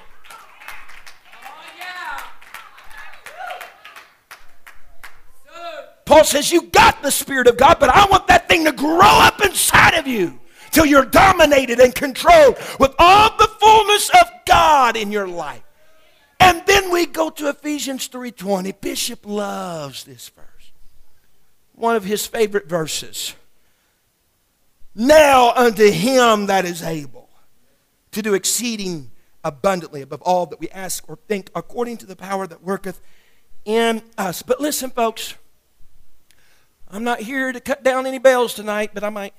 Paul 6.06 6.26
says, 6.26 6.52
You 6.52 6.64
got 6.64 7.02
the 7.02 7.12
Spirit 7.12 7.47
of 7.47 7.58
God, 7.58 7.78
but 7.80 7.89
I 7.89 8.06
want 8.08 8.28
that 8.28 8.49
thing 8.49 8.66
to 8.66 8.74
grow 8.74 8.99
up 8.99 9.43
inside 9.45 9.93
of 9.93 10.08
you 10.08 10.39
till 10.72 10.86
you're 10.86 11.06
dominated 11.06 11.80
and 11.80 11.95
controlled 11.95 12.58
with 12.80 12.93
all 12.99 13.30
the 13.38 13.47
fullness 13.60 14.10
of 14.10 14.28
God 14.45 14.97
in 14.97 15.12
your 15.12 15.28
life. 15.28 15.64
And 16.41 16.64
then 16.66 16.91
we 16.91 17.06
go 17.06 17.30
to 17.30 17.47
Ephesians 17.47 18.10
3:20. 18.10 18.74
Bishop 18.74 19.26
loves 19.26 20.04
this 20.04 20.30
verse. 20.30 20.51
One 21.82 21.96
of 21.96 22.04
his 22.04 22.28
favorite 22.28 22.70
verses. 22.70 23.34
Now 24.94 25.52
unto 25.56 25.90
him 25.90 26.46
that 26.46 26.64
is 26.64 26.84
able 26.84 27.28
to 28.12 28.22
do 28.22 28.36
exceeding 28.36 29.10
abundantly 29.44 30.04
above 30.04 30.22
all 30.22 30.46
that 30.46 30.60
we 30.60 30.70
ask 30.70 31.10
or 31.10 31.18
think 31.28 31.50
according 31.56 31.98
to 31.98 32.06
the 32.06 32.16
power 32.16 32.46
that 32.46 32.62
worketh 32.62 33.02
in 33.66 34.04
us. 34.16 34.44
But 34.44 34.62
listen 34.62 34.92
folks, 34.92 35.34
I'm 36.88 37.04
not 37.04 37.22
here 37.22 37.52
to 37.52 37.60
cut 37.60 37.84
down 37.84 38.06
any 38.06 38.20
bells 38.20 38.54
tonight, 38.54 38.92
but 38.94 39.04
I 39.04 39.10
might 39.10 39.34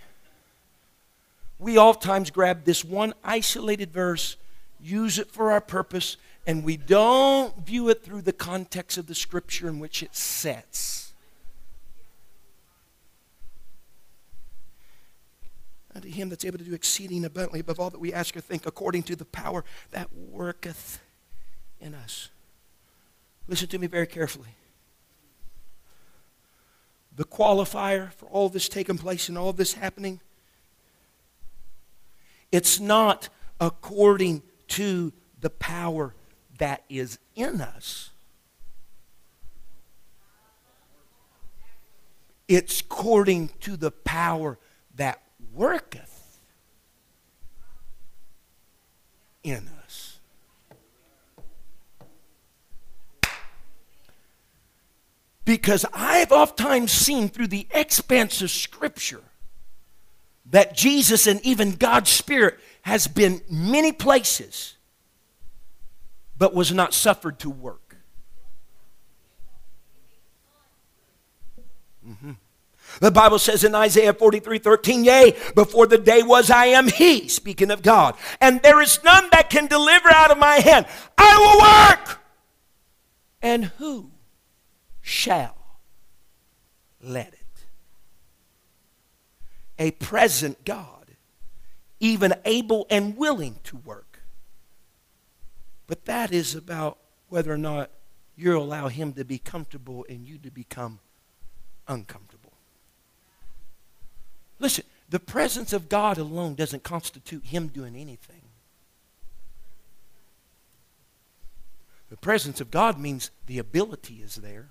we 1.61 1.79
oftentimes 1.79 2.33
grab 2.33 2.65
this 2.65 2.85
one 2.85 3.15
isolated 3.23 3.93
verse, 3.93 4.37
use 4.81 5.21
it 5.21 5.31
for 5.31 5.53
our 5.53 5.61
purpose, 5.61 6.17
and 6.45 6.65
we 6.65 6.77
don't 6.77 7.57
view 7.65 7.89
it 7.89 8.03
through 8.03 8.23
the 8.23 8.33
context 8.33 8.99
of 8.99 9.07
the 9.07 9.15
scripture 9.15 9.69
in 9.69 9.79
which 9.79 10.03
it 10.03 10.17
sets. 10.17 11.12
Unto 15.95 16.09
him 16.09 16.29
that's 16.29 16.45
able 16.45 16.59
to 16.59 16.65
do 16.65 16.73
exceeding 16.73 17.25
abundantly 17.25 17.61
above 17.61 17.79
all 17.79 17.91
that 17.91 18.01
we 18.01 18.13
ask 18.13 18.37
or 18.37 18.41
think, 18.41 18.67
according 18.67 19.03
to 19.05 19.17
the 19.17 19.27
power 19.27 19.65
that 19.91 20.09
worketh 20.15 21.01
in 21.81 21.95
us. 21.95 22.31
Listen 23.47 23.69
to 23.69 23.79
me 23.79 23.87
very 23.87 24.07
carefully. 24.07 24.57
The 27.15 27.25
qualifier 27.25 28.13
for 28.13 28.27
all 28.27 28.49
this 28.49 28.69
taking 28.69 28.97
place 28.97 29.29
and 29.29 29.37
all 29.37 29.53
this 29.53 29.75
happening 29.75 30.21
it's 32.53 32.79
not 32.79 33.31
according 33.59 34.43
to 34.69 35.13
the 35.41 35.49
power 35.49 36.15
that 36.59 36.85
is 36.89 37.19
in 37.35 37.63
us. 37.63 38.11
It's 42.47 42.83
according 42.83 43.49
to 43.61 43.79
the 43.79 43.91
power 43.91 44.59
worketh 45.55 46.41
in 49.43 49.69
us. 49.85 50.19
Because 55.45 55.85
I've 55.93 56.31
oftentimes 56.31 56.93
seen 56.93 57.29
through 57.29 57.49
the 57.49 57.67
expanse 57.73 58.43
of 58.43 58.51
Scripture 58.51 59.23
that 60.47 60.77
Jesus 60.77 61.27
and 61.27 61.41
even 61.45 61.73
God's 61.73 62.11
Spirit 62.11 62.59
has 62.83 63.07
been 63.09 63.43
many 63.51 63.91
places, 63.93 64.77
but 66.39 66.55
was 66.55 66.73
not 66.73 66.95
suffered 66.95 67.39
to 67.41 67.51
work. 67.51 67.97
Mm-hmm. 72.07 72.33
The 73.01 73.11
Bible 73.11 73.39
says 73.39 73.65
in 73.65 73.75
Isaiah 73.75 74.13
43 74.13 74.59
13, 74.59 75.05
Yea, 75.05 75.37
before 75.55 75.87
the 75.87 75.99
day 75.99 76.23
was 76.23 76.51
I 76.51 76.67
am 76.67 76.89
He, 76.89 77.29
speaking 77.29 77.71
of 77.71 77.83
God, 77.83 78.17
and 78.41 78.63
there 78.63 78.81
is 78.81 79.03
none 79.05 79.29
that 79.33 79.51
can 79.51 79.67
deliver 79.67 80.11
out 80.11 80.31
of 80.31 80.39
my 80.39 80.57
hand. 80.57 80.87
I 81.19 81.39
will 81.39 82.09
work. 82.09 82.19
And 83.41 83.65
who 83.79 84.11
shall 85.01 85.57
let 87.01 87.29
it? 87.29 87.43
a 89.83 89.91
present 89.91 90.65
God, 90.65 91.17
even 91.99 92.35
able 92.45 92.87
and 92.89 93.17
willing 93.17 93.59
to 93.65 93.77
work. 93.77 94.21
But 95.89 96.05
that 96.05 96.33
is 96.33 96.55
about 96.55 96.99
whether 97.29 97.53
or 97.53 97.59
not 97.59 97.91
you 98.37 98.57
allow 98.57 98.87
Him 98.87 99.13
to 99.15 99.25
be 99.25 99.39
comfortable 99.39 100.07
and 100.09 100.25
you 100.25 100.39
to 100.39 100.53
become 100.53 101.01
uncomfortable. 101.89 102.52
Listen, 104.63 104.85
the 105.11 105.19
presence 105.21 105.73
of 105.73 105.89
God 105.89 106.17
alone 106.17 106.55
doesn't 106.55 106.85
constitute 106.85 107.45
Him 107.45 107.67
doing 107.67 107.97
anything. 107.97 108.43
The 112.09 112.17
presence 112.17 112.61
of 112.61 112.71
God 112.71 112.99
means 112.99 113.33
the 113.47 113.59
ability 113.59 114.23
is 114.23 114.37
there. 114.37 114.69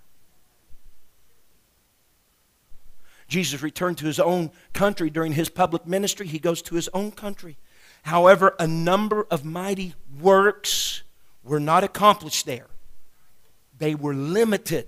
Jesus 3.28 3.62
returned 3.62 3.98
to 3.98 4.06
his 4.06 4.20
own 4.20 4.52
country 4.74 5.10
during 5.10 5.32
his 5.32 5.50
public 5.50 5.88
ministry. 5.88 6.28
He 6.28 6.38
goes 6.38 6.62
to 6.64 6.76
his 6.76 6.90
own 6.94 7.12
country. 7.12 7.58
However, 8.04 8.56
a 8.60 8.68
number 8.68 9.26
of 9.32 9.44
mighty 9.46 9.96
works 10.20 11.04
were 11.44 11.60
not 11.60 11.84
accomplished 11.84 12.46
there, 12.46 12.68
they 13.78 13.96
were 13.96 14.14
limited. 14.14 14.88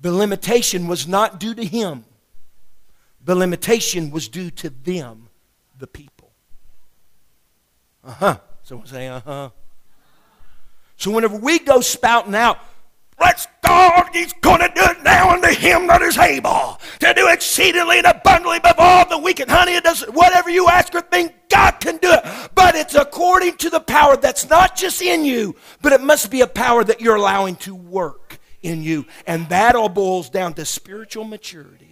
The 0.00 0.12
limitation 0.12 0.86
was 0.86 1.06
not 1.06 1.38
due 1.38 1.54
to 1.54 1.64
him, 1.64 2.06
the 3.24 3.34
limitation 3.34 4.10
was 4.10 4.28
due 4.28 4.50
to 4.50 4.70
them, 4.70 5.28
the 5.78 5.86
people. 5.86 6.32
Uh 8.04 8.12
huh. 8.12 8.38
Someone 8.62 8.86
say, 8.86 9.08
uh 9.08 9.20
huh. 9.20 9.50
So 10.96 11.10
whenever 11.10 11.36
we 11.36 11.58
go 11.58 11.80
spouting 11.80 12.34
out, 12.34 12.58
Let's 13.20 13.46
God, 13.62 14.08
He's 14.14 14.32
going 14.32 14.60
to 14.60 14.72
do 14.74 14.80
it 14.82 15.02
now 15.02 15.30
unto 15.30 15.48
Him 15.48 15.86
that 15.88 16.00
is 16.00 16.16
able 16.16 16.80
to 17.00 17.12
do 17.14 17.28
exceedingly 17.28 17.98
and 17.98 18.06
abundantly 18.06 18.56
above 18.56 18.76
all 18.78 19.08
that 19.08 19.22
we 19.22 19.34
can. 19.34 19.48
Honey, 19.48 19.74
it 19.74 19.84
does 19.84 20.02
whatever 20.04 20.48
you 20.48 20.68
ask 20.68 20.94
or 20.94 21.02
think, 21.02 21.34
God 21.50 21.72
can 21.80 21.98
do 21.98 22.10
it. 22.10 22.24
But 22.54 22.76
it's 22.76 22.94
according 22.94 23.58
to 23.58 23.68
the 23.68 23.80
power 23.80 24.16
that's 24.16 24.48
not 24.48 24.74
just 24.74 25.02
in 25.02 25.24
you, 25.26 25.54
but 25.82 25.92
it 25.92 26.00
must 26.00 26.30
be 26.30 26.40
a 26.40 26.46
power 26.46 26.82
that 26.82 27.02
you're 27.02 27.16
allowing 27.16 27.56
to 27.56 27.74
work 27.74 28.38
in 28.62 28.82
you. 28.82 29.04
And 29.26 29.46
that 29.50 29.76
all 29.76 29.90
boils 29.90 30.30
down 30.30 30.54
to 30.54 30.64
spiritual 30.64 31.24
maturity. 31.24 31.89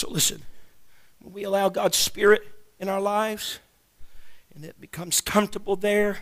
So 0.00 0.08
listen, 0.08 0.40
when 1.18 1.34
we 1.34 1.44
allow 1.44 1.68
God's 1.68 1.98
Spirit 1.98 2.40
in 2.78 2.88
our 2.88 3.02
lives 3.02 3.58
and 4.54 4.64
it 4.64 4.80
becomes 4.80 5.20
comfortable 5.20 5.76
there 5.76 6.20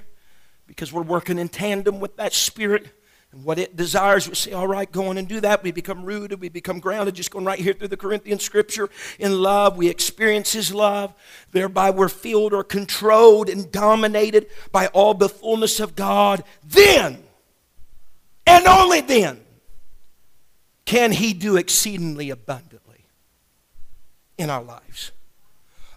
because 0.66 0.93
we're 0.93 1.03
working 1.03 1.39
in 1.39 1.49
tandem 1.49 2.01
with 2.01 2.16
that 2.16 2.33
Spirit 2.33 2.89
and 3.31 3.45
what 3.45 3.57
it 3.57 3.76
desires, 3.76 4.29
we 4.29 4.35
say, 4.35 4.51
all 4.51 4.66
right, 4.66 4.91
go 4.91 5.07
on 5.07 5.16
and 5.16 5.29
do 5.29 5.41
that. 5.43 5.62
We 5.62 5.70
become 5.70 6.05
rooted, 6.05 6.41
we 6.41 6.49
become 6.49 6.81
grounded, 6.81 7.14
just 7.14 7.31
going 7.31 7.45
right 7.45 7.61
here 7.61 7.72
through 7.72 7.87
the 7.87 7.97
Corinthian 7.97 8.41
scripture 8.41 8.91
in 9.20 9.41
love. 9.41 9.76
We 9.76 9.89
experience 9.89 10.53
His 10.55 10.74
love. 10.74 11.14
Thereby, 11.53 11.91
we're 11.91 12.09
filled 12.09 12.53
or 12.53 12.64
controlled 12.64 13.49
and 13.49 13.70
dominated 13.70 14.49
by 14.72 14.89
all 14.89 15.14
the 15.14 15.29
fullness 15.29 15.79
of 15.79 15.95
God. 15.95 16.43
Then, 16.64 17.22
and 18.45 18.66
only 18.66 19.03
then, 19.03 19.41
can 20.85 21.12
He 21.12 21.33
do 21.33 21.57
exceedingly 21.57 22.31
abundantly 22.31 22.88
in 24.39 24.49
our 24.49 24.62
lives 24.62 25.12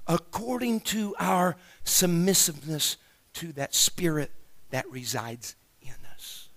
according 0.08 0.82
to 0.82 1.16
our 1.20 1.56
submissiveness 1.84 2.98
to 3.34 3.54
that 3.54 3.74
spirit 3.74 4.32
that 4.72 4.90
resides 4.92 5.56
in 5.82 5.94
us. 6.14 6.50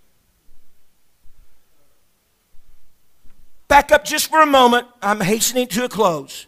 Back 3.68 3.92
up 3.92 4.04
just 4.04 4.28
for 4.28 4.42
a 4.42 4.46
moment. 4.46 4.88
I'm 5.00 5.20
hastening 5.20 5.68
to 5.68 5.84
a 5.84 5.88
close. 5.88 6.46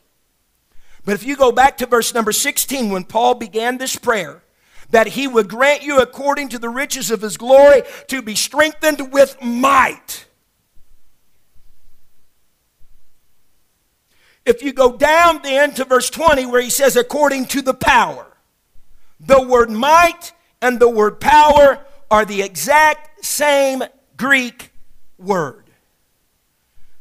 But 1.04 1.14
if 1.14 1.24
you 1.24 1.36
go 1.36 1.52
back 1.52 1.78
to 1.78 1.86
verse 1.86 2.12
number 2.12 2.32
16, 2.32 2.90
when 2.90 3.04
Paul 3.04 3.34
began 3.34 3.78
this 3.78 3.96
prayer, 3.96 4.42
that 4.90 5.08
he 5.08 5.28
would 5.28 5.48
grant 5.48 5.82
you 5.82 6.00
according 6.00 6.48
to 6.50 6.58
the 6.58 6.68
riches 6.68 7.10
of 7.10 7.22
his 7.22 7.36
glory 7.36 7.82
to 8.08 8.22
be 8.22 8.34
strengthened 8.34 9.12
with 9.12 9.40
might. 9.40 10.25
If 14.46 14.62
you 14.62 14.72
go 14.72 14.96
down 14.96 15.42
then 15.42 15.74
to 15.74 15.84
verse 15.84 16.08
20, 16.08 16.46
where 16.46 16.62
he 16.62 16.70
says, 16.70 16.96
according 16.96 17.46
to 17.46 17.60
the 17.60 17.74
power, 17.74 18.26
the 19.18 19.42
word 19.42 19.70
might 19.70 20.32
and 20.62 20.78
the 20.78 20.88
word 20.88 21.20
power 21.20 21.84
are 22.10 22.24
the 22.24 22.42
exact 22.42 23.24
same 23.24 23.82
Greek 24.16 24.70
word. 25.18 25.64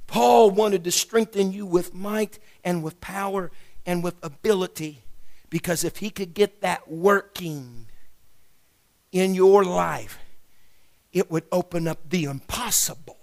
Paul 0.07 0.49
wanted 0.49 0.83
to 0.85 0.91
strengthen 0.91 1.51
you 1.51 1.67
with 1.67 1.93
might 1.93 2.39
and 2.63 2.83
with 2.83 2.99
power 2.99 3.51
and 3.85 4.03
with 4.03 4.15
ability 4.23 5.03
because 5.49 5.83
if 5.83 5.97
he 5.97 6.09
could 6.09 6.33
get 6.33 6.61
that 6.61 6.89
working 6.89 7.85
in 9.11 9.35
your 9.35 9.63
life, 9.63 10.17
it 11.13 11.29
would 11.29 11.45
open 11.51 11.87
up 11.87 12.09
the 12.09 12.23
impossible 12.23 13.17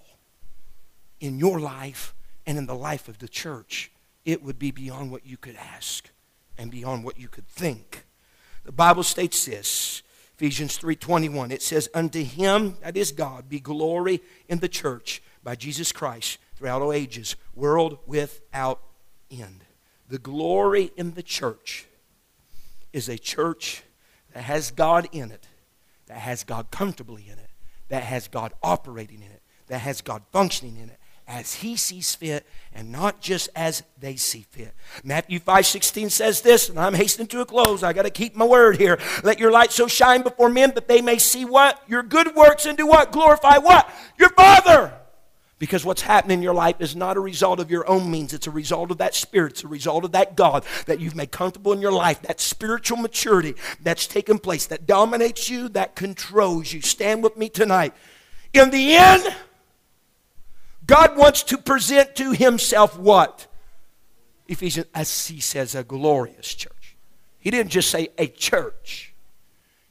in 1.18 1.38
your 1.38 1.58
life 1.58 2.14
and 2.46 2.56
in 2.56 2.66
the 2.66 2.74
life 2.74 3.08
of 3.08 3.18
the 3.18 3.28
church. 3.28 3.90
It 4.24 4.42
would 4.42 4.58
be 4.58 4.70
beyond 4.70 5.10
what 5.10 5.26
you 5.26 5.36
could 5.36 5.56
ask 5.56 6.10
and 6.56 6.70
beyond 6.70 7.04
what 7.04 7.18
you 7.18 7.28
could 7.28 7.48
think. 7.48 8.06
The 8.64 8.72
Bible 8.72 9.02
states 9.02 9.44
this, 9.44 10.02
Ephesians 10.36 10.76
3:21. 10.76 11.50
It 11.50 11.62
says, 11.62 11.88
"Unto 11.94 12.22
him, 12.22 12.76
that 12.80 12.96
is 12.96 13.12
God, 13.12 13.48
be 13.48 13.60
glory 13.60 14.22
in 14.48 14.58
the 14.60 14.68
church 14.68 15.22
by 15.42 15.56
Jesus 15.56 15.92
Christ 15.92 16.38
throughout 16.54 16.82
all 16.82 16.92
ages, 16.92 17.36
world 17.54 17.98
without 18.06 18.82
end." 19.30 19.64
The 20.08 20.18
glory 20.18 20.92
in 20.96 21.14
the 21.14 21.22
church 21.22 21.86
is 22.92 23.08
a 23.08 23.18
church 23.18 23.82
that 24.32 24.42
has 24.42 24.70
God 24.70 25.08
in 25.12 25.30
it, 25.30 25.48
that 26.06 26.18
has 26.18 26.44
God 26.44 26.70
comfortably 26.70 27.28
in 27.28 27.38
it, 27.38 27.50
that 27.88 28.04
has 28.04 28.28
God 28.28 28.52
operating 28.62 29.22
in 29.22 29.30
it, 29.30 29.42
that 29.66 29.80
has 29.80 30.00
God 30.00 30.24
functioning 30.30 30.76
in 30.76 30.90
it 30.90 31.00
as 31.32 31.54
he 31.54 31.76
sees 31.76 32.14
fit 32.14 32.46
and 32.74 32.92
not 32.92 33.22
just 33.22 33.48
as 33.56 33.82
they 33.98 34.16
see 34.16 34.44
fit. 34.50 34.74
Matthew 35.02 35.38
5 35.40 35.64
16 35.64 36.10
says 36.10 36.42
this, 36.42 36.68
and 36.68 36.78
I'm 36.78 36.92
hastening 36.92 37.26
to 37.28 37.40
a 37.40 37.46
close. 37.46 37.82
I 37.82 37.94
got 37.94 38.02
to 38.02 38.10
keep 38.10 38.36
my 38.36 38.44
word 38.44 38.76
here. 38.76 38.98
Let 39.24 39.40
your 39.40 39.50
light 39.50 39.72
so 39.72 39.88
shine 39.88 40.22
before 40.22 40.50
men 40.50 40.72
that 40.74 40.88
they 40.88 41.00
may 41.00 41.16
see 41.16 41.46
what? 41.46 41.82
Your 41.88 42.02
good 42.02 42.36
works 42.36 42.66
and 42.66 42.76
do 42.76 42.86
what? 42.86 43.12
Glorify 43.12 43.56
what? 43.58 43.90
Your 44.18 44.28
Father 44.28 44.92
because 45.58 45.84
what's 45.84 46.02
happening 46.02 46.38
in 46.38 46.42
your 46.42 46.54
life 46.54 46.80
is 46.80 46.96
not 46.96 47.16
a 47.16 47.20
result 47.20 47.60
of 47.60 47.70
your 47.70 47.88
own 47.88 48.10
means. 48.10 48.34
It's 48.34 48.48
a 48.48 48.50
result 48.50 48.90
of 48.90 48.98
that 48.98 49.14
Spirit. 49.14 49.52
It's 49.52 49.64
a 49.64 49.68
result 49.68 50.04
of 50.04 50.10
that 50.10 50.36
God 50.36 50.64
that 50.86 50.98
you've 50.98 51.14
made 51.14 51.30
comfortable 51.30 51.72
in 51.72 51.80
your 51.80 51.92
life, 51.92 52.20
that 52.22 52.40
spiritual 52.40 52.98
maturity 52.98 53.54
that's 53.80 54.08
taken 54.08 54.40
place, 54.40 54.66
that 54.66 54.86
dominates 54.86 55.48
you, 55.48 55.68
that 55.68 55.94
controls 55.94 56.72
you. 56.72 56.80
Stand 56.80 57.22
with 57.22 57.36
me 57.36 57.48
tonight. 57.48 57.94
In 58.52 58.70
the 58.70 58.96
end, 58.96 59.32
God 60.92 61.16
wants 61.16 61.42
to 61.44 61.56
present 61.56 62.14
to 62.16 62.32
Himself 62.32 62.98
what? 62.98 63.46
Ephesians, 64.46 64.88
as 64.94 65.26
He 65.26 65.40
says, 65.40 65.74
a 65.74 65.82
glorious 65.82 66.52
church. 66.54 66.96
He 67.38 67.50
didn't 67.50 67.72
just 67.72 67.90
say 67.90 68.10
a 68.18 68.26
church, 68.26 69.14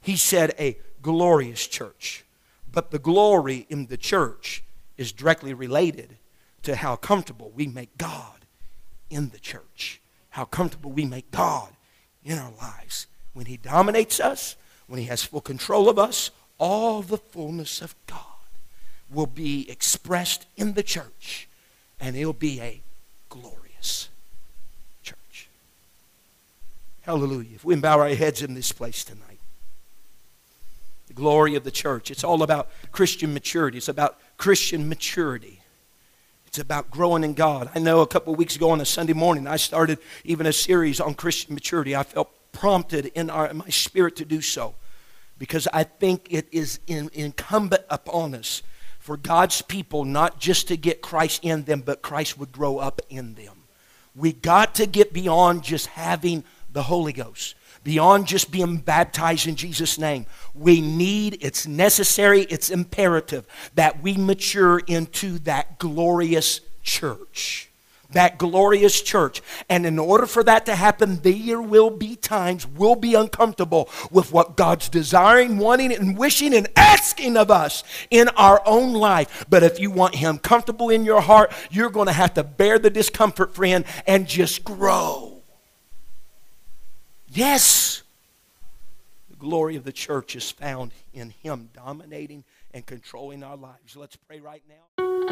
He 0.00 0.14
said 0.14 0.54
a 0.60 0.78
glorious 1.02 1.66
church. 1.66 2.24
But 2.70 2.92
the 2.92 3.00
glory 3.00 3.66
in 3.68 3.86
the 3.86 3.96
church 3.96 4.62
is 4.96 5.10
directly 5.10 5.52
related 5.52 6.18
to 6.62 6.76
how 6.76 6.94
comfortable 6.94 7.50
we 7.52 7.66
make 7.66 7.98
God 7.98 8.46
in 9.10 9.30
the 9.30 9.40
church, 9.40 10.00
how 10.30 10.44
comfortable 10.44 10.92
we 10.92 11.04
make 11.04 11.32
God 11.32 11.70
in 12.22 12.38
our 12.38 12.52
lives. 12.60 13.08
When 13.32 13.46
He 13.46 13.56
dominates 13.56 14.20
us, 14.20 14.54
when 14.86 15.00
He 15.00 15.06
has 15.06 15.24
full 15.24 15.40
control 15.40 15.88
of 15.88 15.98
us, 15.98 16.30
all 16.58 17.02
the 17.02 17.18
fullness 17.18 17.82
of 17.82 17.96
God 18.06 18.31
will 19.12 19.26
be 19.26 19.70
expressed 19.70 20.46
in 20.56 20.74
the 20.74 20.82
church, 20.82 21.48
and 22.00 22.16
it'll 22.16 22.32
be 22.32 22.60
a 22.60 22.80
glorious 23.28 24.08
church. 25.02 25.48
Hallelujah. 27.02 27.54
If 27.54 27.64
we 27.64 27.76
bow 27.76 28.00
our 28.00 28.08
heads 28.08 28.42
in 28.42 28.54
this 28.54 28.72
place 28.72 29.04
tonight, 29.04 29.38
the 31.08 31.14
glory 31.20 31.54
of 31.56 31.64
the 31.64 31.70
church. 31.70 32.10
It's 32.10 32.24
all 32.24 32.42
about 32.42 32.70
Christian 32.90 33.34
maturity. 33.34 33.78
It's 33.78 33.88
about 33.88 34.18
Christian 34.38 34.88
maturity. 34.88 35.60
It's 36.46 36.58
about 36.58 36.90
growing 36.90 37.24
in 37.24 37.34
God. 37.34 37.70
I 37.74 37.78
know 37.78 38.00
a 38.00 38.06
couple 38.06 38.32
of 38.32 38.38
weeks 38.38 38.56
ago 38.56 38.70
on 38.70 38.80
a 38.80 38.84
Sunday 38.84 39.12
morning, 39.12 39.46
I 39.46 39.56
started 39.56 39.98
even 40.24 40.46
a 40.46 40.52
series 40.52 41.00
on 41.00 41.14
Christian 41.14 41.54
maturity. 41.54 41.94
I 41.94 42.02
felt 42.02 42.30
prompted 42.52 43.06
in, 43.14 43.30
our, 43.30 43.48
in 43.48 43.58
my 43.58 43.68
spirit 43.68 44.16
to 44.16 44.24
do 44.24 44.40
so 44.40 44.74
because 45.38 45.66
I 45.72 45.84
think 45.84 46.28
it 46.30 46.46
is 46.52 46.78
in, 46.86 47.10
incumbent 47.12 47.84
upon 47.90 48.34
us 48.34 48.62
for 49.02 49.16
God's 49.16 49.62
people 49.62 50.04
not 50.04 50.38
just 50.38 50.68
to 50.68 50.76
get 50.76 51.02
Christ 51.02 51.40
in 51.42 51.64
them, 51.64 51.82
but 51.84 52.02
Christ 52.02 52.38
would 52.38 52.52
grow 52.52 52.78
up 52.78 53.02
in 53.10 53.34
them. 53.34 53.64
We 54.14 54.32
got 54.32 54.76
to 54.76 54.86
get 54.86 55.12
beyond 55.12 55.64
just 55.64 55.88
having 55.88 56.44
the 56.72 56.84
Holy 56.84 57.12
Ghost 57.12 57.56
beyond 57.82 58.28
just 58.28 58.52
being 58.52 58.76
baptized 58.76 59.48
in 59.48 59.56
Jesus' 59.56 59.98
name. 59.98 60.24
We 60.54 60.80
need, 60.80 61.38
it's 61.40 61.66
necessary, 61.66 62.42
it's 62.42 62.70
imperative 62.70 63.44
that 63.74 64.00
we 64.00 64.16
mature 64.16 64.78
into 64.86 65.40
that 65.40 65.80
glorious 65.80 66.60
church. 66.84 67.71
That 68.12 68.38
glorious 68.38 69.00
church. 69.02 69.42
And 69.68 69.84
in 69.84 69.98
order 69.98 70.26
for 70.26 70.42
that 70.44 70.66
to 70.66 70.74
happen, 70.74 71.20
there 71.22 71.60
will 71.60 71.90
be 71.90 72.16
times 72.16 72.66
we'll 72.66 72.94
be 72.94 73.14
uncomfortable 73.14 73.88
with 74.10 74.32
what 74.32 74.56
God's 74.56 74.88
desiring, 74.88 75.58
wanting, 75.58 75.92
and 75.92 76.16
wishing 76.16 76.54
and 76.54 76.68
asking 76.76 77.36
of 77.36 77.50
us 77.50 77.84
in 78.10 78.28
our 78.30 78.62
own 78.64 78.92
life. 78.92 79.44
But 79.48 79.62
if 79.62 79.80
you 79.80 79.90
want 79.90 80.14
Him 80.16 80.38
comfortable 80.38 80.90
in 80.90 81.04
your 81.04 81.20
heart, 81.20 81.52
you're 81.70 81.90
going 81.90 82.06
to 82.06 82.12
have 82.12 82.34
to 82.34 82.44
bear 82.44 82.78
the 82.78 82.90
discomfort, 82.90 83.54
friend, 83.54 83.84
and 84.06 84.26
just 84.26 84.64
grow 84.64 85.32
Yes, 87.34 88.02
the 89.30 89.36
glory 89.36 89.76
of 89.76 89.84
the 89.84 89.92
church 89.92 90.36
is 90.36 90.50
found 90.50 90.92
in 91.14 91.30
Him 91.30 91.70
dominating 91.72 92.44
and 92.74 92.84
controlling 92.84 93.42
our 93.42 93.56
lives. 93.56 93.96
Let's 93.96 94.16
pray 94.16 94.40
right 94.40 94.62
now. 94.68 95.31